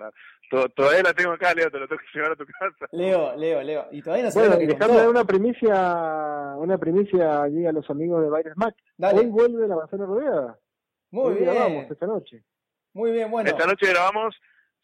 Todavía 0.74 1.02
la 1.02 1.14
tengo 1.14 1.32
acá, 1.32 1.54
Leo, 1.54 1.70
te 1.70 1.78
lo 1.78 1.86
tengo 1.86 2.00
que 2.00 2.18
llevar 2.18 2.32
a 2.32 2.36
tu 2.36 2.44
casa. 2.46 2.86
Leo, 2.92 3.36
Leo, 3.36 3.62
Leo. 3.62 3.86
Y 3.92 4.02
todavía 4.02 4.24
no 4.24 4.30
se 4.30 4.38
Bueno, 4.40 4.56
dejando 4.56 4.96
dar 4.96 5.08
una 5.08 5.24
primicia, 5.24 6.54
una 6.56 6.78
primicia 6.78 7.42
allí 7.42 7.66
a 7.66 7.72
los 7.72 7.88
amigos 7.88 8.22
de 8.22 8.36
Virus 8.36 8.56
Mac. 8.56 8.74
Dale. 8.96 9.20
Hoy 9.20 9.26
vuelve 9.26 9.68
la 9.68 9.76
manzana 9.76 10.06
rodeada. 10.06 10.58
Muy 11.10 11.34
Hoy 11.34 11.40
grabamos 11.40 11.70
bien. 11.70 11.88
esta 11.92 12.06
noche. 12.06 12.44
Muy 12.92 13.12
bien, 13.12 13.30
bueno. 13.30 13.48
Esta 13.48 13.66
noche 13.66 13.88
grabamos, 13.88 14.34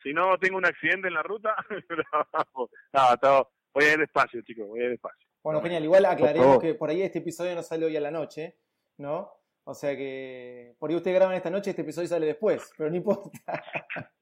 si 0.02 0.12
no 0.12 0.38
tengo 0.38 0.58
un 0.58 0.66
accidente 0.66 1.08
en 1.08 1.14
la 1.14 1.22
ruta, 1.22 1.56
grabamos. 1.88 2.70
No, 2.92 3.14
estaba, 3.14 3.48
voy 3.74 3.84
a 3.84 3.92
ir 3.92 3.98
despacio, 3.98 4.40
chicos, 4.42 4.68
voy 4.68 4.80
a 4.80 4.84
ir 4.84 4.90
despacio. 4.90 5.26
Bueno, 5.42 5.60
genial. 5.62 5.84
Igual 5.84 6.04
aclaremos 6.04 6.60
que 6.60 6.74
por 6.74 6.90
ahí 6.90 7.02
este 7.02 7.18
episodio 7.18 7.54
no 7.54 7.62
sale 7.62 7.86
hoy 7.86 7.96
a 7.96 8.00
la 8.00 8.10
noche, 8.10 8.58
¿no? 8.98 9.32
O 9.70 9.74
sea 9.74 9.96
que 9.96 10.74
por 10.80 10.90
ahí 10.90 10.96
ustedes 10.96 11.14
graban 11.16 11.36
esta 11.36 11.48
noche, 11.48 11.70
este 11.70 11.82
episodio 11.82 12.08
sale 12.08 12.26
después, 12.26 12.60
pero 12.76 12.90
no 12.90 12.96
importa. 12.96 13.30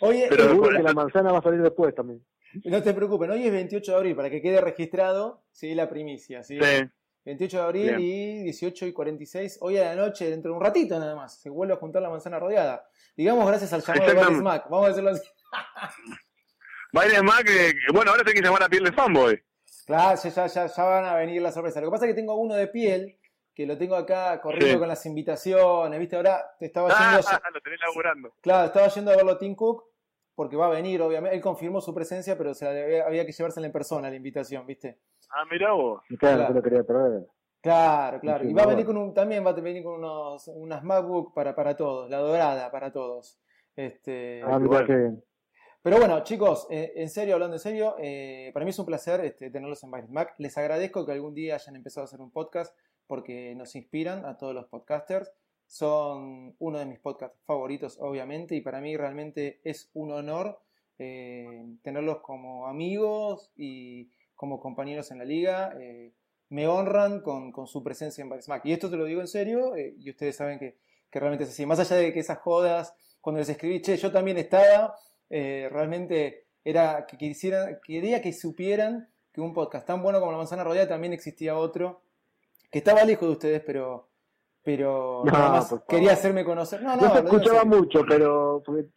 Oye, 0.00 0.26
Pero 0.30 0.44
eh, 0.44 0.48
seguro 0.48 0.76
que 0.76 0.82
la 0.82 0.92
manzana 0.94 1.30
va 1.30 1.38
a 1.38 1.42
salir 1.42 1.60
después 1.60 1.94
también. 1.94 2.24
no 2.64 2.82
te 2.82 2.94
preocupes, 2.94 3.28
hoy 3.28 3.44
es 3.46 3.52
28 3.52 3.92
de 3.92 3.96
abril, 3.98 4.16
para 4.16 4.30
que 4.30 4.40
quede 4.40 4.60
registrado, 4.62 5.44
sí, 5.52 5.74
la 5.74 5.90
primicia, 5.90 6.42
¿sí? 6.42 6.58
Sí. 6.58 6.90
28 7.26 7.56
de 7.58 7.62
abril 7.62 7.86
Bien. 7.96 8.00
y 8.00 8.42
18 8.44 8.86
y 8.86 8.92
46, 8.94 9.58
hoy 9.60 9.76
a 9.76 9.94
la 9.94 9.94
noche, 9.94 10.30
dentro 10.30 10.52
de 10.52 10.56
un 10.56 10.64
ratito 10.64 10.98
nada 10.98 11.14
más, 11.14 11.38
se 11.38 11.50
vuelve 11.50 11.74
a 11.74 11.76
juntar 11.76 12.00
la 12.00 12.08
manzana 12.08 12.38
rodeada. 12.38 12.88
Digamos 13.14 13.46
gracias 13.46 13.70
al 13.74 13.82
llamado 13.82 14.00
de 14.06 14.10
Exactamente. 14.12 14.40
Smack, 14.40 14.70
vamos 14.70 14.86
a 14.86 14.88
decirlo 14.88 15.10
así. 15.10 15.28
Más 16.92 17.04
que, 17.44 17.74
que- 17.74 17.92
bueno, 17.92 18.10
ahora 18.10 18.24
tengo 18.24 18.34
que 18.36 18.42
llamar 18.42 18.62
a 18.62 18.68
piel 18.70 18.84
de 18.84 18.92
fanboy. 18.92 19.38
Claro, 19.86 20.18
ya, 20.22 20.30
ya, 20.30 20.46
ya, 20.46 20.66
ya 20.66 20.84
van 20.84 21.04
a 21.04 21.14
venir 21.16 21.42
las 21.42 21.52
sorpresas. 21.54 21.82
Lo 21.82 21.88
que 21.88 21.92
pasa 21.92 22.06
es 22.06 22.10
que 22.12 22.14
tengo 22.20 22.34
uno 22.36 22.54
de 22.54 22.66
piel, 22.68 23.17
que 23.58 23.66
lo 23.66 23.76
tengo 23.76 23.96
acá 23.96 24.40
corriendo 24.40 24.74
Sí. 24.74 24.78
con 24.78 24.86
las 24.86 25.04
invitaciones, 25.04 25.98
¿viste? 25.98 26.14
Ahora 26.14 26.48
te 26.60 26.66
estaba 26.66 26.90
Ah, 26.92 27.18
yendo... 27.20 27.50
lo 27.52 27.60
tenés 27.60 27.80
laburando. 27.80 28.32
Claro, 28.40 28.66
estaba 28.66 28.86
yendo 28.86 29.10
a 29.10 29.16
verlo 29.16 29.32
a 29.32 29.38
Tim 29.38 29.56
Cook, 29.56 29.82
porque 30.36 30.54
va 30.56 30.66
a 30.66 30.70
venir, 30.70 31.02
obviamente. 31.02 31.34
Él 31.34 31.42
confirmó 31.42 31.80
su 31.80 31.92
presencia, 31.92 32.38
pero 32.38 32.54
se 32.54 32.64
la 32.66 32.70
había, 32.70 33.04
había 33.04 33.26
que 33.26 33.32
llevársela 33.32 33.66
en 33.66 33.72
persona 33.72 34.08
la 34.10 34.14
invitación, 34.14 34.64
¿viste? 34.64 35.00
Ah, 35.30 35.42
mirá 35.50 35.72
vos. 35.72 36.02
Claro, 36.20 36.36
Claro. 36.36 36.54
lo 36.54 36.62
quería 36.62 36.84
perder. 36.84 37.26
Claro, 37.60 38.20
claro. 38.20 38.44
Sí, 38.44 38.50
Y 38.50 38.54
va 38.54 38.62
a 38.62 38.66
venir 38.66 38.86
con 38.86 38.96
un, 38.96 39.12
también 39.12 39.44
va 39.44 39.50
a 39.50 39.54
venir 39.54 39.82
con 39.82 39.94
unos, 39.94 40.46
unas 40.54 40.84
MacBook 40.84 41.34
para, 41.34 41.56
para 41.56 41.74
todos, 41.76 42.08
la 42.08 42.18
dorada 42.18 42.70
para 42.70 42.92
todos. 42.92 43.40
Este, 43.74 44.40
Ah, 44.44 44.60
mirá 44.60 44.86
que 44.86 44.94
bien. 44.94 45.24
Pero 45.82 45.96
bueno, 45.98 46.22
chicos, 46.22 46.68
eh, 46.70 46.92
en 46.94 47.10
serio, 47.10 47.34
hablando 47.34 47.56
en 47.56 47.60
serio, 47.60 47.96
eh, 47.98 48.52
para 48.54 48.62
mí 48.64 48.70
es 48.70 48.78
un 48.78 48.86
placer 48.86 49.24
este, 49.24 49.50
tenerlos 49.50 49.82
en 49.82 49.90
Bytes 49.90 50.10
Mac. 50.10 50.34
Les 50.38 50.56
agradezco 50.56 51.04
que 51.04 51.10
algún 51.10 51.34
día 51.34 51.56
hayan 51.56 51.74
empezado 51.74 52.02
a 52.02 52.06
hacer 52.06 52.20
un 52.20 52.30
podcast 52.30 52.76
porque 53.08 53.54
nos 53.56 53.74
inspiran 53.74 54.24
a 54.24 54.36
todos 54.36 54.54
los 54.54 54.66
podcasters. 54.66 55.32
Son 55.66 56.54
uno 56.58 56.78
de 56.78 56.86
mis 56.86 57.00
podcasts 57.00 57.36
favoritos, 57.44 57.98
obviamente, 58.00 58.54
y 58.54 58.60
para 58.60 58.80
mí 58.80 58.96
realmente 58.96 59.60
es 59.64 59.90
un 59.94 60.12
honor 60.12 60.60
eh, 60.98 61.64
tenerlos 61.82 62.20
como 62.20 62.66
amigos 62.66 63.50
y 63.56 64.10
como 64.34 64.60
compañeros 64.60 65.10
en 65.10 65.18
la 65.18 65.24
liga. 65.24 65.76
Eh, 65.80 66.12
me 66.50 66.66
honran 66.66 67.20
con, 67.20 67.52
con 67.52 67.66
su 67.66 67.82
presencia 67.82 68.22
en 68.22 68.28
Bytes 68.28 68.48
Mac. 68.48 68.64
Y 68.64 68.72
esto 68.72 68.88
te 68.90 68.96
lo 68.96 69.04
digo 69.04 69.20
en 69.20 69.28
serio, 69.28 69.76
eh, 69.76 69.94
y 69.98 70.10
ustedes 70.10 70.36
saben 70.36 70.58
que, 70.58 70.76
que 71.10 71.20
realmente 71.20 71.44
es 71.44 71.50
así. 71.50 71.66
Más 71.66 71.78
allá 71.78 71.96
de 71.96 72.12
que 72.12 72.20
esas 72.20 72.38
jodas, 72.38 72.94
cuando 73.20 73.40
les 73.40 73.48
escribí, 73.48 73.80
che, 73.82 73.96
yo 73.96 74.12
también 74.12 74.38
estaba, 74.38 74.94
realmente 75.30 76.46
era 76.64 77.06
que 77.06 77.16
quisieran, 77.16 77.78
quería 77.84 78.22
que 78.22 78.32
supieran 78.32 79.08
que 79.32 79.40
un 79.40 79.52
podcast 79.52 79.86
tan 79.86 80.02
bueno 80.02 80.20
como 80.20 80.32
La 80.32 80.38
Manzana 80.38 80.64
Rodeada 80.64 80.88
también 80.88 81.12
existía 81.12 81.56
otro, 81.56 82.00
que 82.70 82.78
estaba 82.78 83.04
lejos 83.04 83.26
de 83.28 83.32
ustedes, 83.32 83.62
pero, 83.64 84.08
pero 84.62 85.22
No, 85.24 85.32
nada 85.32 85.50
más 85.50 85.74
quería 85.88 86.12
hacerme 86.12 86.44
conocer. 86.44 86.82
No, 86.82 86.96
no, 86.96 86.96
No 86.96 87.00
se 87.00 87.06
lo 87.08 87.14
digo 87.14 87.28
en 87.28 87.34
escuchaba 87.42 87.64
mucho, 87.64 88.04
pero, 88.08 88.62
porque- 88.64 88.88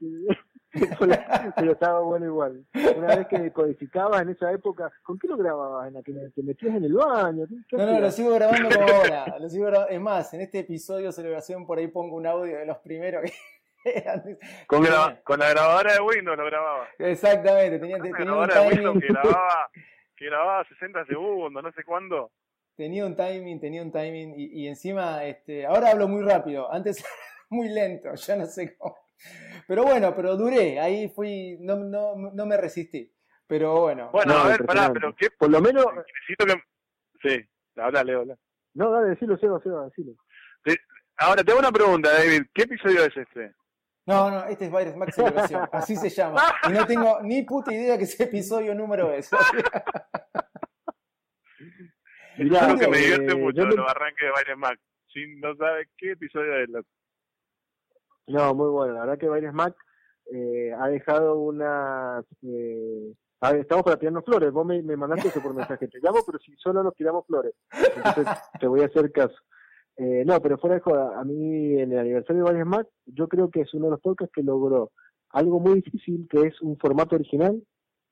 pero 1.56 1.72
estaba 1.74 2.00
bueno 2.02 2.26
igual. 2.26 2.66
Una 2.96 3.16
vez 3.16 3.28
que 3.28 3.52
codificabas 3.52 4.22
en 4.22 4.30
esa 4.30 4.52
época, 4.52 4.90
¿con 5.04 5.20
qué 5.20 5.28
lo 5.28 5.36
grababas? 5.38 5.88
¿En 5.90 5.96
la 5.96 6.02
que 6.04 6.14
te 6.34 6.44
metías 6.44 6.76
en 6.76 6.86
el 6.86 6.94
baño? 6.94 7.46
¿Qué- 7.48 7.56
qué 7.70 7.78
No, 7.78 7.86
no, 7.88 8.00
lo 8.00 8.12
sigo 8.12 8.34
grabando 8.36 8.70
como 8.70 8.86
ahora. 8.94 9.38
Lo 9.40 9.50
sigo 9.50 9.66
grabando. 9.66 9.92
Es 9.94 10.00
más, 10.02 10.34
en 10.34 10.42
este 10.42 10.60
episodio 10.60 11.08
de 11.08 11.14
celebración 11.14 11.66
por 11.66 11.78
ahí 11.78 11.88
pongo 11.88 12.16
un 12.16 12.26
audio 12.26 12.58
de 12.58 12.66
los 12.66 12.78
primeros 12.80 13.24
que 13.24 13.34
eran- 13.98 14.38
Con, 14.68 14.84
la 14.84 15.50
grabadora 15.50 15.94
de 15.94 16.00
Windows 16.02 16.38
lo 16.38 16.46
grababa. 16.46 16.88
Exactamente, 17.00 17.80
tenía, 17.80 17.98
tenía 17.98 18.12
un 18.12 18.18
grabadora 18.48 18.62
de 18.62 18.68
Windows 18.70 19.00
que 19.02 19.08
grababa, 19.08 19.70
que 20.16 20.26
grababa 20.26 20.64
60 20.66 21.06
segundos, 21.06 21.64
no 21.64 21.72
sé 21.74 21.84
cuándo. 21.84 22.32
Tenía 22.82 23.06
un 23.06 23.16
timing, 23.16 23.60
tenía 23.60 23.84
un 23.84 23.92
timing 23.92 24.34
y, 24.36 24.64
y 24.64 24.68
encima, 24.68 25.24
este, 25.24 25.68
ahora 25.68 25.92
hablo 25.92 26.08
muy 26.08 26.24
rápido, 26.24 26.74
antes 26.74 27.06
muy 27.52 27.70
lento, 27.70 28.16
ya 28.16 28.36
no 28.36 28.48
sé 28.48 28.76
cómo. 28.76 28.98
Pero 29.68 29.84
bueno, 29.84 30.16
pero 30.16 30.36
duré, 30.36 30.80
ahí 30.80 31.08
fui, 31.10 31.58
no, 31.60 31.76
no, 31.76 32.16
no 32.16 32.46
me 32.48 32.58
resistí. 32.58 33.14
Pero 33.46 33.82
bueno. 33.82 34.10
Bueno, 34.12 34.34
No, 34.34 34.40
a 34.40 34.48
ver, 34.48 34.66
pará, 34.66 34.92
pero 34.92 35.16
¿qué? 35.16 35.30
Por 35.30 35.52
lo 35.52 35.62
menos, 35.62 35.86
Necesito 35.94 36.48
que... 36.48 36.56
Sí, 37.22 37.48
habla, 37.80 38.04
Leo, 38.04 38.22
habla. 38.22 38.36
no, 38.74 38.90
dale, 38.90 39.10
decilo, 39.10 39.38
Seba, 39.38 39.62
Seba, 39.62 39.86
decilo. 39.86 40.14
Ahora, 41.18 41.44
te 41.44 41.52
hago 41.52 41.60
una 41.60 41.72
pregunta, 41.72 42.12
David. 42.12 42.48
¿Qué 42.52 42.64
episodio 42.64 43.06
es 43.06 43.16
este? 43.16 43.54
No, 44.08 44.32
no, 44.32 44.44
este 44.46 44.66
es 44.66 44.72
Virus 44.72 44.96
Max 44.96 45.14
Celebración, 45.14 45.70
así 45.72 45.96
se 45.98 46.10
llama. 46.10 46.42
Y 46.68 46.72
no 46.72 46.88
tengo 46.88 47.22
ni 47.22 47.44
puta 47.44 47.72
idea 47.72 47.96
que 48.00 48.06
ese 48.06 48.24
episodio 48.24 48.74
número 48.74 49.12
es. 49.14 49.30
Mirá, 52.44 52.66
Algo 52.66 52.80
que 52.80 52.88
me 52.88 52.98
eh, 52.98 53.02
divierte 53.02 53.36
mucho 53.36 53.62
yo 53.62 53.68
me- 53.68 53.76
los 53.76 53.90
arranques 53.90 54.26
de 54.26 54.32
Baile 54.32 54.56
Mac. 54.56 54.80
Si 55.14 55.36
no 55.38 55.56
sabes 55.56 55.88
qué 55.98 56.12
episodio 56.12 56.56
es. 56.58 56.70
loco. 56.70 56.88
No, 58.28 58.54
muy 58.54 58.70
bueno. 58.70 58.94
La 58.94 59.02
verdad 59.02 59.18
que 59.18 59.28
Baires 59.28 59.54
Mac 59.54 59.76
eh, 60.34 60.72
ha 60.78 60.88
dejado 60.88 61.36
una... 61.40 62.24
Eh, 62.44 63.14
a 63.42 63.52
ver, 63.52 63.62
estamos 63.62 63.84
para 63.84 63.98
tirarnos 63.98 64.24
flores. 64.24 64.52
Vos 64.52 64.66
me, 64.66 64.82
me 64.84 64.96
mandaste 64.96 65.30
eso 65.30 65.42
por 65.42 65.54
mensaje. 65.54 65.88
Te 65.88 66.00
llamo, 66.02 66.20
pero 66.26 66.40
si 66.40 66.54
solo 66.56 66.84
nos 66.84 66.96
tiramos 66.96 67.26
flores. 67.26 67.54
Entonces 67.98 68.28
te 68.60 68.68
voy 68.68 68.82
a 68.82 68.86
hacer 68.86 69.12
caso. 69.12 69.36
Eh, 69.98 70.24
no, 70.26 70.40
pero 70.42 70.58
fuera 70.58 70.76
de 70.76 70.82
joda, 70.82 71.20
a 71.20 71.24
mí 71.26 71.80
en 71.80 71.92
el 71.92 72.00
aniversario 72.00 72.44
de 72.44 72.50
Baires 72.52 72.66
Mac, 72.66 72.88
yo 73.06 73.28
creo 73.28 73.50
que 73.50 73.62
es 73.62 73.74
uno 73.74 73.86
de 73.86 73.92
los 73.92 74.00
podcasts 74.02 74.32
que 74.34 74.44
logró 74.44 74.92
algo 75.32 75.60
muy 75.60 75.82
difícil, 75.82 76.28
que 76.30 76.48
es 76.48 76.62
un 76.62 76.78
formato 76.78 77.16
original, 77.16 77.62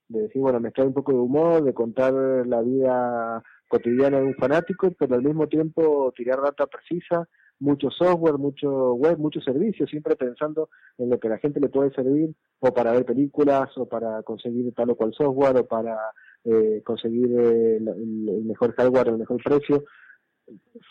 de 0.09 0.21
decir, 0.23 0.41
bueno, 0.41 0.59
mezclar 0.59 0.87
un 0.87 0.93
poco 0.93 1.13
de 1.13 1.19
humor, 1.19 1.63
de 1.63 1.73
contar 1.73 2.13
la 2.13 2.61
vida 2.61 3.43
cotidiana 3.69 4.19
de 4.19 4.25
un 4.25 4.35
fanático, 4.35 4.91
pero 4.97 5.15
al 5.15 5.23
mismo 5.23 5.47
tiempo 5.47 6.11
tirar 6.17 6.41
data 6.41 6.67
precisa, 6.67 7.29
mucho 7.59 7.89
software, 7.91 8.37
mucho 8.37 8.93
web, 8.95 9.17
muchos 9.17 9.43
servicios, 9.43 9.89
siempre 9.89 10.15
pensando 10.15 10.69
en 10.97 11.09
lo 11.09 11.19
que 11.19 11.29
la 11.29 11.37
gente 11.37 11.59
le 11.59 11.69
puede 11.69 11.91
servir, 11.91 12.33
o 12.59 12.73
para 12.73 12.91
ver 12.91 13.05
películas, 13.05 13.69
o 13.77 13.87
para 13.87 14.23
conseguir 14.23 14.73
tal 14.73 14.89
o 14.89 14.95
cual 14.95 15.13
software, 15.13 15.57
o 15.57 15.67
para 15.67 15.97
eh, 16.43 16.81
conseguir 16.83 17.29
eh, 17.31 17.77
el, 17.77 18.29
el 18.29 18.43
mejor 18.45 18.73
hardware, 18.73 19.09
el 19.09 19.17
mejor 19.19 19.41
precio. 19.43 19.83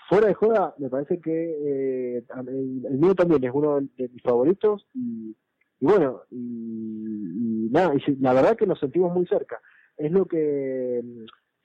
Fuera 0.09 0.29
de 0.29 0.35
joda, 0.35 0.74
me 0.79 0.89
parece 0.89 1.20
que 1.20 2.16
eh, 2.16 2.24
el, 2.47 2.99
mío 2.99 3.14
también 3.14 3.43
es 3.43 3.51
uno 3.53 3.81
de 3.81 4.09
mis 4.09 4.22
favoritos 4.22 4.87
y, 4.95 5.35
y 5.81 5.87
bueno, 5.87 6.22
y, 6.31 7.68
nada, 7.70 7.93
y 7.95 8.16
la 8.16 8.35
verdad 8.35 8.57
que 8.57 8.66
nos 8.66 8.79
sentimos 8.79 9.12
muy 9.12 9.26
cerca. 9.26 9.61
Es 9.97 10.12
lo 10.12 10.26
que 10.26 11.03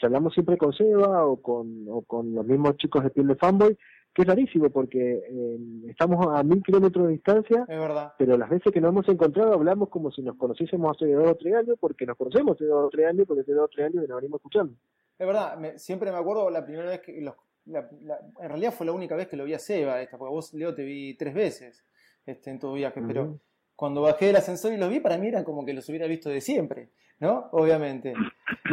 charlamos 0.03 0.33
siempre 0.33 0.57
con 0.57 0.73
Seba 0.73 1.25
o 1.25 1.41
con, 1.41 1.85
o 1.89 2.01
con 2.01 2.33
los 2.35 2.45
mismos 2.45 2.75
chicos 2.77 3.03
de 3.03 3.09
piel 3.09 3.27
de 3.27 3.35
fanboy, 3.35 3.77
que 4.13 4.21
es 4.23 4.27
rarísimo 4.27 4.69
porque 4.69 5.23
eh, 5.27 5.57
estamos 5.87 6.27
a 6.27 6.43
mil 6.43 6.61
kilómetros 6.61 7.07
de 7.07 7.13
distancia, 7.13 7.61
Es 7.67 7.79
verdad. 7.79 8.13
pero 8.17 8.37
las 8.37 8.49
veces 8.49 8.71
que 8.71 8.81
nos 8.81 8.91
hemos 8.91 9.07
encontrado 9.07 9.53
hablamos 9.53 9.89
como 9.89 10.11
si 10.11 10.21
nos 10.21 10.35
conociésemos 10.35 10.95
hace 10.95 11.11
dos 11.13 11.31
o 11.31 11.35
tres 11.35 11.55
años, 11.55 11.77
porque 11.79 12.05
nos 12.05 12.17
conocemos 12.17 12.55
hace 12.55 12.65
dos 12.65 12.85
o 12.85 12.89
tres 12.89 13.07
años, 13.07 13.25
porque 13.27 13.41
hace 13.41 13.53
dos 13.53 13.65
o 13.65 13.69
tres 13.69 13.85
años 13.87 14.01
que 14.03 14.07
nos 14.09 14.17
venimos 14.17 14.39
escuchando. 14.39 14.73
Es 15.17 15.25
verdad, 15.27 15.57
me- 15.57 15.79
siempre 15.79 16.11
me 16.11 16.17
acuerdo 16.17 16.49
la 16.49 16.63
primera 16.65 16.89
vez 16.89 16.99
que 17.01 17.21
los- 17.21 17.35
la- 17.65 17.89
la- 18.01 18.19
en 18.41 18.49
realidad 18.49 18.73
fue 18.73 18.85
la 18.85 18.91
única 18.91 19.15
vez 19.15 19.27
que 19.27 19.37
lo 19.37 19.45
vi 19.45 19.53
a 19.53 19.59
Seba, 19.59 20.01
esta, 20.01 20.17
porque 20.17 20.33
vos, 20.33 20.53
Leo, 20.53 20.75
te 20.75 20.83
vi 20.83 21.15
tres 21.15 21.33
veces 21.33 21.85
este, 22.25 22.51
en 22.51 22.59
tu 22.59 22.73
viaje, 22.73 23.01
pero 23.07 23.39
cuando 23.75 24.01
bajé 24.01 24.27
del 24.27 24.35
ascensor 24.35 24.73
y 24.73 24.77
los 24.77 24.89
vi, 24.89 24.99
para 24.99 25.17
mí 25.17 25.27
eran 25.27 25.43
como 25.43 25.65
que 25.65 25.73
los 25.73 25.87
hubiera 25.89 26.05
visto 26.07 26.29
de 26.29 26.39
siempre, 26.41 26.89
¿no? 27.23 27.49
Obviamente. 27.53 28.13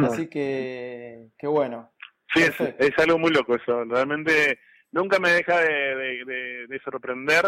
Así 0.03 0.27
que, 0.29 1.29
que 1.39 1.47
bueno. 1.47 1.89
Sí, 2.33 2.43
es, 2.43 2.59
es 2.59 2.97
algo 2.99 3.17
muy 3.17 3.31
loco 3.31 3.55
eso. 3.55 3.83
Realmente 3.85 4.59
nunca 4.91 5.19
me 5.19 5.29
deja 5.31 5.59
de, 5.61 5.95
de, 5.95 6.25
de- 6.25 6.67
de 6.67 6.79
sorprender 6.83 7.45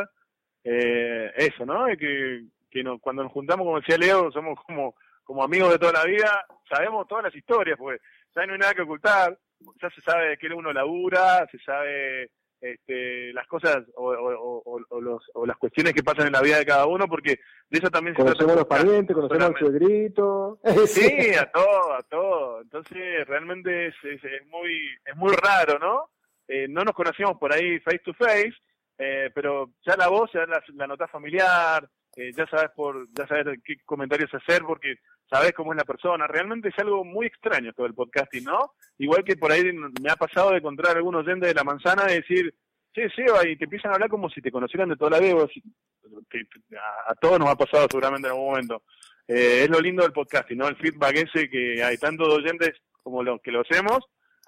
eh, 0.63 1.31
eso, 1.35 1.65
¿no? 1.65 1.85
Que, 1.97 2.43
que 2.71 2.83
no- 2.83 2.99
cuando 2.99 3.23
nos 3.23 3.31
juntamos, 3.31 3.65
como 3.65 3.79
decía 3.79 3.97
Leo, 3.97 4.31
somos 4.31 4.57
como, 4.65 4.95
como 5.23 5.43
amigos 5.43 5.71
de 5.71 5.79
toda 5.79 5.91
la 5.93 6.05
vida, 6.05 6.45
sabemos 6.69 7.07
todas 7.07 7.25
las 7.25 7.35
historias, 7.35 7.77
porque 7.77 8.01
ya 8.35 8.45
no 8.45 8.53
hay 8.53 8.59
nada 8.59 8.73
que 8.73 8.81
ocultar, 8.81 9.37
ya 9.81 9.89
se 9.91 10.01
sabe 10.01 10.29
de 10.29 10.37
qué 10.37 10.47
uno 10.47 10.71
labura, 10.73 11.45
se 11.51 11.59
sabe 11.59 12.31
este, 12.63 13.33
las 13.33 13.45
cosas 13.47 13.83
o, 13.95 14.09
o, 14.13 14.61
o, 14.65 14.81
o 14.89 15.01
los, 15.01 15.21
o 15.33 15.45
las 15.45 15.57
cuestiones 15.57 15.93
que 15.93 16.01
pasan 16.01 16.27
en 16.27 16.33
la 16.33 16.41
vida 16.41 16.57
de 16.57 16.65
cada 16.65 16.85
uno, 16.85 17.07
porque 17.07 17.39
de 17.69 17.77
eso 17.77 17.89
también 17.89 18.15
se 18.15 18.23
trata. 18.23 18.37
Conocemos 18.37 18.53
a 18.53 18.59
los 18.59 18.67
parientes, 18.67 19.15
conocemos 19.15 19.47
al 19.49 19.57
suegrito. 19.57 20.59
Sí, 20.87 21.33
a 21.33 21.51
todo, 21.51 21.93
a 21.93 22.01
todo. 22.03 22.61
Entonces, 22.61 23.27
realmente 23.27 23.87
es, 23.87 23.95
es, 24.03 24.23
es 24.23 24.47
muy 24.47 24.71
es 25.05 25.15
muy 25.17 25.33
raro, 25.35 25.77
¿no? 25.77 26.09
Eh, 26.47 26.67
no 26.69 26.83
nos 26.83 26.95
conocíamos 26.95 27.37
por 27.37 27.53
ahí 27.53 27.79
face 27.81 27.99
to 27.99 28.13
face, 28.13 28.53
eh, 28.97 29.29
pero 29.35 29.71
ya 29.85 29.97
la 29.97 30.07
voz, 30.07 30.31
ya 30.33 30.45
la, 30.45 30.63
la 30.75 30.87
notás 30.87 31.11
familiar, 31.11 31.89
eh, 32.15 32.31
ya 32.33 32.47
sabes 32.47 32.71
por 32.75 33.07
ya 33.11 33.27
sabes 33.27 33.59
qué 33.65 33.75
comentarios 33.85 34.33
hacer 34.33 34.61
porque 34.61 34.95
sabes 35.29 35.53
cómo 35.53 35.73
es 35.73 35.77
la 35.77 35.85
persona. 35.85 36.27
Realmente 36.27 36.69
es 36.69 36.79
algo 36.79 37.03
muy 37.03 37.25
extraño 37.27 37.73
todo 37.73 37.85
el 37.85 37.93
podcasting, 37.93 38.43
¿no? 38.43 38.73
Igual 38.97 39.23
que 39.23 39.35
por 39.37 39.51
ahí 39.51 39.63
me 40.01 40.09
ha 40.11 40.15
pasado 40.15 40.51
de 40.51 40.57
encontrar 40.57 40.95
algunos 40.97 41.25
oyentes 41.25 41.49
de 41.49 41.53
la 41.55 41.63
manzana 41.63 42.11
y 42.11 42.15
decir, 42.15 42.53
che, 42.93 43.09
Seba, 43.09 43.47
y 43.47 43.55
te 43.57 43.63
empiezan 43.65 43.91
a 43.91 43.95
hablar 43.95 44.09
como 44.09 44.29
si 44.29 44.41
te 44.41 44.51
conocieran 44.51 44.89
de 44.89 44.95
toda 44.97 45.11
la 45.11 45.19
vida. 45.19 45.35
a, 45.37 47.11
a 47.11 47.15
todos 47.15 47.39
nos 47.39 47.49
ha 47.49 47.55
pasado 47.55 47.87
seguramente 47.89 48.27
en 48.27 48.33
algún 48.33 48.49
momento. 48.51 48.83
Eh, 49.27 49.61
es 49.63 49.69
lo 49.69 49.79
lindo 49.79 50.03
del 50.03 50.11
podcasting, 50.11 50.57
¿no? 50.57 50.67
El 50.67 50.75
feedback 50.75 51.15
ese 51.15 51.49
que 51.49 51.81
hay 51.83 51.97
tantos 51.97 52.27
oyentes 52.27 52.71
como 53.01 53.23
los 53.23 53.41
que 53.41 53.51
lo 53.51 53.61
hacemos, 53.61 53.99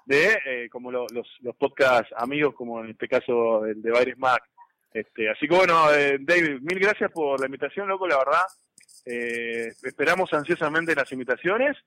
de 0.06 0.38
eh, 0.46 0.70
como 0.70 0.92
lo- 0.92 1.08
los, 1.12 1.28
los 1.42 1.56
podcast 1.56 2.12
amigos, 2.18 2.54
como 2.56 2.82
en 2.84 2.92
este 2.92 3.08
caso 3.08 3.66
el 3.66 3.82
de 3.82 3.92
Virus 3.92 4.18
Mac. 4.20 4.44
Este, 4.94 5.30
así 5.30 5.48
que 5.48 5.56
bueno, 5.56 5.92
eh, 5.94 6.18
David, 6.20 6.60
mil 6.62 6.80
gracias 6.80 7.12
por 7.12 7.40
la 7.40 7.48
invitación, 7.48 7.88
loco, 7.88 8.08
la 8.08 8.18
verdad. 8.18 8.44
Eh, 9.06 9.72
esperamos 9.84 10.34
ansiosamente 10.34 10.96
las 10.96 11.12
invitaciones. 11.12 11.78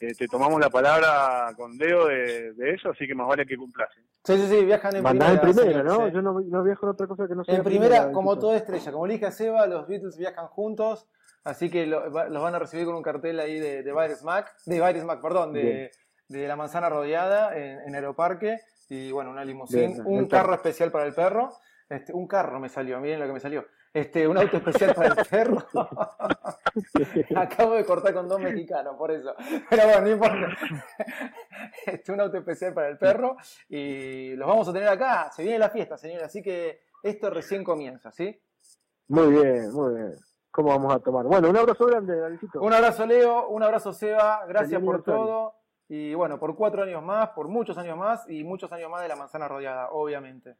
Eh, 0.00 0.14
te 0.14 0.26
tomamos 0.28 0.60
la 0.60 0.68
palabra 0.68 1.52
con 1.56 1.76
Leo 1.78 2.06
de, 2.06 2.52
de 2.52 2.70
eso, 2.74 2.90
así 2.90 3.06
que 3.06 3.14
más 3.14 3.26
vale 3.28 3.46
que 3.46 3.56
cumplas. 3.56 3.88
Sí, 4.24 4.36
sí, 4.36 4.46
sí, 4.48 4.64
viajan 4.64 4.96
en 4.96 5.02
Mandás 5.02 5.30
en 5.34 5.40
primera. 5.40 5.62
primera, 5.62 5.80
señor, 5.90 6.00
¿no? 6.00 6.06
sí. 6.08 6.12
Yo 6.14 6.22
no, 6.22 6.40
no 6.40 6.62
viajo 6.64 6.86
en 6.86 6.90
otra 6.90 7.06
cosa 7.06 7.26
que 7.28 7.34
no 7.34 7.44
sea 7.44 7.54
En 7.54 7.62
primera, 7.64 7.94
primera, 7.96 8.12
como 8.12 8.38
toda 8.38 8.56
estrella. 8.56 8.92
Como 8.92 9.06
le 9.06 9.14
dije 9.14 9.26
a 9.26 9.30
Seba, 9.30 9.66
los 9.66 9.86
Beatles 9.86 10.18
viajan 10.18 10.48
juntos. 10.48 11.08
Así 11.44 11.70
que 11.70 11.86
lo- 11.86 12.10
va- 12.12 12.28
los 12.28 12.42
van 12.42 12.54
a 12.56 12.58
recibir 12.58 12.84
con 12.86 12.96
un 12.96 13.02
cartel 13.02 13.38
ahí 13.40 13.58
de, 13.60 13.82
de 13.84 13.92
Virus 13.92 14.22
Mac. 14.24 14.52
De 14.66 14.84
Virus 14.84 15.04
Mac, 15.04 15.22
perdón, 15.22 15.52
de, 15.52 15.92
de 16.28 16.48
la 16.48 16.56
manzana 16.56 16.88
rodeada 16.90 17.56
en, 17.56 17.78
en 17.86 17.94
Aeroparque. 17.94 18.58
Y 18.90 19.12
bueno, 19.12 19.30
una 19.30 19.44
limusín. 19.44 19.92
Bien, 19.94 20.02
un 20.04 20.26
carro 20.26 20.54
especial 20.54 20.90
para 20.90 21.06
el 21.06 21.14
perro. 21.14 21.52
Este, 21.88 22.12
un 22.12 22.26
carro 22.26 22.58
me 22.58 22.68
salió, 22.68 23.00
miren 23.00 23.20
lo 23.20 23.26
que 23.28 23.32
me 23.32 23.40
salió. 23.40 23.64
Este, 23.96 24.28
un 24.28 24.36
auto 24.36 24.58
especial 24.58 24.94
para 24.94 25.08
el 25.08 25.26
perro. 25.26 25.66
Acabo 27.34 27.76
de 27.76 27.84
cortar 27.86 28.12
con 28.12 28.28
dos 28.28 28.38
mexicanos, 28.38 28.94
por 28.94 29.10
eso. 29.10 29.34
Pero 29.70 29.84
bueno, 29.84 30.00
no 30.02 30.10
importa. 30.10 30.48
Este, 31.86 32.12
un 32.12 32.20
auto 32.20 32.36
especial 32.36 32.74
para 32.74 32.88
el 32.88 32.98
perro. 32.98 33.38
Y 33.70 34.36
los 34.36 34.46
vamos 34.46 34.68
a 34.68 34.74
tener 34.74 34.90
acá. 34.90 35.30
Se 35.32 35.42
viene 35.42 35.58
la 35.58 35.70
fiesta, 35.70 35.96
señor. 35.96 36.22
Así 36.24 36.42
que 36.42 36.82
esto 37.02 37.30
recién 37.30 37.64
comienza, 37.64 38.12
¿sí? 38.12 38.38
Muy 39.08 39.30
bien, 39.32 39.72
muy 39.72 39.94
bien. 39.94 40.12
¿Cómo 40.50 40.68
vamos 40.68 40.94
a 40.94 40.98
tomar? 40.98 41.24
Bueno, 41.24 41.48
un 41.48 41.56
abrazo 41.56 41.86
grande, 41.86 42.20
Davidito. 42.20 42.60
Un 42.60 42.74
abrazo, 42.74 43.06
Leo. 43.06 43.48
Un 43.48 43.62
abrazo, 43.62 43.94
Seba. 43.94 44.44
Gracias 44.46 44.82
por 44.82 45.04
todo. 45.04 45.54
Y 45.88 46.12
bueno, 46.12 46.38
por 46.38 46.54
cuatro 46.54 46.82
años 46.82 47.02
más, 47.02 47.30
por 47.30 47.48
muchos 47.48 47.78
años 47.78 47.96
más 47.96 48.28
y 48.28 48.44
muchos 48.44 48.70
años 48.72 48.90
más 48.90 49.00
de 49.00 49.08
la 49.08 49.16
manzana 49.16 49.48
rodeada, 49.48 49.88
obviamente. 49.88 50.58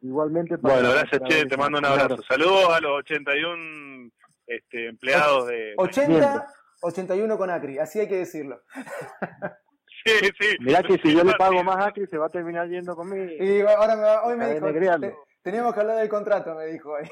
Igualmente 0.00 0.58
para- 0.58 0.74
Bueno, 0.74 0.90
gracias, 0.92 1.20
para 1.20 1.34
Che, 1.34 1.46
te 1.46 1.56
mando 1.56 1.78
un 1.78 1.84
abrazo. 1.84 2.22
Saludos 2.22 2.68
a 2.70 2.80
los 2.80 2.92
81 2.98 4.10
este, 4.46 4.88
empleados 4.88 5.48
de... 5.48 5.74
80, 5.76 6.46
81 6.82 7.36
con 7.38 7.50
Acri, 7.50 7.78
así 7.78 8.00
hay 8.00 8.08
que 8.08 8.16
decirlo. 8.18 8.62
Sí, 10.04 10.12
sí. 10.40 10.56
Mirá 10.60 10.82
que 10.82 10.96
si 10.98 11.14
yo 11.14 11.22
le 11.22 11.34
pago 11.34 11.62
más 11.64 11.76
a 11.76 11.88
Acri 11.88 12.06
se 12.06 12.16
va 12.16 12.26
a 12.26 12.30
terminar 12.30 12.66
yendo 12.68 12.96
conmigo. 12.96 13.30
Y 13.44 13.60
ahora 13.62 13.96
me, 13.96 14.04
hoy 14.30 14.36
me 14.38 14.54
dijo, 14.54 14.72
te- 14.72 15.14
teníamos 15.42 15.74
que 15.74 15.80
hablar 15.80 15.96
del 15.98 16.08
contrato, 16.08 16.54
me 16.54 16.66
dijo 16.66 16.92
hoy. 16.92 17.02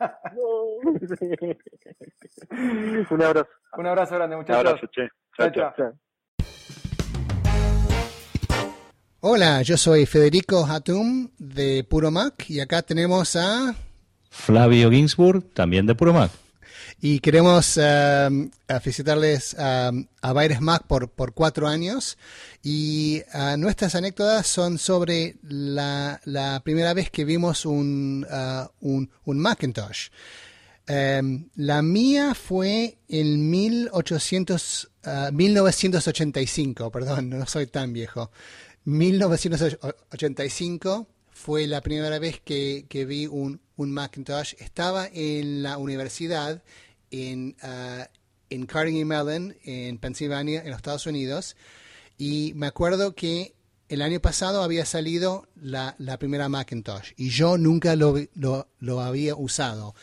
un 3.10 3.22
abrazo. 3.22 3.48
Un 3.78 3.86
abrazo 3.86 4.14
grande, 4.16 4.36
Un 4.36 4.42
muchachos. 4.42 4.66
abrazo, 4.66 4.86
Che. 4.88 5.08
Chao, 5.36 5.50
Chao, 5.50 5.72
chao. 5.76 5.92
Hola, 9.24 9.62
yo 9.62 9.76
soy 9.76 10.04
Federico 10.04 10.66
Hatum 10.66 11.28
de 11.38 11.84
Puro 11.84 12.10
Mac 12.10 12.44
y 12.50 12.58
acá 12.58 12.82
tenemos 12.82 13.36
a... 13.36 13.72
Flavio 14.28 14.90
Ginsburg, 14.90 15.44
también 15.54 15.86
de 15.86 15.94
Puro 15.94 16.12
Mac. 16.12 16.32
Y 17.00 17.20
queremos 17.20 17.78
a 17.78 18.28
felicitarles 18.80 19.54
um, 19.56 20.06
a 20.22 20.32
Baires 20.32 20.60
Mac 20.60 20.88
por, 20.88 21.08
por 21.08 21.34
cuatro 21.34 21.68
años. 21.68 22.18
Y 22.64 23.22
uh, 23.32 23.56
nuestras 23.58 23.94
anécdotas 23.94 24.44
son 24.48 24.76
sobre 24.76 25.36
la, 25.44 26.20
la 26.24 26.60
primera 26.64 26.92
vez 26.92 27.08
que 27.08 27.24
vimos 27.24 27.64
un, 27.64 28.26
uh, 28.28 28.66
un, 28.80 29.08
un 29.24 29.38
Macintosh. 29.38 30.08
Um, 30.88 31.48
la 31.54 31.80
mía 31.80 32.34
fue 32.34 32.98
en 33.08 33.48
1800, 33.48 34.90
uh, 35.06 35.32
1985, 35.32 36.90
perdón, 36.90 37.30
no 37.30 37.46
soy 37.46 37.68
tan 37.68 37.92
viejo. 37.92 38.32
1985 38.84 41.06
fue 41.30 41.66
la 41.66 41.80
primera 41.80 42.18
vez 42.18 42.40
que, 42.40 42.86
que 42.88 43.04
vi 43.04 43.26
un, 43.26 43.60
un 43.76 43.92
Macintosh. 43.92 44.54
Estaba 44.58 45.08
en 45.12 45.62
la 45.62 45.78
universidad 45.78 46.62
en, 47.10 47.56
uh, 47.62 48.04
en 48.50 48.66
Carnegie 48.66 49.04
Mellon, 49.04 49.56
en 49.64 49.98
Pensilvania, 49.98 50.62
en 50.62 50.70
los 50.70 50.76
Estados 50.76 51.06
Unidos. 51.06 51.56
Y 52.18 52.52
me 52.54 52.66
acuerdo 52.66 53.14
que 53.14 53.54
el 53.88 54.02
año 54.02 54.20
pasado 54.20 54.62
había 54.62 54.86
salido 54.86 55.48
la, 55.54 55.94
la 55.98 56.18
primera 56.18 56.48
Macintosh 56.48 57.12
y 57.16 57.28
yo 57.28 57.58
nunca 57.58 57.94
lo, 57.94 58.16
lo, 58.34 59.00
había 59.00 59.36
usado. 59.36 59.94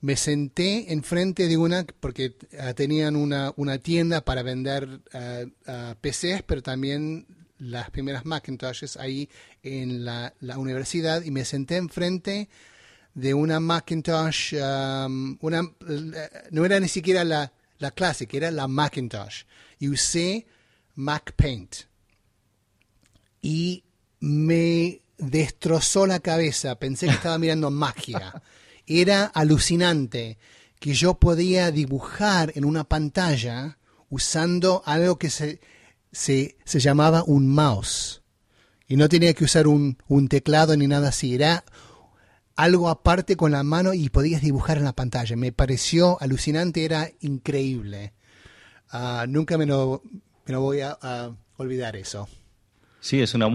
Me 0.00 0.16
senté 0.16 0.92
enfrente 0.92 1.48
de 1.48 1.56
una, 1.56 1.84
porque 2.00 2.36
uh, 2.52 2.72
tenían 2.74 3.16
una, 3.16 3.52
una 3.56 3.78
tienda 3.78 4.24
para 4.24 4.42
vender 4.42 4.88
uh, 4.88 5.70
uh, 5.70 5.94
PCs, 6.00 6.42
pero 6.46 6.62
también 6.62 7.26
las 7.58 7.90
primeras 7.90 8.24
Macintoshes 8.24 8.96
ahí 8.96 9.28
en 9.62 10.04
la, 10.04 10.34
la 10.40 10.58
universidad 10.58 11.22
y 11.22 11.30
me 11.30 11.44
senté 11.44 11.76
enfrente 11.76 12.48
de 13.14 13.34
una 13.34 13.58
Macintosh, 13.58 14.54
um, 14.54 15.36
una, 15.40 15.62
no 16.50 16.64
era 16.64 16.78
ni 16.78 16.88
siquiera 16.88 17.24
la, 17.24 17.52
la 17.78 17.90
Classic, 17.90 18.32
era 18.32 18.50
la 18.50 18.68
Macintosh. 18.68 19.42
Y 19.80 19.88
usé 19.88 20.46
Mac 20.94 21.32
Paint. 21.32 21.74
Y 23.42 23.84
me 24.20 25.02
destrozó 25.16 26.06
la 26.06 26.20
cabeza, 26.20 26.78
pensé 26.78 27.06
que 27.06 27.12
estaba 27.12 27.38
mirando 27.38 27.70
magia. 27.72 28.40
Era 28.86 29.24
alucinante 29.26 30.38
que 30.78 30.94
yo 30.94 31.14
podía 31.14 31.72
dibujar 31.72 32.52
en 32.54 32.64
una 32.64 32.84
pantalla 32.84 33.78
usando 34.10 34.82
algo 34.86 35.18
que 35.18 35.28
se, 35.28 35.60
se, 36.18 36.56
se 36.64 36.80
llamaba 36.80 37.22
un 37.24 37.48
mouse. 37.48 38.22
Y 38.88 38.96
no 38.96 39.08
tenía 39.08 39.34
que 39.34 39.44
usar 39.44 39.68
un, 39.68 39.98
un 40.08 40.26
teclado 40.26 40.76
ni 40.76 40.88
nada 40.88 41.10
así. 41.10 41.36
Era 41.36 41.64
algo 42.56 42.88
aparte 42.88 43.36
con 43.36 43.52
la 43.52 43.62
mano 43.62 43.94
y 43.94 44.08
podías 44.08 44.42
dibujar 44.42 44.78
en 44.78 44.84
la 44.84 44.94
pantalla. 44.94 45.36
Me 45.36 45.52
pareció 45.52 46.20
alucinante, 46.20 46.84
era 46.84 47.08
increíble. 47.20 48.14
Uh, 48.92 49.28
nunca 49.28 49.56
me 49.58 49.66
lo, 49.66 50.02
me 50.46 50.56
voy 50.56 50.80
a, 50.80 50.98
olvidar 51.56 51.94
eso. 51.94 52.28
Sí, 53.00 53.20
es 53.20 53.34
una, 53.34 53.46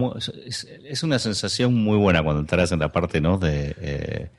es, 0.46 0.66
es 0.84 1.02
una 1.02 1.18
sensación 1.18 1.74
muy 1.74 1.98
buena 1.98 2.22
cuando 2.22 2.40
entras 2.40 2.72
en 2.72 2.78
la 2.78 2.92
parte, 2.92 3.20
¿no? 3.20 3.36
De, 3.36 3.74
eh, 3.78 4.30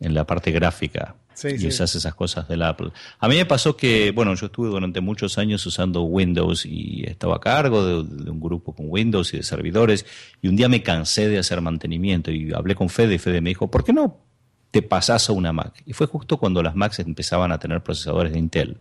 en 0.00 0.14
la 0.14 0.26
parte 0.26 0.52
gráfica 0.52 1.16
Sí, 1.34 1.48
y 1.48 1.58
sí. 1.58 1.66
usas 1.66 1.94
esas 1.94 2.14
cosas 2.14 2.48
del 2.48 2.62
Apple. 2.62 2.90
A 3.18 3.28
mí 3.28 3.36
me 3.36 3.44
pasó 3.44 3.76
que, 3.76 4.10
bueno, 4.12 4.34
yo 4.34 4.46
estuve 4.46 4.68
durante 4.68 5.00
muchos 5.00 5.36
años 5.38 5.64
usando 5.66 6.02
Windows 6.02 6.64
y 6.66 7.04
estaba 7.06 7.36
a 7.36 7.40
cargo 7.40 7.84
de, 7.84 8.24
de 8.24 8.30
un 8.30 8.40
grupo 8.40 8.74
con 8.74 8.86
Windows 8.88 9.34
y 9.34 9.38
de 9.38 9.42
servidores 9.42 10.06
y 10.40 10.48
un 10.48 10.56
día 10.56 10.68
me 10.68 10.82
cansé 10.82 11.28
de 11.28 11.38
hacer 11.38 11.60
mantenimiento 11.60 12.30
y 12.30 12.52
hablé 12.52 12.74
con 12.74 12.88
Fede 12.88 13.14
y 13.14 13.18
Fede 13.18 13.40
me 13.40 13.50
dijo, 13.50 13.70
¿por 13.70 13.84
qué 13.84 13.92
no 13.92 14.18
te 14.70 14.82
pasás 14.82 15.28
a 15.28 15.32
una 15.32 15.52
Mac? 15.52 15.82
Y 15.86 15.92
fue 15.92 16.06
justo 16.06 16.38
cuando 16.38 16.62
las 16.62 16.74
Macs 16.74 16.98
empezaban 17.00 17.52
a 17.52 17.58
tener 17.58 17.82
procesadores 17.82 18.32
de 18.32 18.38
Intel 18.38 18.78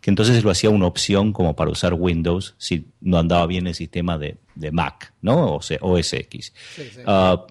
que 0.00 0.10
entonces 0.10 0.42
lo 0.42 0.50
hacía 0.50 0.70
una 0.70 0.86
opción 0.86 1.32
como 1.32 1.54
para 1.54 1.70
usar 1.70 1.94
Windows 1.94 2.54
si 2.58 2.86
no 3.00 3.18
andaba 3.18 3.46
bien 3.46 3.66
el 3.66 3.74
sistema 3.74 4.18
de, 4.18 4.38
de 4.54 4.72
Mac, 4.72 5.12
¿no? 5.20 5.56
O 5.56 5.62
sea, 5.62 5.78
OS 5.82 6.14
X. 6.14 6.52
Ah, 7.06 7.44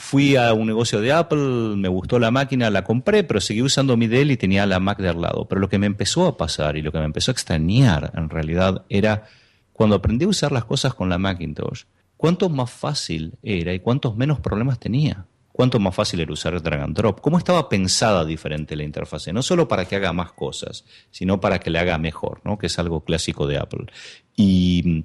fui 0.00 0.34
a 0.36 0.54
un 0.54 0.66
negocio 0.66 1.00
de 1.00 1.12
Apple, 1.12 1.76
me 1.76 1.88
gustó 1.88 2.18
la 2.18 2.30
máquina, 2.30 2.70
la 2.70 2.82
compré, 2.84 3.22
pero 3.22 3.40
seguí 3.40 3.62
usando 3.62 3.96
mi 3.96 4.06
Dell 4.06 4.30
y 4.30 4.36
tenía 4.36 4.64
la 4.66 4.80
Mac 4.80 4.98
de 4.98 5.10
al 5.10 5.20
lado. 5.20 5.46
Pero 5.46 5.60
lo 5.60 5.68
que 5.68 5.78
me 5.78 5.86
empezó 5.86 6.26
a 6.26 6.36
pasar 6.36 6.76
y 6.76 6.82
lo 6.82 6.90
que 6.90 6.98
me 6.98 7.04
empezó 7.04 7.30
a 7.30 7.34
extrañar 7.34 8.10
en 8.16 8.30
realidad 8.30 8.84
era 8.88 9.24
cuando 9.72 9.96
aprendí 9.96 10.24
a 10.24 10.28
usar 10.28 10.52
las 10.52 10.64
cosas 10.64 10.94
con 10.94 11.08
la 11.10 11.18
Macintosh, 11.18 11.84
cuánto 12.16 12.48
más 12.48 12.70
fácil 12.70 13.34
era 13.42 13.74
y 13.74 13.80
cuántos 13.80 14.16
menos 14.16 14.40
problemas 14.40 14.78
tenía. 14.78 15.26
Cuánto 15.52 15.78
más 15.78 15.94
fácil 15.94 16.20
era 16.20 16.32
usar 16.32 16.62
drag 16.62 16.80
and 16.80 16.96
drop. 16.96 17.20
Cómo 17.20 17.36
estaba 17.36 17.68
pensada 17.68 18.24
diferente 18.24 18.76
la 18.76 18.84
interfase. 18.84 19.30
No 19.32 19.42
solo 19.42 19.68
para 19.68 19.84
que 19.84 19.96
haga 19.96 20.14
más 20.14 20.32
cosas, 20.32 20.86
sino 21.10 21.38
para 21.40 21.58
que 21.58 21.68
le 21.68 21.78
haga 21.78 21.98
mejor, 21.98 22.40
¿no? 22.44 22.56
que 22.56 22.68
es 22.68 22.78
algo 22.78 23.04
clásico 23.04 23.46
de 23.46 23.58
Apple. 23.58 23.86
Y, 24.34 25.04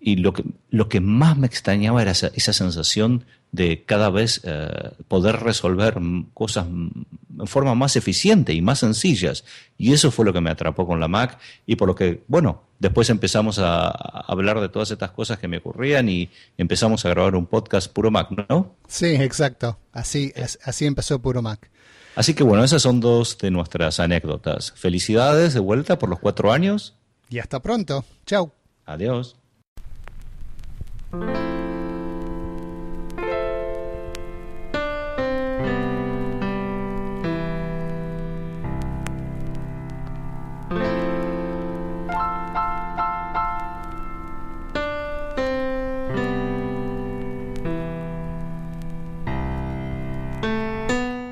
lo, 0.00 0.32
que, 0.32 0.44
lo 0.70 0.88
que 0.88 1.00
más 1.00 1.36
me 1.36 1.46
extrañaba 1.46 2.00
era 2.00 2.12
esa 2.12 2.52
sensación 2.54 3.26
de 3.52 3.84
cada 3.84 4.10
vez 4.10 4.40
eh, 4.44 4.90
poder 5.08 5.36
resolver 5.40 5.98
cosas 6.34 6.66
en 6.66 7.06
forma 7.46 7.74
más 7.74 7.96
eficiente 7.96 8.52
y 8.52 8.60
más 8.62 8.78
sencillas. 8.80 9.44
Y 9.78 9.92
eso 9.92 10.10
fue 10.10 10.24
lo 10.24 10.32
que 10.32 10.40
me 10.40 10.50
atrapó 10.50 10.86
con 10.86 11.00
la 11.00 11.08
Mac 11.08 11.38
y 11.66 11.76
por 11.76 11.88
lo 11.88 11.94
que, 11.94 12.22
bueno, 12.28 12.62
después 12.78 13.08
empezamos 13.10 13.58
a, 13.58 13.88
a 13.88 14.24
hablar 14.28 14.60
de 14.60 14.68
todas 14.68 14.90
estas 14.90 15.10
cosas 15.12 15.38
que 15.38 15.48
me 15.48 15.56
ocurrían 15.58 16.08
y 16.08 16.28
empezamos 16.58 17.04
a 17.04 17.08
grabar 17.10 17.34
un 17.34 17.46
podcast 17.46 17.92
puro 17.92 18.10
Mac, 18.10 18.28
¿no? 18.48 18.74
Sí, 18.86 19.06
exacto. 19.14 19.78
Así, 19.92 20.32
as- 20.36 20.58
así 20.64 20.86
empezó 20.86 21.18
Puro 21.20 21.42
Mac. 21.42 21.70
Así 22.16 22.34
que 22.34 22.42
bueno, 22.42 22.62
esas 22.64 22.82
son 22.82 23.00
dos 23.00 23.38
de 23.38 23.50
nuestras 23.50 24.00
anécdotas. 24.00 24.72
Felicidades 24.76 25.54
de 25.54 25.60
vuelta 25.60 25.98
por 25.98 26.08
los 26.08 26.18
cuatro 26.18 26.52
años. 26.52 26.94
Y 27.30 27.38
hasta 27.38 27.60
pronto. 27.60 28.04
Chao. 28.26 28.52
Adiós. 28.84 29.36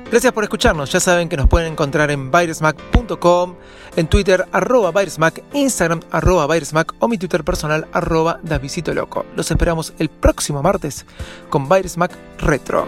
Gracias 0.09 0.33
por 0.33 0.43
escucharnos. 0.43 0.91
Ya 0.91 0.99
saben 0.99 1.29
que 1.29 1.37
nos 1.37 1.47
pueden 1.47 1.73
encontrar 1.73 2.09
en 2.09 2.31
virusmac.com, 2.31 3.55
en 3.95 4.07
Twitter, 4.07 4.45
arroba 4.51 4.91
virusmac, 4.91 5.43
Instagram, 5.53 6.01
arroba 6.09 6.47
virusmac 6.47 6.95
o 6.99 7.07
mi 7.07 7.17
Twitter 7.19 7.43
personal, 7.43 7.87
arroba 7.93 8.39
Davisito 8.41 8.93
Loco. 8.93 9.25
Los 9.35 9.51
esperamos 9.51 9.93
el 9.99 10.09
próximo 10.09 10.63
martes 10.63 11.05
con 11.49 11.69
Virusmac 11.69 12.11
Retro. 12.39 12.87